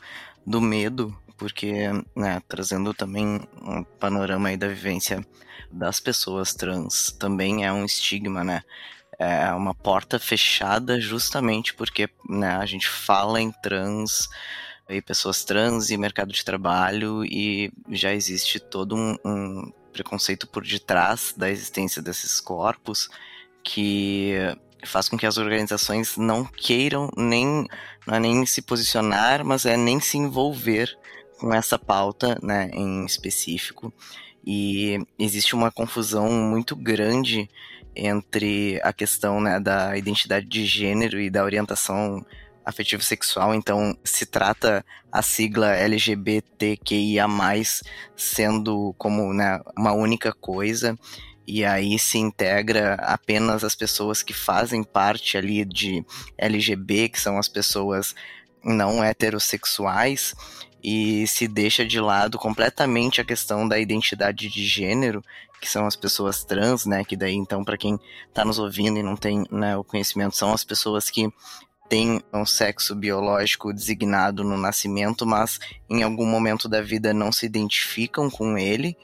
do 0.47 0.61
medo, 0.61 1.15
porque, 1.37 1.89
né, 2.17 2.43
trazendo 2.49 2.95
também 2.95 3.47
um 3.63 3.85
panorama 3.85 4.49
aí 4.49 4.57
da 4.57 4.67
vivência 4.67 5.25
das 5.71 6.01
pessoas 6.01 6.55
trans, 6.55 7.13
também 7.13 7.65
é 7.65 7.73
um 7.73 7.85
estigma, 7.85 8.43
né? 8.43 8.63
É 9.19 9.53
uma 9.53 9.75
porta 9.75 10.19
fechada 10.19 11.01
justamente 11.01 11.75
porque 11.75 12.09
né, 12.29 12.57
a 12.57 12.65
gente 12.65 12.89
fala 12.89 13.41
em 13.41 13.51
trans 13.51 14.29
e 14.89 15.03
pessoas 15.03 15.45
trans 15.45 15.91
e 15.91 15.97
mercado 15.97 16.33
de 16.33 16.45
trabalho 16.45 17.25
e 17.25 17.71
já 17.91 18.15
existe 18.15 18.59
todo 18.59 18.97
um, 18.97 19.17
um 19.25 19.73
preconceito 19.93 20.47
por 20.47 20.65
detrás 20.65 21.35
da 21.37 21.51
existência 21.51 22.01
desses 22.01 22.41
corpos 22.41 23.09
que 23.63 24.35
faz 24.85 25.09
com 25.09 25.19
que 25.19 25.27
as 25.27 25.37
organizações 25.37 26.17
não 26.17 26.45
queiram 26.45 27.11
nem 27.17 27.67
não 28.07 28.15
é 28.15 28.21
nem 28.21 28.47
se 28.47 28.63
posicionar, 28.63 29.45
mas 29.45 29.67
é 29.67 29.77
nem 29.77 30.01
se 30.01 30.17
envolver 30.17 30.97
com 31.39 31.53
essa 31.53 31.79
pauta, 31.79 32.39
né, 32.43 32.71
em 32.73 33.05
específico. 33.05 33.93
E 34.45 34.99
existe 35.19 35.55
uma 35.55 35.71
confusão 35.71 36.31
muito 36.31 36.75
grande 36.75 37.51
entre 37.95 38.81
a 38.83 38.93
questão 38.93 39.41
né, 39.41 39.61
da 39.61 39.97
identidade 39.97 40.47
de 40.47 40.65
gênero 40.65 41.21
e 41.21 41.29
da 41.29 41.45
orientação 41.45 42.25
afetivo 42.69 43.03
sexual, 43.03 43.55
então 43.55 43.97
se 44.05 44.27
trata 44.27 44.85
a 45.11 45.23
sigla 45.23 45.75
LGBTQIA+, 45.75 47.27
sendo 48.15 48.95
como 48.99 49.33
né, 49.33 49.59
uma 49.75 49.93
única 49.93 50.35
coisa, 50.35 50.99
e 51.47 51.65
aí 51.65 51.99
se 51.99 52.19
integra 52.19 52.97
apenas 52.97 53.65
as 53.65 53.75
pessoas 53.75 54.23
que 54.23 54.35
fazem 54.35 54.85
parte 54.85 55.39
ali 55.39 55.65
de 55.65 56.05
LGB, 56.37 57.09
que 57.09 57.19
são 57.19 57.39
as 57.39 57.49
pessoas 57.49 58.15
não 58.63 59.03
heterossexuais, 59.03 60.35
e 60.85 61.27
se 61.27 61.49
deixa 61.49 61.87
de 61.87 61.99
lado 61.99 62.39
completamente 62.39 63.19
a 63.19 63.25
questão 63.25 63.67
da 63.67 63.79
identidade 63.79 64.49
de 64.49 64.67
gênero, 64.67 65.25
que 65.61 65.69
são 65.69 65.87
as 65.87 65.97
pessoas 65.97 66.45
trans, 66.45 66.87
né? 66.87 67.03
Que 67.03 67.17
daí, 67.17 67.35
então, 67.35 67.65
para 67.65 67.77
quem 67.77 67.99
está 68.29 68.45
nos 68.45 68.59
ouvindo 68.59 68.99
e 68.99 69.03
não 69.03 69.17
tem 69.17 69.45
né, 69.51 69.77
o 69.77 69.83
conhecimento, 69.83 70.37
são 70.37 70.53
as 70.53 70.63
pessoas 70.63 71.11
que 71.11 71.29
têm 71.89 72.23
um 72.33 72.45
sexo 72.45 72.95
biológico 72.95 73.73
designado 73.73 74.45
no 74.45 74.57
nascimento, 74.57 75.27
mas 75.27 75.59
em 75.89 76.03
algum 76.03 76.27
momento 76.27 76.69
da 76.69 76.83
vida 76.83 77.15
não 77.15 77.33
se 77.33 77.47
identificam 77.47 78.31
com 78.31 78.59
ele, 78.59 78.97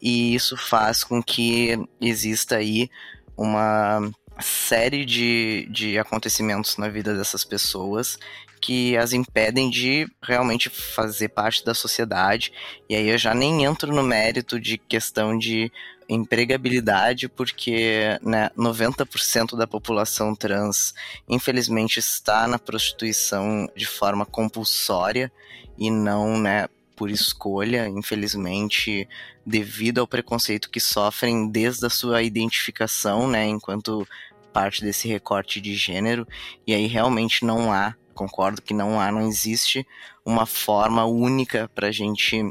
e 0.00 0.34
isso 0.34 0.56
faz 0.56 1.02
com 1.02 1.22
que 1.22 1.78
exista 2.00 2.56
aí 2.56 2.90
uma 3.36 4.10
série 4.40 5.04
de, 5.04 5.68
de 5.70 5.98
acontecimentos 5.98 6.76
na 6.76 6.88
vida 6.88 7.16
dessas 7.16 7.44
pessoas 7.44 8.18
que 8.64 8.96
as 8.96 9.12
impedem 9.12 9.68
de 9.68 10.08
realmente 10.22 10.70
fazer 10.70 11.28
parte 11.28 11.62
da 11.62 11.74
sociedade. 11.74 12.50
E 12.88 12.96
aí 12.96 13.10
eu 13.10 13.18
já 13.18 13.34
nem 13.34 13.62
entro 13.62 13.94
no 13.94 14.02
mérito 14.02 14.58
de 14.58 14.78
questão 14.78 15.36
de 15.36 15.70
empregabilidade, 16.08 17.28
porque 17.28 18.18
né, 18.22 18.50
90% 18.56 19.56
da 19.56 19.66
população 19.66 20.34
trans, 20.34 20.94
infelizmente, 21.28 21.98
está 21.98 22.46
na 22.46 22.58
prostituição 22.58 23.68
de 23.76 23.86
forma 23.86 24.24
compulsória 24.26 25.32
e 25.78 25.90
não 25.90 26.38
né, 26.38 26.68
por 26.96 27.10
escolha, 27.10 27.88
infelizmente, 27.88 29.08
devido 29.44 30.00
ao 30.00 30.06
preconceito 30.06 30.70
que 30.70 30.80
sofrem 30.80 31.48
desde 31.48 31.86
a 31.86 31.90
sua 31.90 32.22
identificação, 32.22 33.28
né, 33.28 33.46
enquanto 33.46 34.06
parte 34.52 34.82
desse 34.82 35.08
recorte 35.08 35.60
de 35.60 35.74
gênero, 35.74 36.26
e 36.66 36.72
aí 36.72 36.86
realmente 36.86 37.44
não 37.44 37.72
há 37.72 37.96
concordo 38.14 38.62
que 38.62 38.72
não 38.72 38.98
há, 38.98 39.10
não 39.12 39.26
existe 39.28 39.86
uma 40.24 40.46
forma 40.46 41.04
única 41.04 41.68
para 41.74 41.88
a 41.88 41.92
gente 41.92 42.42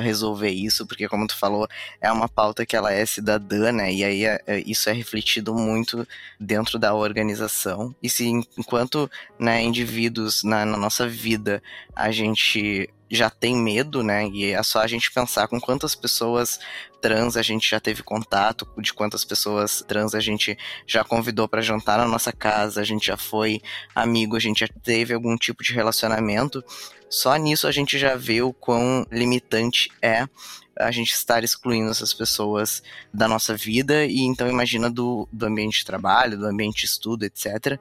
resolver 0.00 0.50
isso, 0.50 0.86
porque 0.86 1.08
como 1.08 1.26
tu 1.26 1.36
falou, 1.36 1.66
é 2.00 2.10
uma 2.10 2.28
pauta 2.28 2.66
que 2.66 2.76
ela 2.76 2.92
é 2.92 3.04
cidadã, 3.06 3.72
né? 3.72 3.92
E 3.92 4.04
aí 4.04 4.26
uh, 4.26 4.38
isso 4.66 4.88
é 4.90 4.92
refletido 4.92 5.54
muito 5.54 6.06
dentro 6.38 6.78
da 6.78 6.94
organização. 6.94 7.94
E 8.02 8.08
se 8.08 8.26
enquanto 8.26 9.10
né, 9.38 9.62
indivíduos 9.62 10.42
na, 10.42 10.64
na 10.64 10.76
nossa 10.76 11.08
vida 11.08 11.62
a 11.94 12.10
gente 12.10 12.88
já 13.14 13.28
tem 13.28 13.54
medo, 13.54 14.02
né? 14.02 14.26
E 14.28 14.52
é 14.52 14.62
só 14.62 14.80
a 14.80 14.86
gente 14.86 15.12
pensar 15.12 15.46
com 15.46 15.60
quantas 15.60 15.94
pessoas 15.94 16.58
trans 17.02 17.36
a 17.36 17.42
gente 17.42 17.68
já 17.68 17.78
teve 17.78 18.02
contato, 18.02 18.66
de 18.78 18.94
quantas 18.94 19.24
pessoas 19.24 19.84
trans 19.86 20.14
a 20.14 20.20
gente 20.20 20.56
já 20.86 21.04
convidou 21.04 21.46
para 21.46 21.60
jantar 21.60 21.98
na 21.98 22.06
nossa 22.06 22.32
casa, 22.32 22.80
a 22.80 22.84
gente 22.84 23.06
já 23.06 23.16
foi 23.16 23.60
amigo, 23.94 24.34
a 24.34 24.40
gente 24.40 24.60
já 24.60 24.68
teve 24.82 25.12
algum 25.12 25.36
tipo 25.36 25.62
de 25.62 25.74
relacionamento. 25.74 26.64
Só 27.10 27.36
nisso 27.36 27.66
a 27.66 27.72
gente 27.72 27.98
já 27.98 28.16
vê 28.16 28.40
o 28.40 28.52
quão 28.52 29.06
limitante 29.10 29.90
é 30.00 30.26
a 30.74 30.90
gente 30.90 31.12
estar 31.12 31.44
excluindo 31.44 31.90
essas 31.90 32.14
pessoas 32.14 32.82
da 33.12 33.28
nossa 33.28 33.54
vida 33.54 34.06
e 34.06 34.20
então 34.20 34.48
imagina 34.48 34.90
do, 34.90 35.28
do 35.30 35.44
ambiente 35.44 35.80
de 35.80 35.84
trabalho, 35.84 36.38
do 36.38 36.46
ambiente 36.46 36.80
de 36.80 36.86
estudo, 36.86 37.24
etc. 37.24 37.78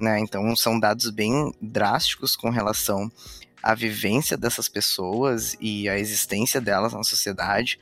Né? 0.00 0.20
Então 0.20 0.56
são 0.56 0.80
dados 0.80 1.10
bem 1.10 1.52
drásticos 1.60 2.34
com 2.34 2.48
relação 2.48 3.12
a 3.62 3.74
vivência 3.74 4.36
dessas 4.36 4.68
pessoas 4.68 5.56
e 5.60 5.88
a 5.88 5.98
existência 5.98 6.60
delas 6.60 6.92
na 6.92 7.02
sociedade. 7.02 7.78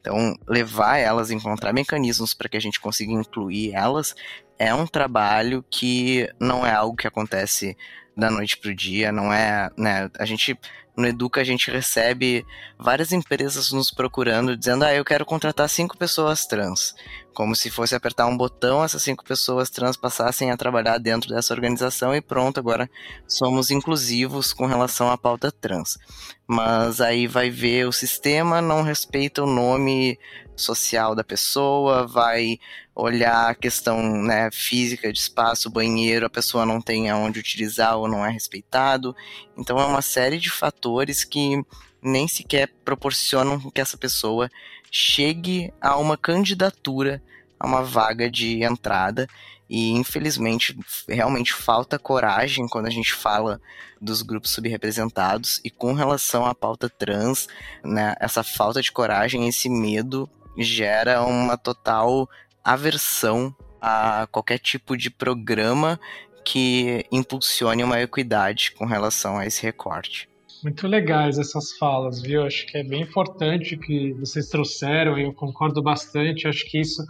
Então, 0.00 0.38
levar 0.46 0.96
elas 0.98 1.30
encontrar 1.30 1.72
mecanismos 1.72 2.32
para 2.34 2.48
que 2.48 2.56
a 2.56 2.60
gente 2.60 2.80
consiga 2.80 3.12
incluir 3.12 3.74
elas 3.74 4.14
é 4.58 4.74
um 4.74 4.86
trabalho 4.86 5.64
que 5.70 6.28
não 6.40 6.66
é 6.66 6.72
algo 6.72 6.96
que 6.96 7.06
acontece 7.06 7.76
da 8.16 8.30
noite 8.30 8.56
para 8.56 8.70
o 8.70 8.74
dia, 8.74 9.12
não 9.12 9.32
é, 9.32 9.70
né, 9.76 10.10
a 10.18 10.24
gente 10.24 10.58
no 10.96 11.06
Educa 11.06 11.40
a 11.40 11.44
gente 11.44 11.70
recebe 11.70 12.44
várias 12.76 13.12
empresas 13.12 13.70
nos 13.70 13.88
procurando 13.92 14.56
dizendo: 14.56 14.84
"Ah, 14.84 14.92
eu 14.92 15.04
quero 15.04 15.24
contratar 15.24 15.68
cinco 15.68 15.96
pessoas 15.96 16.44
trans". 16.44 16.92
Como 17.34 17.54
se 17.54 17.70
fosse 17.70 17.94
apertar 17.94 18.26
um 18.26 18.36
botão, 18.36 18.82
essas 18.82 19.02
cinco 19.02 19.24
pessoas 19.24 19.70
trans 19.70 19.96
passassem 19.96 20.50
a 20.50 20.56
trabalhar 20.56 20.98
dentro 20.98 21.30
dessa 21.30 21.54
organização 21.54 22.14
e 22.14 22.20
pronto, 22.20 22.58
agora 22.58 22.90
somos 23.26 23.70
inclusivos 23.70 24.52
com 24.52 24.66
relação 24.66 25.10
à 25.10 25.16
pauta 25.16 25.52
trans. 25.52 25.98
Mas 26.46 27.00
aí 27.00 27.26
vai 27.26 27.48
ver 27.48 27.86
o 27.86 27.92
sistema 27.92 28.60
não 28.60 28.82
respeita 28.82 29.44
o 29.44 29.46
nome 29.46 30.18
social 30.56 31.14
da 31.14 31.22
pessoa, 31.22 32.06
vai 32.06 32.58
olhar 32.94 33.50
a 33.50 33.54
questão 33.54 34.02
né, 34.02 34.50
física 34.50 35.12
de 35.12 35.18
espaço, 35.20 35.70
banheiro, 35.70 36.26
a 36.26 36.30
pessoa 36.30 36.66
não 36.66 36.80
tem 36.80 37.08
aonde 37.08 37.38
utilizar 37.38 37.96
ou 37.96 38.08
não 38.08 38.26
é 38.26 38.30
respeitado. 38.30 39.14
Então 39.56 39.78
é 39.78 39.84
uma 39.84 40.02
série 40.02 40.38
de 40.38 40.50
fatores 40.50 41.22
que 41.22 41.62
nem 42.02 42.26
sequer 42.26 42.68
proporcionam 42.84 43.58
que 43.70 43.80
essa 43.80 43.96
pessoa 43.96 44.50
chegue 44.90 45.72
a 45.80 45.96
uma 45.96 46.16
candidatura 46.16 47.22
a 47.58 47.66
uma 47.66 47.82
vaga 47.82 48.30
de 48.30 48.62
entrada 48.62 49.26
e 49.68 49.90
infelizmente 49.90 50.78
realmente 51.06 51.52
falta 51.52 51.98
coragem 51.98 52.66
quando 52.68 52.86
a 52.86 52.90
gente 52.90 53.12
fala 53.12 53.60
dos 54.00 54.22
grupos 54.22 54.50
subrepresentados 54.50 55.60
e 55.64 55.70
com 55.70 55.92
relação 55.92 56.46
à 56.46 56.54
pauta 56.54 56.88
trans, 56.88 57.48
né, 57.84 58.14
essa 58.20 58.42
falta 58.42 58.80
de 58.80 58.92
coragem, 58.92 59.48
esse 59.48 59.68
medo 59.68 60.28
gera 60.56 61.22
uma 61.22 61.56
total 61.56 62.28
aversão 62.64 63.54
a 63.80 64.26
qualquer 64.30 64.58
tipo 64.58 64.96
de 64.96 65.10
programa 65.10 66.00
que 66.44 67.04
impulsione 67.12 67.84
uma 67.84 68.00
equidade 68.00 68.72
com 68.72 68.86
relação 68.86 69.36
a 69.36 69.46
esse 69.46 69.62
recorte. 69.62 70.28
Muito 70.62 70.86
legais 70.86 71.38
essas 71.38 71.72
falas, 71.78 72.20
viu? 72.20 72.44
Acho 72.44 72.66
que 72.66 72.78
é 72.78 72.82
bem 72.82 73.02
importante 73.02 73.76
que 73.76 74.12
vocês 74.14 74.48
trouxeram, 74.48 75.18
eu 75.18 75.32
concordo 75.32 75.82
bastante. 75.82 76.48
Acho 76.48 76.64
que 76.68 76.80
isso 76.80 77.02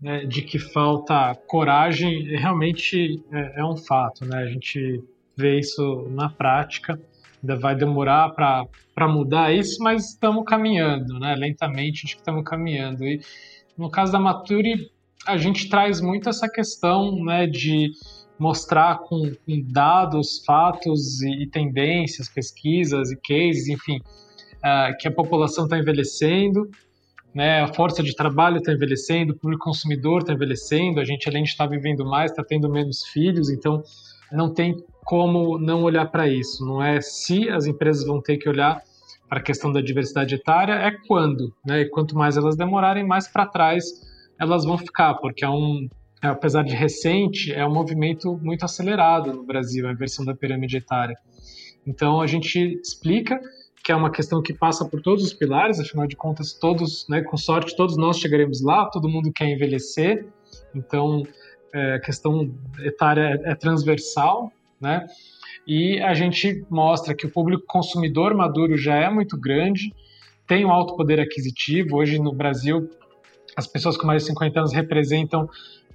né, 0.00 0.24
de 0.24 0.42
que 0.42 0.58
falta 0.58 1.34
coragem 1.46 2.22
realmente 2.36 3.22
é, 3.30 3.60
é 3.60 3.64
um 3.64 3.76
fato, 3.76 4.24
né? 4.24 4.38
A 4.38 4.46
gente 4.46 5.02
vê 5.36 5.58
isso 5.58 6.08
na 6.10 6.28
prática 6.28 6.98
ainda 7.42 7.56
vai 7.56 7.74
demorar 7.74 8.30
para 8.30 9.08
mudar 9.08 9.52
isso, 9.52 9.82
mas 9.82 10.10
estamos 10.10 10.44
caminhando, 10.44 11.18
né? 11.18 11.34
Lentamente, 11.34 12.04
acho 12.04 12.14
que 12.14 12.20
estamos 12.20 12.44
caminhando. 12.44 13.04
E 13.04 13.20
no 13.76 13.90
caso 13.90 14.12
da 14.12 14.20
Maturi, 14.20 14.90
a 15.26 15.36
gente 15.36 15.68
traz 15.68 16.00
muito 16.00 16.28
essa 16.28 16.48
questão 16.48 17.24
né, 17.24 17.46
de 17.46 17.90
mostrar 18.40 19.00
com, 19.00 19.32
com 19.46 19.62
dados, 19.66 20.42
fatos 20.46 21.20
e, 21.20 21.42
e, 21.42 21.46
tendências, 21.46 22.26
pesquisas 22.26 23.12
e 23.12 23.16
cases, 23.16 23.68
enfim, 23.68 23.98
uh, 23.98 24.96
que 24.98 25.06
a 25.06 25.10
população 25.12 25.64
está 25.64 25.78
envelhecendo, 25.78 26.68
né, 27.34 27.60
a 27.60 27.72
força 27.72 28.02
de 28.02 28.16
trabalho 28.16 28.56
está 28.56 28.72
envelhecendo, 28.72 29.34
o 29.34 29.36
público 29.36 29.64
consumidor 29.64 30.22
está 30.22 30.32
envelhecendo, 30.32 30.98
a 30.98 31.04
gente 31.04 31.28
além 31.28 31.44
de 31.44 31.50
estar 31.50 31.64
tá 31.64 31.70
vivendo 31.70 32.04
mais, 32.04 32.30
está 32.30 32.42
tendo 32.42 32.68
menos 32.70 33.04
filhos, 33.04 33.50
então 33.50 33.82
não 34.32 34.52
tem 34.52 34.74
como 35.04 35.58
não 35.58 35.82
olhar 35.82 36.06
para 36.06 36.26
isso. 36.26 36.64
Não 36.64 36.82
é 36.82 37.00
se 37.00 37.48
as 37.50 37.66
empresas 37.66 38.06
vão 38.06 38.22
ter 38.22 38.38
que 38.38 38.48
olhar 38.48 38.80
para 39.28 39.38
a 39.38 39.42
questão 39.42 39.70
da 39.70 39.80
diversidade 39.80 40.34
etária, 40.34 40.72
é 40.72 40.92
quando. 41.06 41.54
Né? 41.64 41.82
E 41.82 41.88
quanto 41.88 42.16
mais 42.16 42.36
elas 42.36 42.56
demorarem, 42.56 43.06
mais 43.06 43.28
para 43.28 43.46
trás 43.46 43.84
elas 44.40 44.64
vão 44.64 44.78
ficar, 44.78 45.14
porque 45.16 45.44
é 45.44 45.50
um, 45.50 45.86
apesar 46.28 46.62
de 46.62 46.74
recente, 46.74 47.52
é 47.52 47.66
um 47.66 47.72
movimento 47.72 48.38
muito 48.42 48.64
acelerado 48.64 49.32
no 49.32 49.42
Brasil, 49.44 49.88
a 49.88 49.92
inversão 49.92 50.24
da 50.24 50.34
pirâmide 50.34 50.76
etária. 50.76 51.16
Então 51.86 52.20
a 52.20 52.26
gente 52.26 52.58
explica 52.82 53.40
que 53.82 53.90
é 53.90 53.96
uma 53.96 54.10
questão 54.10 54.42
que 54.42 54.52
passa 54.52 54.84
por 54.84 55.00
todos 55.00 55.24
os 55.24 55.32
pilares, 55.32 55.80
afinal 55.80 56.06
de 56.06 56.14
contas, 56.14 56.52
todos, 56.52 57.06
né, 57.08 57.22
com 57.22 57.36
sorte, 57.36 57.74
todos 57.74 57.96
nós 57.96 58.18
chegaremos 58.18 58.60
lá, 58.60 58.84
todo 58.86 59.08
mundo 59.08 59.32
quer 59.32 59.48
envelhecer, 59.48 60.26
então 60.74 61.22
é, 61.72 61.94
a 61.94 62.00
questão 62.00 62.52
etária 62.80 63.40
é, 63.44 63.52
é 63.52 63.54
transversal, 63.54 64.52
né? 64.80 65.06
E 65.66 66.00
a 66.00 66.14
gente 66.14 66.64
mostra 66.68 67.14
que 67.14 67.26
o 67.26 67.30
público 67.30 67.64
consumidor 67.66 68.34
maduro 68.34 68.76
já 68.76 68.96
é 68.96 69.08
muito 69.08 69.38
grande, 69.38 69.94
tem 70.46 70.64
um 70.64 70.70
alto 70.70 70.96
poder 70.96 71.20
aquisitivo. 71.20 71.96
Hoje 71.96 72.18
no 72.18 72.32
Brasil, 72.32 72.90
as 73.56 73.66
pessoas 73.66 73.96
com 73.96 74.06
mais 74.06 74.22
de 74.22 74.28
50 74.28 74.58
anos 74.58 74.72
representam 74.72 75.48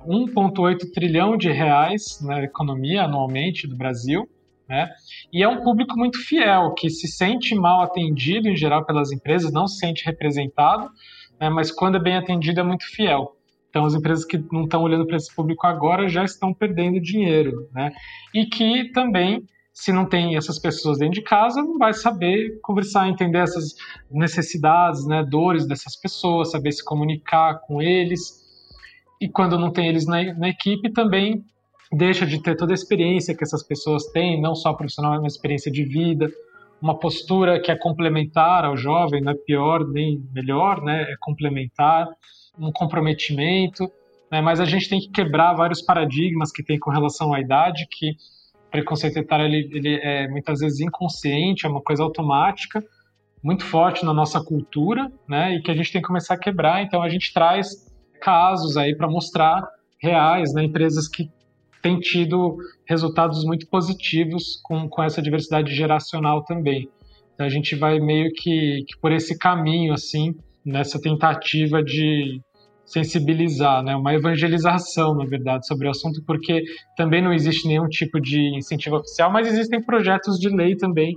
1,8 0.06 0.92
trilhão 0.94 1.38
de 1.38 1.52
reais 1.52 2.20
na 2.22 2.44
economia 2.44 3.04
anualmente 3.04 3.68
do 3.68 3.76
Brasil. 3.76 4.28
Né? 4.68 4.90
E 5.32 5.44
é 5.44 5.48
um 5.48 5.64
público 5.64 5.98
muito 5.98 6.18
fiel, 6.18 6.74
que 6.74 6.90
se 6.90 7.08
sente 7.08 7.54
mal 7.54 7.82
atendido 7.82 8.48
em 8.48 8.56
geral 8.56 8.86
pelas 8.86 9.12
empresas, 9.12 9.52
não 9.52 9.68
se 9.68 9.78
sente 9.78 10.06
representado, 10.06 10.90
né? 11.40 11.50
mas 11.50 11.72
quando 11.72 11.98
é 11.98 12.00
bem 12.00 12.16
atendido 12.16 12.60
é 12.60 12.64
muito 12.64 12.86
fiel. 12.86 13.36
Então, 13.70 13.86
as 13.86 13.94
empresas 13.94 14.24
que 14.24 14.42
não 14.54 14.64
estão 14.64 14.82
olhando 14.84 15.06
para 15.06 15.18
esse 15.18 15.36
público 15.36 15.68
agora 15.68 16.08
já 16.08 16.24
estão 16.24 16.54
perdendo 16.54 16.98
dinheiro, 17.02 17.70
né? 17.74 17.92
E 18.34 18.46
que 18.46 18.90
também 18.94 19.44
se 19.76 19.92
não 19.92 20.08
tem 20.08 20.38
essas 20.38 20.58
pessoas 20.58 21.00
dentro 21.00 21.16
de 21.16 21.22
casa, 21.22 21.62
não 21.62 21.78
vai 21.78 21.94
saber 21.94 22.58
conversar, 22.62 23.10
entender 23.10 23.40
essas 23.40 23.76
necessidades, 24.10 25.06
né, 25.06 25.22
dores 25.22 25.68
dessas 25.68 25.98
pessoas, 25.98 26.52
saber 26.52 26.72
se 26.72 26.82
comunicar 26.82 27.60
com 27.68 27.82
eles. 27.82 28.45
E 29.22 29.30
quando 29.30 29.58
não 29.58 29.72
tem 29.72 29.88
eles 29.88 30.06
na, 30.06 30.34
na 30.34 30.50
equipe, 30.50 30.92
também 30.92 31.44
deixa 31.92 32.26
de 32.26 32.42
ter 32.42 32.56
toda 32.56 32.74
a 32.74 32.76
experiência 32.76 33.36
que 33.36 33.44
essas 33.44 33.64
pessoas 33.64 34.06
têm, 34.08 34.42
não 34.42 34.56
só 34.56 34.74
profissional, 34.74 35.12
mas 35.12 35.22
uma 35.22 35.28
experiência 35.28 35.72
de 35.72 35.84
vida, 35.84 36.30
uma 36.82 36.98
postura 36.98 37.60
que 37.60 37.72
é 37.72 37.76
complementar 37.78 38.66
ao 38.66 38.76
jovem, 38.76 39.22
não 39.22 39.32
é 39.32 39.36
pior 39.36 39.88
nem 39.88 40.22
melhor, 40.34 40.82
né, 40.84 41.04
é 41.04 41.16
complementar, 41.20 42.08
um 42.60 42.72
comprometimento. 42.72 43.90
Né, 44.32 44.42
mas 44.42 44.60
a 44.60 44.66
gente 44.66 44.90
tem 44.90 45.00
que 45.00 45.10
quebrar 45.10 45.54
vários 45.54 45.82
paradigmas 45.82 46.52
que 46.52 46.64
tem 46.64 46.78
com 46.80 46.90
relação 46.90 47.34
à 47.34 47.40
idade, 47.40 47.88
que 47.90 48.16
preconceito 48.72 49.18
etário 49.18 49.46
ele, 49.46 49.70
ele 49.72 49.96
é 49.96 50.28
muitas 50.28 50.60
vezes 50.60 50.82
inconsciente, 50.82 51.66
é 51.66 51.70
uma 51.70 51.82
coisa 51.82 52.04
automática, 52.04 52.84
muito 53.42 53.64
forte 53.64 54.04
na 54.04 54.14
nossa 54.14 54.44
cultura, 54.44 55.10
né? 55.28 55.56
E 55.56 55.62
que 55.62 55.70
a 55.70 55.76
gente 55.76 55.92
tem 55.92 56.02
que 56.02 56.08
começar 56.08 56.34
a 56.34 56.40
quebrar. 56.40 56.82
Então 56.82 57.02
a 57.02 57.08
gente 57.08 57.32
traz 57.32 57.85
casos 58.20 58.78
aí 58.78 58.96
para 58.96 59.08
mostrar 59.08 59.64
reais, 60.02 60.54
né? 60.54 60.64
Empresas 60.64 61.08
que 61.08 61.30
têm 61.82 62.00
tido 62.00 62.58
resultados 62.88 63.44
muito 63.46 63.68
positivos 63.68 64.60
com, 64.64 64.90
com 64.90 65.04
essa 65.04 65.22
diversidade 65.22 65.74
geracional 65.74 66.44
também. 66.44 66.90
Então 67.34 67.46
a 67.46 67.50
gente 67.50 67.76
vai 67.76 68.00
meio 68.00 68.32
que, 68.34 68.84
que 68.88 68.98
por 69.00 69.12
esse 69.12 69.38
caminho 69.38 69.94
assim 69.94 70.34
nessa 70.66 71.00
tentativa 71.00 71.84
de 71.84 72.42
sensibilizar, 72.86 73.84
né, 73.84 73.96
uma 73.96 74.14
evangelização, 74.14 75.16
na 75.16 75.26
verdade, 75.26 75.66
sobre 75.68 75.88
o 75.88 75.92
assunto, 75.92 76.24
porque 76.26 76.64
também 76.96 77.22
não 77.22 77.34
existe 77.34 77.68
nenhum 77.68 77.88
tipo 77.88 78.20
de 78.20 78.56
incentivo 78.56 78.98
oficial, 78.98 79.32
mas 79.32 79.48
existem 79.48 79.84
projetos 79.84 80.38
de 80.40 80.50
lei 80.50 80.76
também, 80.76 81.16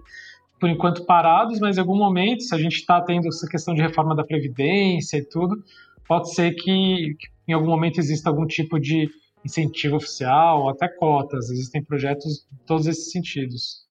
por 0.59 0.69
enquanto 0.69 1.05
parados, 1.05 1.61
mas 1.61 1.77
em 1.77 1.81
algum 1.81 1.97
momento, 1.97 2.43
se 2.43 2.55
a 2.55 2.59
gente 2.59 2.77
está 2.77 3.01
tendo 3.01 3.29
essa 3.29 3.47
questão 3.47 3.75
de 3.75 3.83
reforma 3.83 4.17
da 4.17 4.25
Previdência 4.25 5.19
e 5.19 5.29
tudo, 5.29 5.57
pode 6.09 6.35
ser 6.35 6.55
que, 6.55 7.15
que 7.19 7.29
em 7.47 7.53
algum 7.53 7.67
momento 7.67 8.01
exista 8.01 8.31
algum 8.31 8.47
tipo 8.47 8.81
de 8.81 9.09
incentivo 9.45 9.97
oficial, 9.97 10.63
ou 10.63 10.71
até 10.71 10.89
cotas, 10.89 11.51
existem 11.51 11.85
projetos 11.85 12.47
em 12.53 12.67
todos 12.67 12.87
esses 12.87 13.13
sentidos. 13.13 13.87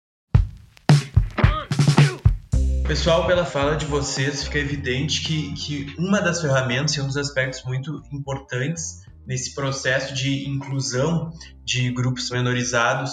Pessoal, 2.88 3.28
pela 3.28 3.46
fala 3.46 3.76
de 3.76 3.86
vocês, 3.86 4.44
fica 4.46 4.60
evidente 4.60 5.22
que, 5.22 5.54
que 5.54 5.96
uma 5.98 6.22
das 6.22 6.42
ferramentas 6.42 6.96
e 6.96 7.02
um 7.02 7.08
dos 7.08 7.18
aspectos 7.18 7.64
muito 7.66 8.02
importantes 8.12 9.02
nesse 9.26 9.54
processo 9.54 10.14
de 10.14 10.48
inclusão 10.48 11.32
de 11.66 11.92
grupos 11.92 12.30
menorizados 12.30 13.12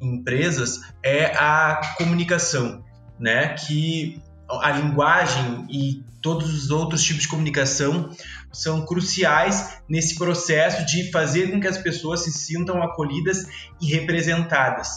em 0.00 0.16
empresas 0.16 0.80
é 1.02 1.26
a 1.36 1.80
comunicação, 1.96 2.84
né? 3.18 3.54
Que 3.54 4.22
a 4.48 4.72
linguagem 4.72 5.66
e 5.70 6.04
todos 6.20 6.52
os 6.54 6.70
outros 6.70 7.02
tipos 7.02 7.22
de 7.22 7.28
comunicação 7.28 8.10
são 8.54 8.86
cruciais 8.86 9.78
nesse 9.88 10.14
processo 10.14 10.86
de 10.86 11.10
fazer 11.10 11.50
com 11.50 11.60
que 11.60 11.68
as 11.68 11.78
pessoas 11.78 12.20
se 12.20 12.32
sintam 12.32 12.82
acolhidas 12.82 13.44
e 13.80 13.86
representadas. 13.86 14.88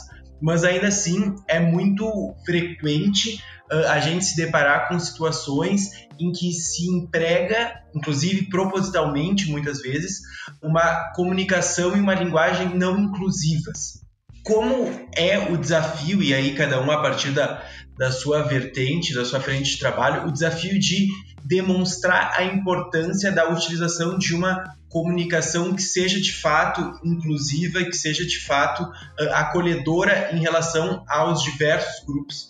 Mas 0.41 0.63
ainda 0.63 0.87
assim 0.87 1.35
é 1.47 1.59
muito 1.59 2.35
frequente 2.45 3.43
a 3.69 3.99
gente 3.99 4.23
se 4.23 4.35
deparar 4.37 4.87
com 4.87 4.99
situações 4.99 6.07
em 6.19 6.31
que 6.31 6.53
se 6.53 6.87
emprega, 6.87 7.81
inclusive 7.93 8.49
propositalmente 8.49 9.49
muitas 9.49 9.81
vezes, 9.81 10.21
uma 10.63 11.11
comunicação 11.13 11.95
e 11.95 11.99
uma 11.99 12.15
linguagem 12.15 12.77
não 12.77 12.97
inclusivas. 12.97 14.05
Como 14.43 14.89
é 15.13 15.37
o 15.51 15.57
desafio, 15.57 16.23
e 16.23 16.33
aí 16.33 16.55
cada 16.55 16.81
um 16.81 16.89
a 16.89 17.01
partir 17.01 17.31
da, 17.31 17.61
da 17.97 18.11
sua 18.11 18.43
vertente, 18.43 19.13
da 19.13 19.25
sua 19.25 19.39
frente 19.39 19.71
de 19.71 19.79
trabalho, 19.79 20.27
o 20.27 20.31
desafio 20.31 20.79
de 20.79 21.07
demonstrar 21.43 22.33
a 22.37 22.43
importância 22.43 23.31
da 23.31 23.49
utilização 23.49 24.17
de 24.17 24.35
uma 24.35 24.63
comunicação 24.89 25.73
que 25.73 25.81
seja 25.81 26.19
de 26.19 26.33
fato 26.33 26.93
inclusiva, 27.03 27.83
que 27.83 27.93
seja 27.93 28.25
de 28.25 28.39
fato 28.45 28.89
acolhedora 29.31 30.33
em 30.33 30.39
relação 30.39 31.03
aos 31.07 31.43
diversos 31.43 32.05
grupos 32.05 32.49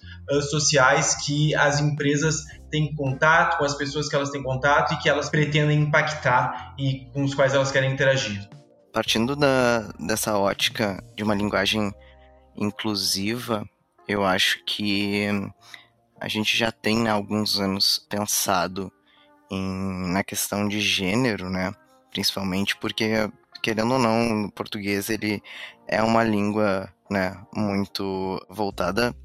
sociais 0.50 1.16
que 1.26 1.56
as 1.56 1.80
empresas 1.80 2.44
têm 2.70 2.94
contato, 2.96 3.58
com 3.58 3.64
as 3.64 3.76
pessoas 3.76 4.10
que 4.10 4.16
elas 4.16 4.30
têm 4.30 4.44
contato 4.44 4.94
e 4.94 4.98
que 4.98 5.10
elas 5.10 5.30
pretendem 5.30 5.80
impactar 5.80 6.76
e 6.78 7.06
com 7.14 7.24
os 7.24 7.34
quais 7.34 7.54
elas 7.54 7.72
querem 7.72 7.92
interagir. 7.92 8.48
Partindo 8.92 9.36
da, 9.36 9.92
dessa 10.00 10.38
ótica 10.38 11.02
de 11.16 11.24
uma 11.24 11.36
linguagem 11.36 11.92
inclusiva, 12.56 13.64
eu 14.08 14.26
acho 14.26 14.64
que 14.66 15.28
a 16.20 16.28
gente 16.28 16.58
já 16.58 16.72
tem 16.72 17.08
há 17.08 17.14
alguns 17.14 17.60
anos 17.60 18.06
pensado 18.10 18.92
em, 19.52 20.12
na 20.12 20.24
questão 20.24 20.68
de 20.68 20.80
gênero, 20.80 21.50
né? 21.50 21.74
Principalmente 22.12 22.76
porque, 22.78 23.30
querendo 23.62 23.94
ou 23.94 24.00
não, 24.00 24.46
o 24.46 24.52
português 24.52 25.10
ele 25.10 25.42
é 25.88 26.02
uma 26.02 26.24
língua 26.24 26.92
né, 27.10 27.38
muito 27.54 28.44
voltada 28.50 29.16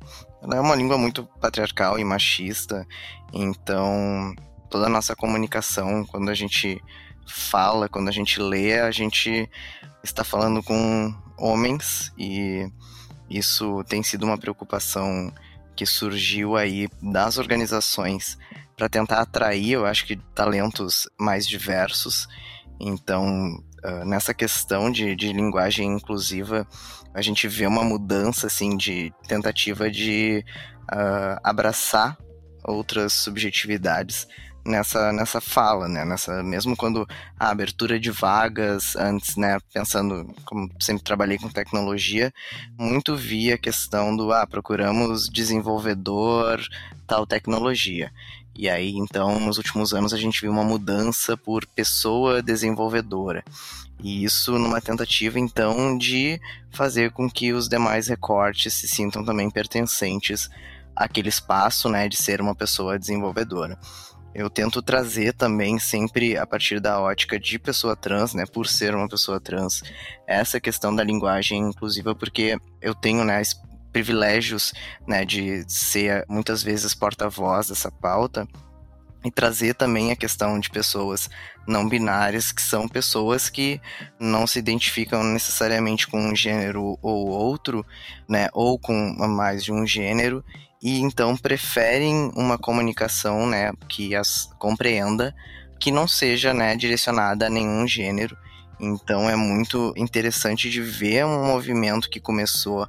ela 0.42 0.56
é 0.56 0.60
uma 0.60 0.74
língua 0.74 0.98
muito 0.98 1.24
patriarcal 1.40 2.00
e 2.00 2.04
machista, 2.04 2.84
então 3.32 4.34
toda 4.68 4.86
a 4.86 4.88
nossa 4.88 5.14
comunicação, 5.14 6.04
quando 6.04 6.30
a 6.30 6.34
gente 6.34 6.82
fala, 7.24 7.88
quando 7.88 8.08
a 8.08 8.12
gente 8.12 8.40
lê, 8.40 8.80
a 8.80 8.90
gente 8.90 9.48
está 10.02 10.24
falando 10.24 10.60
com 10.60 11.14
homens 11.38 12.12
e 12.18 12.68
isso 13.36 13.82
tem 13.84 14.02
sido 14.02 14.24
uma 14.24 14.38
preocupação 14.38 15.32
que 15.74 15.86
surgiu 15.86 16.56
aí 16.56 16.88
das 17.02 17.38
organizações 17.38 18.36
para 18.76 18.88
tentar 18.88 19.20
atrair, 19.20 19.72
eu 19.72 19.86
acho 19.86 20.06
que 20.06 20.16
talentos 20.34 21.08
mais 21.18 21.46
diversos. 21.46 22.28
Então, 22.80 23.62
uh, 23.84 24.04
nessa 24.04 24.34
questão 24.34 24.90
de, 24.90 25.14
de 25.14 25.32
linguagem 25.32 25.88
inclusiva, 25.92 26.66
a 27.14 27.22
gente 27.22 27.46
vê 27.48 27.66
uma 27.66 27.84
mudança 27.84 28.46
assim 28.46 28.76
de 28.76 29.12
tentativa 29.28 29.90
de 29.90 30.44
uh, 30.92 31.38
abraçar 31.42 32.18
outras 32.64 33.12
subjetividades 33.12 34.26
nessa, 34.64 35.12
nessa 35.12 35.40
fala, 35.40 35.88
né? 35.88 36.04
Nessa, 36.04 36.42
mesmo 36.42 36.76
quando 36.76 37.06
a 37.38 37.50
abertura 37.50 37.98
de 37.98 38.10
vagas 38.10 38.96
antes, 38.96 39.36
né? 39.36 39.58
Pensando, 39.72 40.34
como 40.44 40.70
sempre 40.80 41.02
trabalhei 41.02 41.38
com 41.38 41.48
tecnologia, 41.48 42.32
muito 42.78 43.16
via 43.16 43.54
a 43.54 43.58
questão 43.58 44.16
do 44.16 44.32
ah, 44.32 44.46
procuramos 44.46 45.28
desenvolvedor 45.28 46.60
tal 47.06 47.26
tecnologia. 47.26 48.10
E 48.54 48.68
aí, 48.68 48.90
então, 48.96 49.40
nos 49.40 49.56
últimos 49.56 49.94
anos 49.94 50.12
a 50.12 50.18
gente 50.18 50.40
viu 50.40 50.50
uma 50.50 50.64
mudança 50.64 51.36
por 51.36 51.64
pessoa 51.66 52.42
desenvolvedora. 52.42 53.42
E 54.02 54.24
isso 54.24 54.58
numa 54.58 54.80
tentativa, 54.80 55.38
então, 55.38 55.96
de 55.96 56.40
fazer 56.70 57.12
com 57.12 57.30
que 57.30 57.52
os 57.52 57.68
demais 57.68 58.08
recortes 58.08 58.74
se 58.74 58.88
sintam 58.88 59.24
também 59.24 59.48
pertencentes 59.50 60.50
àquele 60.94 61.28
espaço, 61.28 61.88
né, 61.88 62.08
de 62.08 62.16
ser 62.16 62.40
uma 62.40 62.54
pessoa 62.54 62.98
desenvolvedora. 62.98 63.78
Eu 64.34 64.48
tento 64.48 64.80
trazer 64.80 65.34
também 65.34 65.78
sempre 65.78 66.36
a 66.36 66.46
partir 66.46 66.80
da 66.80 67.00
ótica 67.00 67.38
de 67.38 67.58
pessoa 67.58 67.94
trans, 67.94 68.32
né, 68.32 68.44
por 68.46 68.66
ser 68.66 68.94
uma 68.94 69.08
pessoa 69.08 69.38
trans, 69.38 69.82
essa 70.26 70.60
questão 70.60 70.94
da 70.94 71.04
linguagem 71.04 71.60
inclusiva, 71.60 72.14
porque 72.14 72.58
eu 72.80 72.94
tenho, 72.94 73.24
né, 73.24 73.42
privilégios, 73.92 74.72
né, 75.06 75.24
de 75.24 75.64
ser 75.68 76.24
muitas 76.28 76.62
vezes 76.62 76.94
porta-voz 76.94 77.68
dessa 77.68 77.90
pauta 77.90 78.48
e 79.24 79.30
trazer 79.30 79.74
também 79.74 80.10
a 80.10 80.16
questão 80.16 80.58
de 80.58 80.70
pessoas 80.70 81.28
não 81.66 81.88
binárias, 81.88 82.50
que 82.50 82.62
são 82.62 82.88
pessoas 82.88 83.48
que 83.48 83.80
não 84.18 84.46
se 84.46 84.58
identificam 84.58 85.22
necessariamente 85.22 86.08
com 86.08 86.18
um 86.18 86.34
gênero 86.34 86.98
ou 87.00 87.28
outro, 87.28 87.86
né, 88.28 88.48
ou 88.52 88.78
com 88.78 88.94
mais 89.28 89.62
de 89.62 89.70
um 89.70 89.86
gênero, 89.86 90.42
e 90.82 90.98
então 90.98 91.36
preferem 91.36 92.32
uma 92.34 92.58
comunicação, 92.58 93.46
né, 93.46 93.72
que 93.88 94.14
as 94.16 94.50
compreenda, 94.58 95.34
que 95.78 95.92
não 95.92 96.08
seja, 96.08 96.52
né, 96.52 96.76
direcionada 96.76 97.46
a 97.46 97.50
nenhum 97.50 97.86
gênero. 97.86 98.36
Então 98.80 99.30
é 99.30 99.36
muito 99.36 99.94
interessante 99.96 100.68
de 100.68 100.80
ver 100.80 101.24
um 101.24 101.46
movimento 101.46 102.10
que 102.10 102.18
começou 102.18 102.88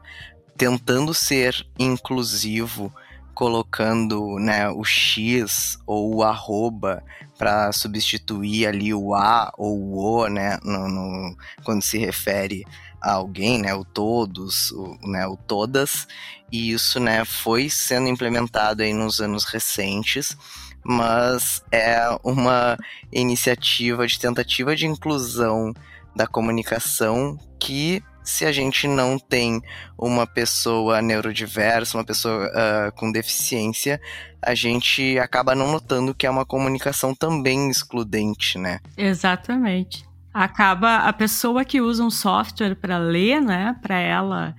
tentando 0.58 1.14
ser 1.14 1.66
inclusivo, 1.78 2.92
colocando 3.36 4.40
né, 4.40 4.70
o 4.70 4.84
X 4.84 5.78
ou 5.86 6.16
o 6.16 6.24
arroba 6.24 7.04
para 7.38 7.72
substituir 7.72 8.68
ali 8.68 8.94
o 8.94 9.14
A 9.14 9.52
ou 9.58 9.78
o 9.78 9.98
O, 9.98 10.28
né, 10.28 10.58
no, 10.64 10.88
no, 10.88 11.38
quando 11.64 11.84
se 11.84 11.98
refere 11.98 12.64
alguém, 13.12 13.60
né, 13.62 13.74
o 13.74 13.84
todos, 13.84 14.72
o, 14.72 14.98
né, 15.04 15.28
o 15.28 15.36
todas, 15.36 16.08
e 16.52 16.72
isso, 16.72 17.00
né, 17.00 17.26
foi 17.26 17.70
sendo 17.70 18.08
implementado 18.08 18.82
aí 18.82 18.94
nos 18.94 19.20
anos 19.20 19.44
recentes, 19.44 20.38
mas 20.84 21.64
é 21.72 22.00
uma 22.24 22.78
iniciativa 23.12 24.06
de 24.08 24.20
tentativa 24.20 24.76
de 24.76 24.86
inclusão 24.86 25.74
da 26.16 26.28
comunicação 26.28 27.38
que 27.60 28.04
se 28.24 28.46
a 28.46 28.52
gente 28.52 28.88
não 28.88 29.20
tem 29.20 29.62
uma 29.98 30.26
pessoa 30.26 31.02
neurodiversa, 31.02 31.98
uma 31.98 32.06
pessoa 32.06 32.48
uh, 32.48 32.92
com 32.96 33.12
deficiência, 33.12 34.00
a 34.42 34.56
gente 34.56 35.18
acaba 35.20 35.54
não 35.54 35.72
notando 35.72 36.16
que 36.16 36.26
é 36.26 36.30
uma 36.30 36.46
comunicação 36.46 37.14
também 37.14 37.70
excludente, 37.70 38.58
né? 38.58 38.80
Exatamente. 38.98 40.06
Acaba 40.34 40.98
a 40.98 41.14
pessoa 41.14 41.64
que 41.64 41.80
usa 41.80 42.04
um 42.04 42.10
software 42.10 42.76
para 42.76 42.98
ler, 42.98 43.40
né, 43.42 43.78
para 43.82 43.98
ela, 44.00 44.56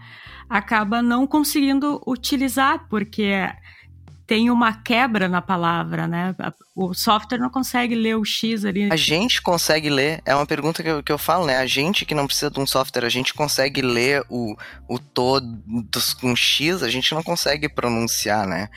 acaba 0.49 1.03
não 1.03 1.27
conseguindo 1.27 2.01
utilizar, 2.07 2.87
porque 2.89 3.33
tem 4.27 4.51
uma 4.51 4.73
quebra 4.73 5.29
na 5.29 5.43
palavra, 5.43 6.07
né? 6.07 6.35
O 6.77 6.93
software 6.93 7.39
não 7.39 7.51
consegue 7.51 7.95
ler 7.95 8.17
o 8.17 8.25
X 8.25 8.65
ali. 8.65 8.91
A 8.91 8.97
gente 8.97 9.41
consegue 9.41 9.89
ler, 9.89 10.21
é 10.27 10.35
uma 10.35 10.45
pergunta 10.45 10.83
que 10.83 10.89
eu, 10.89 11.03
que 11.05 11.13
eu 11.13 11.19
falo, 11.19 11.47
né? 11.47 11.59
A 11.59 11.67
gente 11.67 12.05
que 12.05 12.17
não 12.17 12.27
precisa 12.27 12.51
de 12.51 12.59
um 12.59 12.67
software, 12.67 13.05
a 13.05 13.09
gente 13.09 13.33
consegue 13.33 13.81
ler 13.81 14.25
o, 14.29 14.57
o 14.89 14.99
todos 14.99 16.13
com 16.15 16.35
X, 16.35 16.83
a 16.83 16.91
gente 16.91 17.15
não 17.15 17.23
consegue 17.23 17.69
pronunciar, 17.69 18.45
né? 18.45 18.69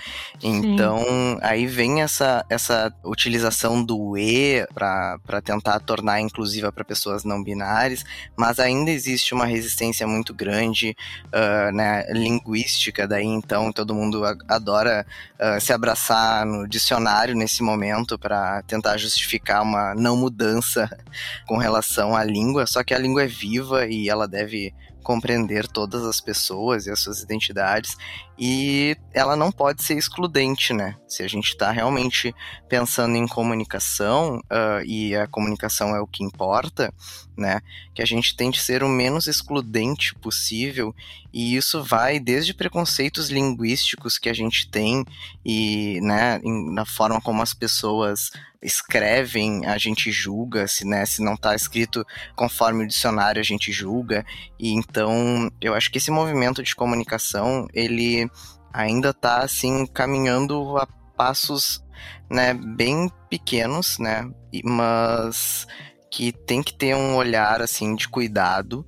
Então, 0.43 0.99
Sim. 0.99 1.39
aí 1.41 1.65
vem 1.65 2.03
essa, 2.03 2.45
essa 2.51 2.93
utilização 3.03 3.83
do 3.83 4.15
E 4.15 4.67
para 4.75 5.41
tentar 5.43 5.79
tornar 5.79 6.21
inclusiva 6.21 6.71
para 6.71 6.85
pessoas 6.85 7.23
não 7.23 7.43
binárias, 7.43 8.05
mas 8.37 8.59
ainda 8.59 8.91
existe 8.91 9.33
uma 9.33 9.47
resistência 9.47 10.05
muito 10.05 10.35
grande, 10.35 10.95
uh, 11.33 11.75
né? 11.75 12.05
Linguística, 12.11 13.07
daí 13.07 13.25
então 13.25 13.71
todo 13.71 13.95
mundo 13.95 14.21
adora 14.47 15.03
uh, 15.39 15.59
se 15.59 15.73
abraçar 15.73 16.45
no 16.45 16.67
dicionário 16.67 17.33
nesse 17.33 17.63
momento 17.63 17.86
para 18.17 18.61
tentar 18.63 18.97
justificar 18.97 19.61
uma 19.61 19.93
não 19.95 20.15
mudança 20.15 20.89
com 21.47 21.57
relação 21.57 22.15
à 22.15 22.23
língua, 22.23 22.65
só 22.65 22.83
que 22.83 22.93
a 22.93 22.99
língua 22.99 23.23
é 23.23 23.27
viva 23.27 23.87
e 23.87 24.09
ela 24.09 24.27
deve 24.27 24.73
compreender 25.07 25.69
todas 25.69 26.03
as 26.03 26.19
pessoas 26.19 26.85
e 26.85 26.91
as 26.91 26.99
suas 26.99 27.21
identidades 27.21 27.95
e 28.37 28.97
ela 29.13 29.37
não 29.37 29.53
pode 29.53 29.81
ser 29.81 29.97
excludente, 29.97 30.73
né? 30.73 30.97
Se 31.07 31.23
a 31.23 31.29
gente 31.29 31.47
está 31.47 31.71
realmente 31.71 32.35
pensando 32.67 33.15
em 33.15 33.25
comunicação 33.25 34.39
uh, 34.39 34.83
e 34.85 35.15
a 35.15 35.25
comunicação 35.25 35.95
é 35.95 36.01
o 36.01 36.05
que 36.05 36.25
importa, 36.25 36.93
né? 37.37 37.61
Que 37.95 38.01
a 38.01 38.05
gente 38.05 38.35
tente 38.35 38.61
ser 38.61 38.83
o 38.83 38.89
menos 38.89 39.27
excludente 39.27 40.13
possível 40.15 40.93
e 41.33 41.55
isso 41.55 41.81
vai 41.81 42.19
desde 42.19 42.53
preconceitos 42.53 43.29
linguísticos 43.29 44.17
que 44.17 44.27
a 44.27 44.33
gente 44.33 44.69
tem 44.69 45.05
e, 45.45 46.01
né, 46.01 46.41
na 46.43 46.83
forma 46.83 47.21
como 47.21 47.41
as 47.41 47.53
pessoas 47.53 48.31
escrevem, 48.61 49.65
a 49.65 49.77
gente 49.77 50.11
julga, 50.11 50.67
se, 50.67 50.85
né, 50.85 51.05
se 51.05 51.23
não 51.23 51.33
está 51.33 51.55
escrito 51.55 52.05
conforme 52.35 52.83
o 52.83 52.87
dicionário, 52.87 53.39
a 53.39 53.43
gente 53.43 53.71
julga. 53.71 54.25
E 54.59 54.73
então, 54.73 55.51
eu 55.61 55.73
acho 55.73 55.91
que 55.91 55.97
esse 55.97 56.11
movimento 56.11 56.63
de 56.63 56.75
comunicação, 56.75 57.67
ele 57.73 58.29
ainda 58.73 59.09
está 59.09 59.39
assim 59.39 59.85
caminhando 59.85 60.77
a 60.77 60.87
passos, 61.15 61.83
né, 62.29 62.53
bem 62.53 63.11
pequenos, 63.29 63.97
né, 63.99 64.29
mas 64.63 65.65
que 66.11 66.31
tem 66.31 66.61
que 66.61 66.73
ter 66.73 66.95
um 66.95 67.15
olhar 67.15 67.61
assim 67.61 67.95
de 67.95 68.07
cuidado, 68.07 68.85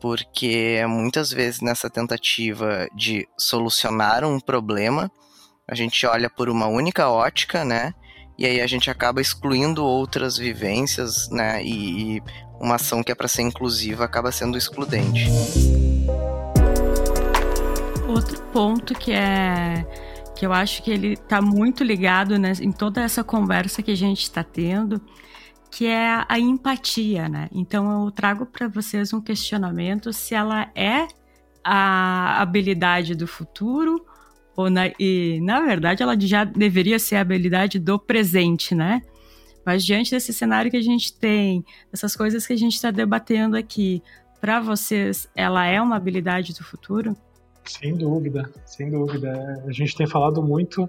porque 0.00 0.84
muitas 0.88 1.30
vezes 1.30 1.60
nessa 1.60 1.90
tentativa 1.90 2.88
de 2.94 3.26
solucionar 3.38 4.24
um 4.24 4.40
problema, 4.40 5.10
a 5.68 5.74
gente 5.74 6.04
olha 6.06 6.28
por 6.28 6.48
uma 6.48 6.66
única 6.66 7.08
ótica, 7.08 7.64
né? 7.64 7.94
E 8.40 8.46
aí 8.46 8.58
a 8.58 8.66
gente 8.66 8.90
acaba 8.90 9.20
excluindo 9.20 9.84
outras 9.84 10.38
vivências, 10.38 11.28
né? 11.28 11.62
E, 11.62 12.16
e 12.16 12.22
uma 12.58 12.76
ação 12.76 13.02
que 13.02 13.12
é 13.12 13.14
para 13.14 13.28
ser 13.28 13.42
inclusiva 13.42 14.02
acaba 14.02 14.32
sendo 14.32 14.56
excludente. 14.56 15.28
Outro 18.08 18.40
ponto 18.44 18.94
que 18.94 19.12
é 19.12 19.84
que 20.34 20.46
eu 20.46 20.54
acho 20.54 20.82
que 20.82 20.90
ele 20.90 21.12
está 21.12 21.42
muito 21.42 21.84
ligado 21.84 22.38
né, 22.38 22.54
em 22.62 22.72
toda 22.72 23.02
essa 23.02 23.22
conversa 23.22 23.82
que 23.82 23.90
a 23.90 23.94
gente 23.94 24.22
está 24.22 24.42
tendo, 24.42 24.98
que 25.70 25.86
é 25.86 26.24
a 26.26 26.38
empatia, 26.38 27.28
né? 27.28 27.46
Então 27.52 28.06
eu 28.06 28.10
trago 28.10 28.46
para 28.46 28.66
vocês 28.68 29.12
um 29.12 29.20
questionamento 29.20 30.14
se 30.14 30.34
ela 30.34 30.70
é 30.74 31.06
a 31.62 32.40
habilidade 32.40 33.14
do 33.14 33.26
futuro 33.26 34.02
na, 34.56 34.90
e, 34.98 35.40
na 35.42 35.60
verdade, 35.60 36.02
ela 36.02 36.18
já 36.18 36.44
deveria 36.44 36.98
ser 36.98 37.16
a 37.16 37.20
habilidade 37.20 37.78
do 37.78 37.98
presente, 37.98 38.74
né? 38.74 39.02
Mas 39.64 39.84
diante 39.84 40.10
desse 40.10 40.32
cenário 40.32 40.70
que 40.70 40.76
a 40.76 40.82
gente 40.82 41.12
tem, 41.12 41.64
essas 41.92 42.16
coisas 42.16 42.46
que 42.46 42.52
a 42.52 42.56
gente 42.56 42.74
está 42.74 42.90
debatendo 42.90 43.56
aqui, 43.56 44.02
para 44.40 44.60
vocês, 44.60 45.28
ela 45.36 45.66
é 45.66 45.80
uma 45.80 45.96
habilidade 45.96 46.54
do 46.54 46.64
futuro? 46.64 47.14
Sem 47.64 47.94
dúvida, 47.94 48.50
sem 48.64 48.90
dúvida. 48.90 49.62
A 49.66 49.72
gente 49.72 49.94
tem 49.94 50.06
falado 50.06 50.42
muito 50.42 50.88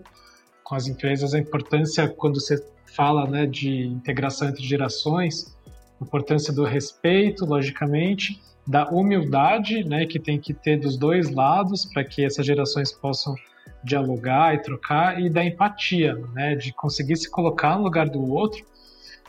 com 0.64 0.76
as 0.76 0.88
empresas 0.88 1.34
a 1.34 1.40
importância, 1.40 2.08
quando 2.08 2.40
você 2.40 2.66
fala 2.96 3.28
né, 3.28 3.46
de 3.46 3.88
integração 3.88 4.48
entre 4.48 4.64
gerações, 4.64 5.56
a 6.00 6.04
importância 6.04 6.54
do 6.54 6.64
respeito, 6.64 7.46
logicamente, 7.46 8.42
da 8.66 8.90
humildade, 8.90 9.84
né, 9.84 10.06
que 10.06 10.20
tem 10.20 10.40
que 10.40 10.54
ter 10.54 10.78
dos 10.78 10.98
dois 10.98 11.30
lados 11.30 11.86
para 11.86 12.04
que 12.04 12.24
essas 12.24 12.46
gerações 12.46 12.92
possam 12.92 13.36
dialogar 13.84 14.56
e 14.56 14.62
trocar 14.62 15.20
e 15.22 15.30
da 15.30 15.44
empatia, 15.44 16.16
né, 16.34 16.56
de 16.56 16.72
conseguir 16.74 17.16
se 17.16 17.30
colocar 17.30 17.78
no 17.78 17.84
lugar 17.84 18.10
do 18.10 18.22
outro 18.32 18.66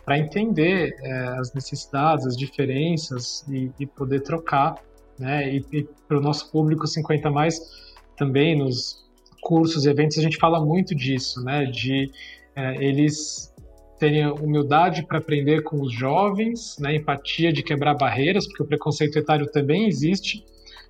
para 0.04 0.18
entender 0.18 0.96
é, 1.02 1.12
as 1.38 1.54
necessidades, 1.54 2.26
as 2.26 2.36
diferenças 2.36 3.46
e, 3.48 3.70
e 3.78 3.86
poder 3.86 4.20
trocar, 4.20 4.74
né, 5.18 5.48
e, 5.48 5.64
e 5.72 5.88
para 6.06 6.18
o 6.18 6.20
nosso 6.20 6.50
público 6.50 6.86
50 6.86 7.30
mais 7.30 7.60
também 8.16 8.58
nos 8.58 9.02
cursos 9.40 9.86
eventos 9.86 10.18
a 10.18 10.22
gente 10.22 10.36
fala 10.36 10.64
muito 10.64 10.94
disso, 10.94 11.42
né, 11.42 11.64
de 11.66 12.10
é, 12.54 12.84
eles 12.84 13.52
terem 13.98 14.26
humildade 14.26 15.06
para 15.06 15.18
aprender 15.18 15.62
com 15.62 15.80
os 15.80 15.92
jovens, 15.92 16.76
né, 16.80 16.96
empatia 16.96 17.52
de 17.52 17.62
quebrar 17.62 17.94
barreiras, 17.94 18.46
porque 18.46 18.62
o 18.64 18.66
preconceito 18.66 19.16
etário 19.16 19.46
também 19.46 19.86
existe, 19.86 20.44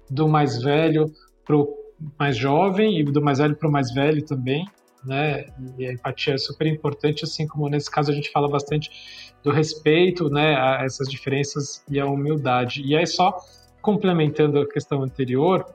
do 0.08 0.26
mais 0.26 0.62
velho 0.62 1.12
para 1.44 1.56
o 1.56 1.81
mais 2.18 2.36
jovem 2.36 2.98
e 2.98 3.04
do 3.04 3.22
mais 3.22 3.38
velho 3.38 3.56
para 3.56 3.68
o 3.68 3.72
mais 3.72 3.92
velho 3.92 4.24
também, 4.24 4.66
né? 5.04 5.46
E 5.78 5.86
a 5.86 5.92
empatia 5.92 6.34
é 6.34 6.38
super 6.38 6.66
importante, 6.66 7.24
assim 7.24 7.46
como 7.46 7.68
nesse 7.68 7.90
caso 7.90 8.10
a 8.10 8.14
gente 8.14 8.30
fala 8.30 8.48
bastante 8.48 9.32
do 9.42 9.50
respeito, 9.50 10.30
né, 10.30 10.54
a 10.54 10.84
essas 10.84 11.08
diferenças 11.08 11.84
e 11.88 11.98
a 11.98 12.06
humildade. 12.06 12.82
E 12.84 12.96
aí 12.96 13.06
só 13.06 13.36
complementando 13.80 14.60
a 14.60 14.68
questão 14.68 15.02
anterior, 15.02 15.66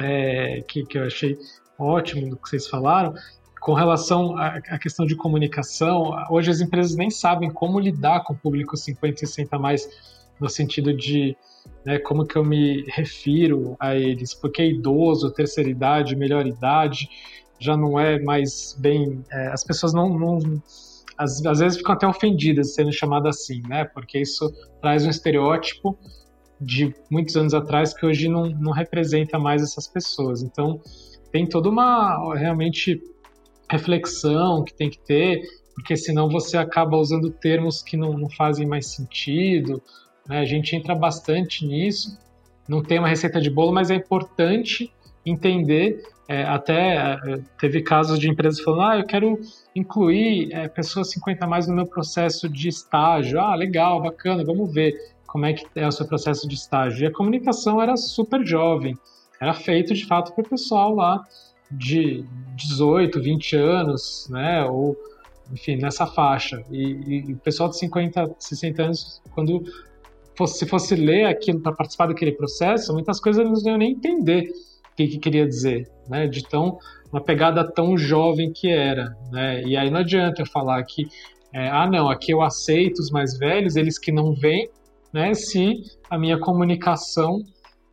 é, 0.00 0.62
que, 0.66 0.84
que 0.86 0.96
eu 0.96 1.04
achei 1.04 1.36
ótimo 1.78 2.30
do 2.30 2.36
que 2.36 2.48
vocês 2.48 2.66
falaram, 2.66 3.14
com 3.60 3.74
relação 3.74 4.36
à, 4.38 4.78
questão 4.78 5.04
de 5.04 5.14
comunicação, 5.14 6.16
hoje 6.30 6.50
as 6.50 6.60
empresas 6.62 6.96
nem 6.96 7.10
sabem 7.10 7.50
como 7.50 7.78
lidar 7.78 8.24
com 8.24 8.32
o 8.32 8.36
público 8.36 8.74
50 8.74 9.22
e 9.22 9.26
60 9.26 9.58
mais 9.58 9.86
no 10.40 10.48
sentido 10.48 10.94
de 10.94 11.36
né, 11.84 11.98
como 11.98 12.26
que 12.26 12.36
eu 12.36 12.44
me 12.44 12.84
refiro 12.88 13.76
a 13.80 13.94
eles, 13.96 14.34
porque 14.34 14.64
idoso, 14.64 15.32
terceira 15.32 15.68
idade, 15.68 16.16
melhor 16.16 16.46
idade, 16.46 17.08
já 17.58 17.76
não 17.76 17.98
é 17.98 18.18
mais 18.18 18.76
bem. 18.78 19.24
É, 19.30 19.48
as 19.48 19.64
pessoas 19.64 19.92
não. 19.92 20.18
não 20.18 20.38
às, 21.16 21.44
às, 21.44 21.58
vezes 21.58 21.78
ficam 21.78 21.94
até 21.94 22.06
ofendidas 22.06 22.74
sendo 22.74 22.92
chamadas 22.92 23.36
assim, 23.36 23.62
né? 23.68 23.84
Porque 23.84 24.18
isso 24.18 24.50
traz 24.80 25.04
um 25.04 25.10
estereótipo 25.10 25.98
de 26.60 26.94
muitos 27.10 27.36
anos 27.36 27.54
atrás 27.54 27.94
que 27.94 28.04
hoje 28.04 28.28
não, 28.28 28.46
não 28.46 28.72
representa 28.72 29.38
mais 29.38 29.62
essas 29.62 29.86
pessoas. 29.86 30.42
Então, 30.42 30.80
tem 31.30 31.46
toda 31.46 31.68
uma 31.68 32.34
realmente 32.34 33.02
reflexão 33.70 34.64
que 34.64 34.74
tem 34.74 34.90
que 34.90 34.98
ter, 34.98 35.42
porque 35.74 35.96
senão 35.96 36.28
você 36.28 36.56
acaba 36.56 36.96
usando 36.96 37.30
termos 37.30 37.82
que 37.82 37.96
não, 37.96 38.12
não 38.12 38.28
fazem 38.28 38.66
mais 38.66 38.86
sentido, 38.88 39.82
né? 40.30 40.38
A 40.38 40.44
gente 40.44 40.76
entra 40.76 40.94
bastante 40.94 41.66
nisso. 41.66 42.16
Não 42.68 42.80
tem 42.80 43.00
uma 43.00 43.08
receita 43.08 43.40
de 43.40 43.50
bolo, 43.50 43.72
mas 43.72 43.90
é 43.90 43.96
importante 43.96 44.92
entender. 45.26 46.04
É, 46.28 46.44
até 46.44 46.96
é, 46.96 47.40
teve 47.58 47.82
casos 47.82 48.16
de 48.16 48.30
empresas 48.30 48.60
falando: 48.60 48.82
ah, 48.82 48.96
eu 48.96 49.04
quero 49.04 49.40
incluir 49.74 50.52
é, 50.52 50.68
pessoas 50.68 51.10
50 51.10 51.44
mais 51.48 51.66
no 51.66 51.74
meu 51.74 51.84
processo 51.84 52.48
de 52.48 52.68
estágio. 52.68 53.40
Ah, 53.40 53.56
legal, 53.56 54.00
bacana, 54.00 54.44
vamos 54.44 54.72
ver 54.72 54.94
como 55.26 55.46
é 55.46 55.52
que 55.52 55.66
é 55.74 55.86
o 55.86 55.90
seu 55.90 56.06
processo 56.06 56.46
de 56.46 56.54
estágio. 56.54 57.02
E 57.02 57.06
a 57.06 57.12
comunicação 57.12 57.82
era 57.82 57.96
super 57.96 58.46
jovem, 58.46 58.96
era 59.40 59.52
feito 59.52 59.92
de 59.92 60.06
fato 60.06 60.32
para 60.32 60.42
o 60.42 60.48
pessoal 60.48 60.94
lá 60.94 61.24
de 61.68 62.24
18, 62.54 63.20
20 63.20 63.56
anos, 63.56 64.28
né? 64.30 64.64
Ou, 64.64 64.96
enfim, 65.52 65.74
nessa 65.74 66.06
faixa. 66.06 66.62
E, 66.70 67.24
e 67.28 67.32
o 67.32 67.36
pessoal 67.38 67.68
de 67.68 67.78
50, 67.78 68.36
60 68.38 68.82
anos, 68.82 69.22
quando 69.34 69.64
fosse, 70.40 70.58
se 70.58 70.66
fosse 70.66 70.94
ler 70.94 71.26
aquilo 71.26 71.60
para 71.60 71.72
participar 71.72 72.06
daquele 72.06 72.32
processo, 72.32 72.94
muitas 72.94 73.20
coisas 73.20 73.44
eles 73.44 73.62
não 73.62 73.72
iam 73.72 73.78
nem 73.78 73.92
entender 73.92 74.50
o 74.90 74.96
que, 74.96 75.06
que 75.06 75.18
queria 75.18 75.46
dizer, 75.46 75.90
né? 76.08 76.26
De 76.26 76.42
tão 76.48 76.78
uma 77.12 77.20
pegada 77.20 77.68
tão 77.68 77.98
jovem 77.98 78.52
que 78.52 78.70
era, 78.70 79.16
né? 79.30 79.62
E 79.64 79.76
aí 79.76 79.90
não 79.90 80.00
adianta 80.00 80.42
eu 80.42 80.46
falar 80.46 80.82
que 80.84 81.08
é, 81.52 81.68
ah 81.68 81.86
não, 81.86 82.08
aqui 82.08 82.32
eu 82.32 82.40
aceito 82.40 83.00
os 83.00 83.10
mais 83.10 83.36
velhos, 83.36 83.76
eles 83.76 83.98
que 83.98 84.12
não 84.12 84.32
vêm, 84.34 84.70
né? 85.12 85.34
Se 85.34 85.82
a 86.08 86.16
minha 86.16 86.38
comunicação 86.38 87.44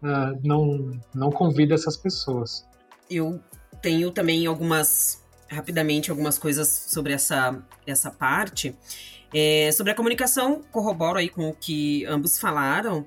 uh, 0.02 0.40
não, 0.44 0.92
não 1.14 1.32
convida 1.32 1.74
essas 1.74 1.98
pessoas. 1.98 2.66
Eu 3.10 3.40
tenho 3.82 4.12
também 4.12 4.46
algumas, 4.46 5.24
rapidamente, 5.50 6.12
algumas 6.12 6.38
coisas 6.38 6.68
sobre 6.68 7.14
essa, 7.14 7.62
essa 7.86 8.12
parte. 8.12 8.76
É, 9.34 9.72
sobre 9.74 9.92
a 9.92 9.96
comunicação, 9.96 10.62
corroboro 10.72 11.20
aí 11.20 11.30
com 11.30 11.50
o 11.50 11.54
que 11.54 12.06
ambos 12.06 12.40
falaram. 12.40 13.06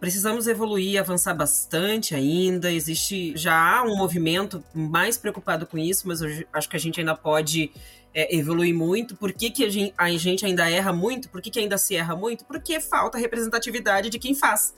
Precisamos 0.00 0.46
evoluir, 0.46 0.98
avançar 0.98 1.34
bastante 1.34 2.14
ainda. 2.14 2.72
Existe 2.72 3.36
já 3.36 3.54
há 3.54 3.82
um 3.82 3.96
movimento 3.96 4.64
mais 4.74 5.18
preocupado 5.18 5.66
com 5.66 5.76
isso, 5.78 6.08
mas 6.08 6.22
eu 6.22 6.46
acho 6.52 6.68
que 6.68 6.76
a 6.76 6.80
gente 6.80 6.98
ainda 7.00 7.14
pode 7.14 7.70
é, 8.14 8.34
evoluir 8.34 8.74
muito. 8.74 9.14
Por 9.14 9.32
que, 9.32 9.50
que 9.50 9.64
a, 9.64 9.70
gente, 9.70 9.94
a, 9.96 10.10
gente, 10.12 10.46
ainda 10.46 10.68
erra 10.68 10.92
muito? 10.92 11.28
Por 11.28 11.40
que, 11.42 11.50
que 11.50 11.58
ainda 11.58 11.76
se 11.78 11.94
erra 11.94 12.16
muito? 12.16 12.44
Porque 12.44 12.80
falta 12.80 13.18
representatividade 13.18 14.10
de 14.10 14.18
quem 14.18 14.34
faz. 14.34 14.74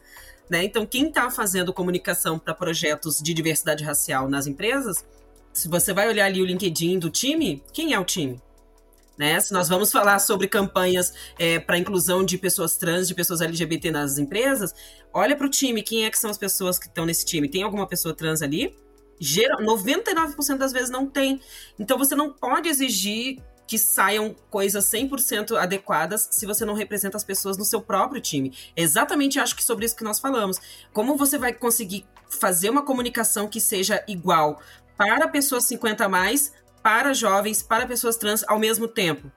Né? 0.51 0.65
Então, 0.65 0.85
quem 0.85 1.09
está 1.09 1.31
fazendo 1.31 1.73
comunicação 1.73 2.39
para 2.39 2.53
projetos 2.53 3.21
de 3.23 3.33
diversidade 3.33 3.85
racial 3.85 4.29
nas 4.29 4.47
empresas, 4.47 5.05
se 5.53 5.69
você 5.69 5.93
vai 5.93 6.09
olhar 6.09 6.27
ali 6.27 6.43
o 6.43 6.45
LinkedIn 6.45 6.99
do 6.99 7.11
time, 7.11 7.63
quem 7.73 7.95
é 7.95 7.99
o 7.99 8.05
time? 8.05 8.41
Né? 9.23 9.39
Se 9.39 9.53
nós 9.53 9.69
vamos 9.69 9.93
falar 9.93 10.19
sobre 10.19 10.49
campanhas 10.49 11.15
é, 11.39 11.61
para 11.61 11.79
inclusão 11.79 12.25
de 12.25 12.37
pessoas 12.37 12.77
trans, 12.77 13.07
de 13.07 13.15
pessoas 13.15 13.41
LGBT 13.41 13.93
nas 13.93 14.19
empresas, 14.19 14.75
olha 15.15 15.37
para 15.37 15.47
o 15.47 15.49
time, 15.49 15.81
quem 15.81 16.05
é 16.05 16.11
que 16.11 16.19
são 16.19 16.29
as 16.29 16.37
pessoas 16.37 16.77
que 16.77 16.89
estão 16.89 17.07
nesse 17.07 17.25
time? 17.25 17.49
Tem 17.49 17.63
alguma 17.63 17.87
pessoa 17.87 18.13
trans 18.13 18.43
ali? 18.43 18.77
Geral, 19.21 19.61
99% 19.61 20.57
das 20.57 20.73
vezes 20.73 20.91
não 20.91 21.07
tem. 21.07 21.41
Então 21.79 21.97
você 21.97 22.17
não 22.17 22.33
pode 22.33 22.69
exigir 22.69 23.41
que 23.65 23.79
saiam 23.79 24.35
coisas 24.51 24.85
100% 24.87 25.57
adequadas 25.57 26.27
se 26.33 26.45
você 26.45 26.65
não 26.65 26.75
representa 26.75 27.17
as 27.17 27.23
pessoas 27.23 27.57
no 27.57 27.65
seu 27.65 27.81
próprio 27.81 28.21
time. 28.21 28.53
Exatamente 28.77 29.39
acho 29.39 29.55
que 29.55 29.63
sobre 29.63 29.87
isso 29.87 29.95
que 29.95 30.03
nós 30.03 30.19
falamos. 30.19 30.59
Como 30.93 31.17
você 31.17 31.39
vai 31.39 31.53
conseguir 31.53 32.05
fazer 32.29 32.71
uma 32.71 32.83
comunicação 32.85 33.47
que 33.47 33.61
seja 33.61 34.03
igual 34.09 34.61
para 34.97 35.29
pessoas 35.29 35.65
50 35.67 36.05
a 36.05 36.09
mais, 36.09 36.53
para 36.83 37.15
jovens, 37.15 37.63
para 37.63 37.87
pessoas 37.87 38.17
trans 38.17 38.45
ao 38.49 38.59
mesmo 38.59 38.89
tempo? 38.89 39.31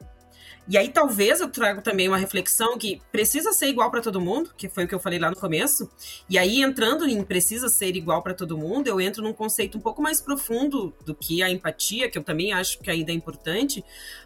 E 0.67 0.79
aí 0.79 0.89
talvez 0.89 1.41
eu 1.41 1.49
trago 1.49 1.81
também 1.83 2.07
uma 2.07 2.17
reflexão 2.17 2.75
que 2.75 2.99
precisa 3.11 3.53
ser 3.53 3.67
igual 3.67 3.91
para 3.91 4.01
todo 4.01 4.19
mundo, 4.19 4.51
que 4.57 4.67
foi 4.67 4.85
o 4.85 4.87
que 4.87 4.95
eu 4.95 4.99
falei 4.99 5.19
lá 5.19 5.29
no 5.29 5.35
começo. 5.35 5.87
E 6.27 6.39
aí 6.39 6.59
entrando 6.59 7.07
em 7.07 7.23
precisa 7.23 7.69
ser 7.69 7.95
igual 7.95 8.23
para 8.23 8.33
todo 8.33 8.57
mundo, 8.57 8.87
eu 8.87 8.99
entro 8.99 9.21
num 9.21 9.33
conceito 9.33 9.77
um 9.77 9.81
pouco 9.81 10.01
mais 10.01 10.19
profundo 10.19 10.91
do 11.05 11.13
que 11.13 11.43
a 11.43 11.51
empatia, 11.51 12.09
que 12.09 12.17
eu 12.17 12.23
também 12.23 12.51
acho 12.51 12.79
que 12.79 12.89
ainda 12.89 13.11
é 13.11 13.13
importante, 13.15 13.85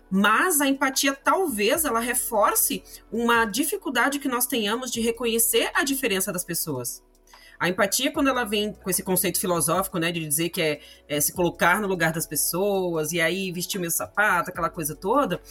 mas 0.10 0.62
a 0.62 0.68
empatia 0.68 1.14
talvez 1.14 1.84
ela 1.84 2.00
reforce 2.00 2.84
uma 3.12 3.44
dificuldade 3.44 4.18
que 4.18 4.30
nós 4.30 4.46
tenhamos 4.46 4.92
de 4.92 5.02
reconhecer 5.02 5.70
a 5.74 5.84
diferença 5.84 6.32
das 6.32 6.46
pessoas. 6.46 7.04
A 7.60 7.68
empatia, 7.68 8.12
quando 8.12 8.30
ela 8.30 8.46
vem 8.46 8.72
com 8.72 8.90
esse 8.90 9.04
conceito 9.04 9.38
filosófico, 9.38 10.00
né, 10.00 10.14
de 10.14 10.26
dizer 10.26 10.48
que 10.48 10.62
é, 10.62 10.80
é 11.10 11.20
se 11.20 11.34
colocar 11.34 11.82
no 11.82 11.88
lugar 11.88 12.14
das 12.14 12.26
pessoas, 12.26 13.12
e 13.12 13.20
aí 13.20 13.52
vestir 13.52 13.78
o 13.78 13.82
meu 13.82 13.92
sapato, 13.92 14.50
aquela 14.50 14.70
coisa 14.70 14.96
toda, 14.96 15.42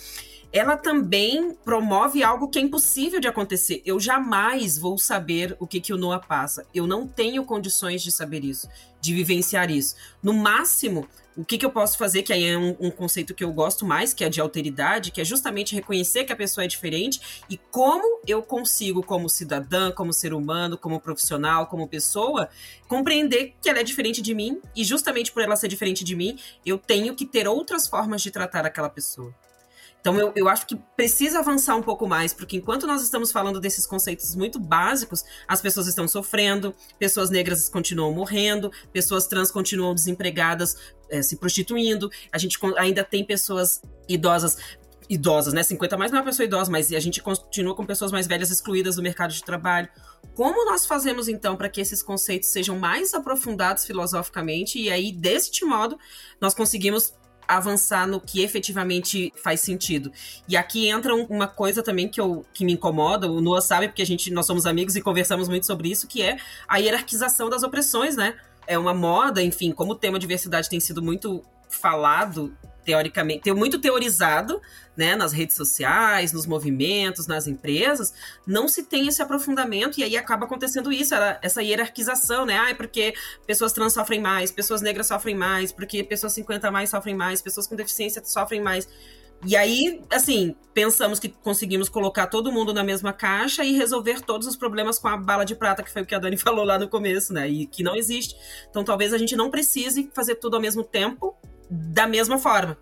ela 0.53 0.76
também 0.76 1.55
promove 1.64 2.22
algo 2.22 2.49
que 2.49 2.59
é 2.59 2.62
impossível 2.62 3.20
de 3.20 3.28
acontecer. 3.28 3.82
Eu 3.84 4.01
jamais 4.01 4.78
vou 4.78 4.96
saber 4.99 5.57
o 5.61 5.66
que, 5.66 5.80
que 5.80 5.92
o 5.92 5.99
Noah 5.99 6.24
passa. 6.26 6.66
Eu 6.74 6.86
não 6.86 7.07
tenho 7.07 7.44
condições 7.44 8.03
de 8.03 8.11
saber 8.11 8.44
isso, 8.44 8.68
de 9.01 9.12
vivenciar 9.12 9.70
isso. 9.70 9.94
No 10.22 10.32
máximo, 10.32 11.07
o 11.36 11.44
que, 11.44 11.57
que 11.57 11.64
eu 11.64 11.70
posso 11.70 11.96
fazer, 11.96 12.22
que 12.22 12.32
aí 12.32 12.44
é 12.44 12.59
um, 12.59 12.74
um, 12.80 12.90
conceito 12.90 13.32
que 13.32 13.44
eu 13.44 13.53
gosto 13.53 13.86
mais, 13.86 14.12
que 14.12 14.24
é 14.24 14.28
de 14.28 14.40
alteridade, 14.40 15.12
que 15.12 15.20
é 15.20 15.24
justamente 15.24 15.72
reconhecer 15.72 16.24
que 16.24 16.32
a 16.32 16.36
pessoa 16.36 16.64
é 16.64 16.66
diferente 16.66 17.44
e 17.49 17.57
como 17.57 18.20
eu 18.26 18.42
consigo, 18.42 19.05
como 19.05 19.28
cidadã, 19.28 19.92
como 19.92 20.12
ser 20.12 20.34
humano, 20.34 20.76
como 20.76 20.99
profissional, 20.99 21.68
como 21.68 21.86
pessoa, 21.86 22.49
compreender 22.88 23.55
que 23.62 23.70
ela 23.70 23.78
é 23.78 23.84
diferente 23.84 24.20
de 24.20 24.34
mim 24.34 24.61
e 24.74 24.82
justamente 24.82 25.30
por 25.30 25.40
ela 25.40 25.55
ser 25.55 25.68
diferente 25.68 26.03
de 26.03 26.16
mim, 26.16 26.36
eu 26.66 26.76
tenho 26.76 27.14
que 27.14 27.24
ter 27.24 27.46
outras 27.46 27.86
formas 27.86 28.20
de 28.20 28.32
tratar 28.32 28.66
aquela 28.66 28.90
pessoa. 28.90 29.32
Então 30.01 30.18
eu, 30.18 30.32
eu 30.34 30.49
acho 30.49 30.66
que 30.66 30.76
precisa 30.96 31.40
avançar 31.40 31.74
um 31.76 31.82
pouco 31.82 32.07
mais, 32.07 32.32
porque 32.32 32.57
enquanto 32.57 32.86
nós 32.86 33.03
estamos 33.03 33.32
falando 33.32 33.61
desses 33.61 33.86
conceitos 33.86 34.34
muito 34.36 34.59
básicos, 34.59 35.24
as 35.46 35.61
pessoas 35.61 35.86
estão 35.86 36.07
sofrendo, 36.07 36.74
pessoas 36.99 37.30
negras 37.30 37.68
continuam 37.68 38.12
morrendo, 38.12 38.70
pessoas 38.92 39.26
trans 39.26 39.51
continuam 39.51 39.94
desempregadas, 39.94 40.76
é, 41.11 41.22
se 41.22 41.36
prostituindo, 41.36 42.11
a 42.32 42.38
gente 42.38 42.59
ainda 42.76 43.03
tem 43.03 43.24
pessoas 43.24 43.82
idosas 44.09 44.57
idosas, 45.09 45.55
né? 45.55 45.62
50 45.62 45.96
mais 45.96 46.11
não 46.11 46.18
é 46.18 46.20
uma 46.20 46.26
pessoa 46.26 46.44
idosa, 46.44 46.70
mas 46.70 46.92
a 46.92 47.01
gente 47.01 47.22
continua 47.22 47.74
com 47.74 47.86
pessoas 47.86 48.12
mais 48.12 48.26
velhas 48.26 48.51
excluídas 48.51 48.96
do 48.96 49.03
mercado 49.03 49.32
de 49.32 49.42
trabalho. 49.42 49.88
Como 50.34 50.66
nós 50.66 50.84
fazemos 50.84 51.28
então 51.28 51.57
para 51.57 51.68
que 51.68 51.80
esses 51.80 52.03
conceitos 52.03 52.51
sejam 52.51 52.78
mais 52.78 53.14
aprofundados 53.14 53.86
filosoficamente 53.86 54.78
e 54.78 54.90
aí 54.90 55.11
deste 55.11 55.64
modo 55.64 55.99
nós 56.40 56.55
conseguimos 56.55 57.14
avançar 57.49 58.07
no 58.07 58.20
que 58.20 58.42
efetivamente 58.42 59.32
faz 59.42 59.62
sentido. 59.62 60.12
E 60.46 60.57
aqui 60.57 60.86
entra 60.88 61.14
uma 61.14 61.49
coisa 61.49 61.82
também 61.82 62.07
que, 62.07 62.20
eu, 62.20 62.44
que 62.53 62.64
me 62.64 62.74
incomoda, 62.74 63.26
o 63.26 63.40
Noah 63.40 63.62
sabe, 63.62 63.88
porque 63.88 64.03
a 64.03 64.07
gente, 64.07 64.30
nós 64.30 64.46
somos 64.46 64.66
amigos 64.66 64.94
e 64.94 65.01
conversamos 65.01 65.49
muito 65.49 65.66
sobre 65.66 65.88
isso, 65.88 66.07
que 66.07 66.20
é 66.20 66.36
a 66.68 66.76
hierarquização 66.76 67.49
das 67.49 67.62
opressões, 67.62 68.16
né? 68.16 68.36
É 68.66 68.78
uma 68.78 68.92
moda, 68.92 69.42
enfim, 69.42 69.72
como 69.72 69.92
o 69.92 69.94
tema 69.94 70.18
diversidade 70.18 70.68
tem 70.68 70.78
sido 70.78 71.03
muito 71.03 71.42
falado 71.70 72.55
teoricamente, 72.89 73.43
tem 73.43 73.53
muito 73.53 73.78
teorizado, 73.78 74.62
né, 74.97 75.14
nas 75.14 75.30
redes 75.30 75.55
sociais, 75.55 76.32
nos 76.32 76.47
movimentos, 76.47 77.26
nas 77.26 77.47
empresas, 77.47 78.14
não 78.47 78.66
se 78.66 78.82
tem 78.82 79.07
esse 79.07 79.20
aprofundamento 79.20 80.01
e 80.01 80.05
aí 80.05 80.16
acaba 80.16 80.47
acontecendo 80.47 80.91
isso, 80.91 81.14
essa 81.43 81.62
hierarquização, 81.62 82.47
né? 82.47 82.59
Ah, 82.59 82.70
é 82.70 82.74
porque 82.74 83.12
pessoas 83.47 83.74
trans 83.74 83.93
sofrem 83.93 84.22
mais, 84.22 84.51
pessoas 84.51 84.80
negras 84.80 85.07
sofrem 85.07 85.34
mais, 85.34 85.70
porque 85.70 86.03
pessoas 86.03 86.32
50 86.32 86.66
a 86.66 86.70
mais 86.70 86.89
sofrem 86.89 87.14
mais, 87.14 87.43
pessoas 87.43 87.66
com 87.66 87.76
deficiência 87.76 88.24
sofrem 88.24 88.62
mais. 88.62 88.89
E 89.45 89.55
aí, 89.55 90.01
assim, 90.11 90.57
pensamos 90.72 91.20
que 91.20 91.28
conseguimos 91.28 91.91
colocar 91.91 92.26
todo 92.28 92.51
mundo 92.51 92.72
na 92.72 92.82
mesma 92.82 93.12
caixa 93.12 93.62
e 93.62 93.76
resolver 93.76 94.22
todos 94.22 94.49
os 94.49 94.57
problemas 94.57 94.99
com 94.99 95.09
a 95.09 95.16
bala 95.18 95.45
de 95.45 95.55
prata, 95.55 95.82
que 95.82 95.91
foi 95.91 96.01
o 96.01 96.07
que 96.07 96.14
a 96.14 96.18
Dani 96.18 96.39
falou 96.41 96.64
lá 96.64 96.78
no 96.78 96.89
começo, 96.89 97.34
né? 97.34 97.47
E 97.51 97.66
que 97.66 97.82
não 97.82 97.95
existe. 97.95 98.34
Então, 98.70 98.82
talvez 98.82 99.12
a 99.12 99.18
gente 99.18 99.36
não 99.36 99.51
precise 99.51 100.11
fazer 100.14 100.36
tudo 100.36 100.57
ao 100.57 100.62
mesmo 100.62 100.82
tempo, 100.82 101.36
da 101.71 102.07
mesma 102.07 102.39
forma. 102.39 102.77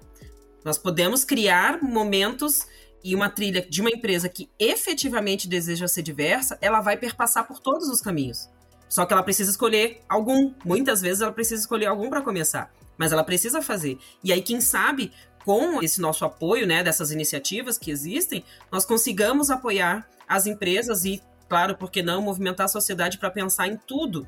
Nós 0.64 0.78
podemos 0.78 1.24
criar 1.24 1.82
momentos 1.82 2.66
e 3.03 3.14
uma 3.14 3.30
trilha 3.30 3.62
de 3.62 3.80
uma 3.80 3.91
empresa 3.91 4.28
que 4.28 4.51
efetivamente 4.59 5.49
deseja 5.49 5.87
ser 5.87 6.03
diversa, 6.03 6.59
ela 6.61 6.80
vai 6.80 6.97
perpassar 6.97 7.47
por 7.47 7.61
todos 7.61 7.89
os 7.89 8.01
caminhos. 8.01 8.49
Só 8.89 9.07
que 9.07 9.12
ela 9.12 9.22
precisa 9.22 9.51
escolher 9.51 10.01
algum. 10.09 10.53
Muitas 10.64 11.01
vezes 11.01 11.20
ela 11.20 11.32
precisa 11.32 11.61
escolher 11.61 11.87
algum 11.87 12.11
para 12.11 12.20
começar, 12.20 12.72
mas 12.99 13.12
ela 13.12 13.22
precisa 13.22 13.62
fazer. 13.62 13.99
E 14.24 14.32
aí, 14.32 14.43
quem 14.43 14.61
sabe, 14.61 15.12
com 15.45 15.80
esse 15.82 16.01
nosso 16.01 16.24
apoio, 16.24 16.66
né, 16.66 16.82
dessas 16.82 17.12
iniciativas 17.12 17.78
que 17.78 17.93
existem, 17.93 18.45
nós 18.72 18.84
consigamos 18.84 19.51
apoiar 19.51 20.09
as 20.26 20.47
empresas 20.47 21.05
e, 21.05 21.22
claro, 21.49 21.76
por 21.76 21.91
que 21.91 22.03
não, 22.03 22.20
movimentar 22.20 22.64
a 22.64 22.68
sociedade 22.68 23.18
para 23.18 23.30
pensar 23.30 23.68
em 23.68 23.76
tudo 23.76 24.26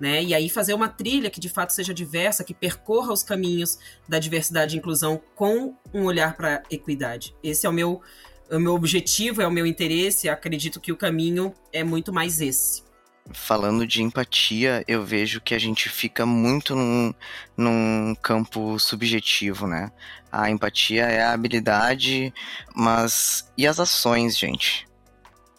né? 0.00 0.24
E 0.24 0.34
aí 0.34 0.48
fazer 0.48 0.72
uma 0.72 0.88
trilha 0.88 1.30
que 1.30 1.38
de 1.38 1.50
fato 1.50 1.74
seja 1.74 1.92
diversa, 1.92 2.42
que 2.42 2.54
percorra 2.54 3.12
os 3.12 3.22
caminhos 3.22 3.78
da 4.08 4.18
diversidade 4.18 4.74
e 4.74 4.78
inclusão 4.78 5.20
com 5.34 5.76
um 5.92 6.04
olhar 6.04 6.34
para 6.36 6.62
equidade. 6.70 7.36
Esse 7.42 7.66
é 7.66 7.68
o 7.68 7.72
meu, 7.72 8.00
o 8.50 8.58
meu 8.58 8.74
objetivo, 8.74 9.42
é 9.42 9.46
o 9.46 9.50
meu 9.50 9.66
interesse. 9.66 10.28
Acredito 10.28 10.80
que 10.80 10.90
o 10.90 10.96
caminho 10.96 11.54
é 11.70 11.84
muito 11.84 12.12
mais 12.12 12.40
esse. 12.40 12.82
Falando 13.32 13.86
de 13.86 14.02
empatia, 14.02 14.82
eu 14.88 15.04
vejo 15.04 15.40
que 15.40 15.54
a 15.54 15.58
gente 15.58 15.88
fica 15.88 16.26
muito 16.26 16.74
num, 16.74 17.14
num 17.56 18.14
campo 18.20 18.76
subjetivo, 18.78 19.68
né? 19.68 19.92
A 20.32 20.50
empatia 20.50 21.04
é 21.04 21.22
a 21.22 21.32
habilidade, 21.32 22.32
mas 22.74 23.48
e 23.56 23.66
as 23.66 23.78
ações, 23.78 24.36
gente? 24.36 24.88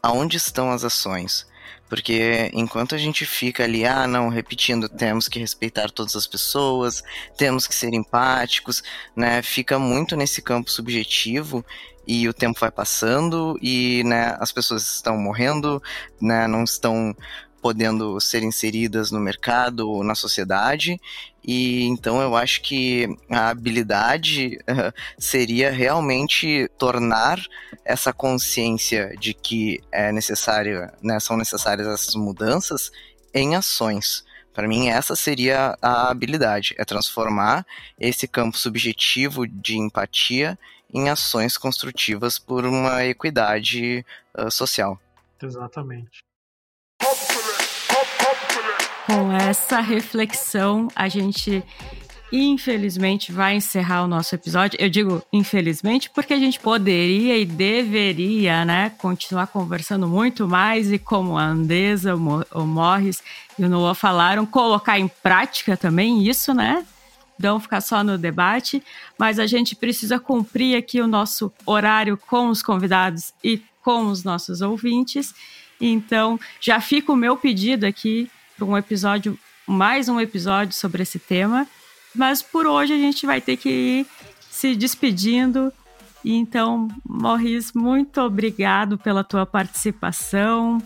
Aonde 0.04 0.36
estão 0.36 0.72
as 0.72 0.84
ações? 0.84 1.46
Porque 1.92 2.50
enquanto 2.54 2.96
a 2.96 2.98
gente 2.98 3.26
fica 3.26 3.66
ali, 3.66 3.86
ah, 3.86 4.08
não, 4.08 4.30
repetindo, 4.30 4.88
temos 4.88 5.28
que 5.28 5.38
respeitar 5.40 5.92
todas 5.92 6.16
as 6.16 6.26
pessoas, 6.26 7.04
temos 7.36 7.68
que 7.68 7.76
ser 7.76 7.94
empáticos, 7.94 8.82
né? 9.14 9.42
Fica 9.42 9.78
muito 9.78 10.16
nesse 10.16 10.42
campo 10.42 10.72
subjetivo 10.72 11.66
e 12.08 12.30
o 12.30 12.34
tempo 12.34 12.58
vai 12.62 12.72
passando 12.72 13.60
e 13.62 14.06
né, 14.06 14.38
as 14.40 14.54
pessoas 14.54 14.84
estão 14.84 15.18
morrendo, 15.18 15.84
né, 16.22 16.48
não 16.48 16.64
estão 16.64 17.14
podendo 17.62 18.20
ser 18.20 18.44
inseridas 18.44 19.12
no 19.12 19.20
mercado 19.20 19.90
ou 19.90 20.04
na 20.04 20.16
sociedade. 20.16 21.00
E 21.44 21.84
então 21.86 22.22
eu 22.22 22.36
acho 22.36 22.62
que 22.62 23.08
a 23.30 23.50
habilidade 23.50 24.60
uh, 24.62 24.94
seria 25.18 25.72
realmente 25.72 26.70
tornar 26.78 27.40
essa 27.84 28.14
consciência 28.14 29.16
de 29.20 29.34
que 29.34 29.82
é 29.92 30.12
necessário, 30.12 30.90
né, 31.02 31.20
são 31.20 31.38
necessárias 31.38 31.88
essas 31.88 32.16
mudanças 32.16 32.92
em 33.34 33.56
ações. 33.56 34.24
Para 34.54 34.68
mim, 34.68 34.90
essa 34.90 35.16
seria 35.16 35.78
a 35.82 36.12
habilidade: 36.12 36.76
é 36.78 36.86
transformar 36.86 37.66
esse 38.00 38.28
campo 38.28 38.58
subjetivo 38.58 39.48
de 39.48 39.78
empatia 39.78 40.60
em 40.94 41.10
ações 41.10 41.58
construtivas 41.58 42.38
por 42.38 42.66
uma 42.66 43.06
equidade 43.06 44.06
uh, 44.38 44.52
social. 44.52 45.00
Exatamente. 45.42 46.20
Com 49.12 49.30
essa 49.34 49.82
reflexão, 49.82 50.88
a 50.96 51.10
gente 51.10 51.62
infelizmente 52.32 53.30
vai 53.30 53.56
encerrar 53.56 54.04
o 54.04 54.08
nosso 54.08 54.34
episódio. 54.34 54.80
Eu 54.80 54.90
digo 54.90 55.22
infelizmente 55.34 56.10
porque 56.10 56.34
a 56.34 56.40
gente 56.40 56.58
poderia 56.62 57.38
e 57.38 57.46
deveria, 57.46 58.64
né, 58.64 58.90
continuar 58.98 59.48
conversando 59.48 60.08
muito 60.08 60.48
mais 60.48 60.94
e 60.94 60.98
como 60.98 61.38
a 61.38 61.44
Andesa, 61.44 62.16
o 62.16 62.66
Morris 62.66 63.22
e 63.60 63.66
o 63.66 63.70
Noah 63.70 63.94
falaram, 63.94 64.46
colocar 64.46 64.98
em 64.98 65.10
prática 65.10 65.76
também 65.76 66.26
isso, 66.26 66.54
né? 66.54 66.86
Não 67.38 67.60
ficar 67.60 67.82
só 67.82 68.06
no 68.06 68.18
debate, 68.18 68.82
mas 69.20 69.40
a 69.40 69.46
gente 69.46 69.76
precisa 69.76 70.20
cumprir 70.20 70.78
aqui 70.78 71.02
o 71.02 71.08
nosso 71.08 71.52
horário 71.66 72.18
com 72.18 72.48
os 72.48 72.64
convidados 72.64 73.34
e 73.44 73.62
com 73.84 74.06
os 74.06 74.24
nossos 74.24 74.62
ouvintes. 74.62 75.36
Então, 75.82 76.40
já 76.62 76.80
fica 76.80 77.12
o 77.12 77.16
meu 77.18 77.36
pedido 77.36 77.86
aqui 77.86 78.32
um 78.64 78.78
episódio, 78.78 79.38
mais 79.68 80.10
um 80.10 80.20
episódio 80.20 80.74
sobre 80.76 81.04
esse 81.04 81.20
tema. 81.20 81.68
Mas 82.16 82.42
por 82.42 82.68
hoje 82.68 82.94
a 82.94 82.98
gente 82.98 83.26
vai 83.26 83.40
ter 83.40 83.58
que 83.58 83.70
ir 83.70 84.08
se 84.50 84.76
despedindo. 84.76 85.72
Então, 86.24 86.88
Morris, 87.08 87.72
muito 87.74 88.22
obrigado 88.22 88.98
pela 88.98 89.24
tua 89.24 89.46
participação. 89.46 90.82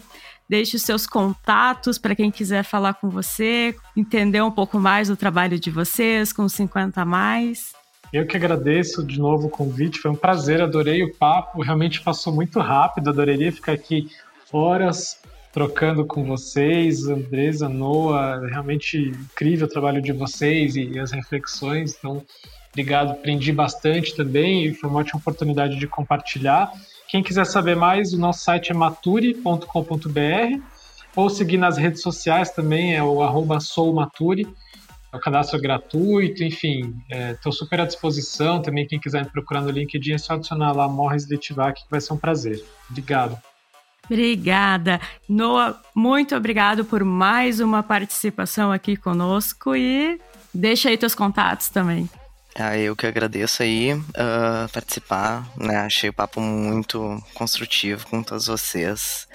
Deixe 0.47 0.76
os 0.76 0.84
seus 0.84 1.07
contatos 1.07 1.97
para 1.97 2.15
quem 2.15 2.30
quiser 2.30 2.63
falar 2.63 2.93
com 2.93 3.09
você, 3.09 3.76
entender 3.97 4.41
um 4.41 4.51
pouco 4.51 4.80
mais 4.80 5.07
do 5.07 5.17
trabalho 5.17 5.59
de 5.59 5.71
vocês 5.71 6.32
com 6.32 6.47
50 6.47 7.01
a 7.01 7.05
mais. 7.05 7.73
Eu 8.13 8.28
que 8.28 8.38
agradeço 8.38 9.03
de 9.03 9.19
novo 9.19 9.47
o 9.47 9.49
convite, 9.49 9.99
foi 9.99 10.11
um 10.11 10.15
prazer, 10.15 10.61
adorei 10.61 11.03
o 11.03 11.13
papo, 11.15 11.61
realmente 11.61 12.01
passou 12.01 12.32
muito 12.32 12.59
rápido, 12.59 13.09
adoraria 13.09 13.51
ficar 13.51 13.73
aqui 13.73 14.07
horas 14.53 15.19
trocando 15.56 16.06
com 16.06 16.26
vocês, 16.26 17.08
Andresa, 17.08 17.70
Noah, 17.70 18.45
realmente 18.45 18.97
incrível 18.97 19.68
o 19.68 19.70
trabalho 19.70 20.01
de 20.01 20.12
vocês 20.12 20.76
e 20.76 20.99
as 20.99 21.14
reflexões, 21.14 21.95
então 21.97 22.22
obrigado, 22.74 23.12
aprendi 23.12 23.53
bastante 23.53 24.14
também 24.14 24.66
e 24.66 24.74
foi 24.74 24.89
uma 24.89 24.99
ótima 24.99 25.18
oportunidade 25.18 25.80
de 25.80 25.88
compartilhar. 25.88 26.70
Quem 27.08 27.24
quiser 27.24 27.45
saber 27.45 27.74
mais, 27.74 28.12
o 28.12 28.20
nosso 28.20 28.43
site 28.43 28.72
é 28.72 28.76
maturi.com.br 28.76 30.62
ou 31.16 31.30
seguir 31.30 31.58
nas 31.58 31.78
redes 31.78 32.01
sociais 32.01 32.51
também, 32.51 32.93
é 32.93 33.01
o 33.01 33.24
arroba 33.24 33.62
soumaturi, 33.62 34.45
é 35.14 35.16
o 35.16 35.20
cadastro 35.22 35.58
gratuito, 35.62 36.43
enfim, 36.43 37.01
estou 37.10 37.53
é, 37.53 37.56
super 37.56 37.80
à 37.80 37.86
disposição 37.86 38.62
também, 38.62 38.86
quem 38.86 38.99
quiser 38.99 39.24
me 39.24 39.32
procurar 39.32 39.62
no 39.62 39.70
LinkedIn 39.70 40.16
é 40.16 40.18
só 40.18 40.34
adicionar 40.34 40.74
lá 40.74 40.86
Morris 40.89 41.30
Litivac, 41.30 41.82
que 41.82 41.89
vai 41.89 42.01
ser 42.01 42.12
um 42.12 42.18
prazer. 42.18 42.62
Obrigado. 42.89 43.39
Obrigada. 44.06 45.01
Noah, 45.28 45.82
muito 45.93 46.36
obrigado 46.36 46.86
por 46.86 47.03
mais 47.03 47.60
uma 47.60 47.84
participação 47.84 48.72
aqui 48.72 48.95
conosco 48.95 49.76
e 49.76 50.20
deixa 50.53 50.89
aí 50.89 50.97
teus 50.97 51.16
contatos 51.16 51.70
também. 51.70 52.10
Ah, 52.58 52.78
eu 52.78 52.95
que 52.95 53.06
agradeço 53.06 53.64
aí 53.64 53.93
uh, 53.93 54.70
participar, 54.72 55.45
né? 55.58 55.80
Achei 55.80 56.10
o 56.10 56.14
papo 56.14 56.39
muito 56.39 57.22
construtivo 57.34 58.08
com 58.08 58.24
todos 58.24 58.47
vocês. 58.47 59.28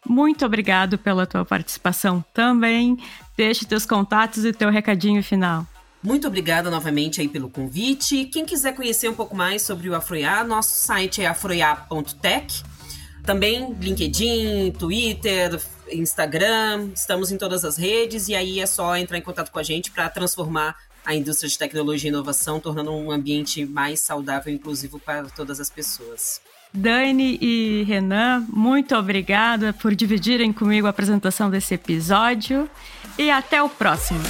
muito 0.08 0.46
obrigado 0.46 0.96
pela 0.96 1.26
tua 1.26 1.44
participação 1.44 2.24
também. 2.32 2.98
Deixe 3.36 3.66
teus 3.66 3.84
contatos 3.84 4.44
e 4.44 4.52
teu 4.52 4.70
recadinho 4.70 5.22
final. 5.22 5.66
Muito 6.02 6.26
obrigada 6.26 6.70
novamente 6.70 7.20
aí 7.20 7.28
pelo 7.28 7.50
convite. 7.50 8.26
Quem 8.26 8.44
quiser 8.44 8.74
conhecer 8.74 9.08
um 9.08 9.14
pouco 9.14 9.34
mais 9.34 9.62
sobre 9.62 9.88
o 9.88 9.94
Afroiá, 9.94 10.44
nosso 10.44 10.70
site 10.70 11.22
é 11.22 11.26
afroiá.tech. 11.26 12.62
Também 13.24 13.72
LinkedIn, 13.72 14.72
Twitter, 14.78 15.60
Instagram, 15.90 16.90
estamos 16.94 17.32
em 17.32 17.36
todas 17.36 17.64
as 17.64 17.76
redes 17.76 18.28
e 18.28 18.34
aí 18.36 18.60
é 18.60 18.66
só 18.66 18.96
entrar 18.96 19.18
em 19.18 19.22
contato 19.22 19.50
com 19.50 19.58
a 19.58 19.62
gente 19.64 19.90
para 19.90 20.08
transformar 20.08 20.76
a 21.04 21.14
indústria 21.14 21.48
de 21.48 21.56
tecnologia 21.56 22.08
e 22.08 22.12
inovação, 22.12 22.58
tornando 22.60 22.92
um 22.92 23.10
ambiente 23.10 23.64
mais 23.64 24.00
saudável 24.00 24.52
e 24.52 24.56
inclusivo 24.56 24.98
para 24.98 25.24
todas 25.24 25.60
as 25.60 25.70
pessoas. 25.70 26.40
Dani 26.72 27.38
e 27.40 27.84
Renan, 27.84 28.44
muito 28.48 28.94
obrigada 28.94 29.72
por 29.72 29.94
dividirem 29.94 30.52
comigo 30.52 30.86
a 30.86 30.90
apresentação 30.90 31.48
desse 31.48 31.74
episódio 31.74 32.68
e 33.16 33.30
até 33.30 33.62
o 33.62 33.68
próximo. 33.68 34.20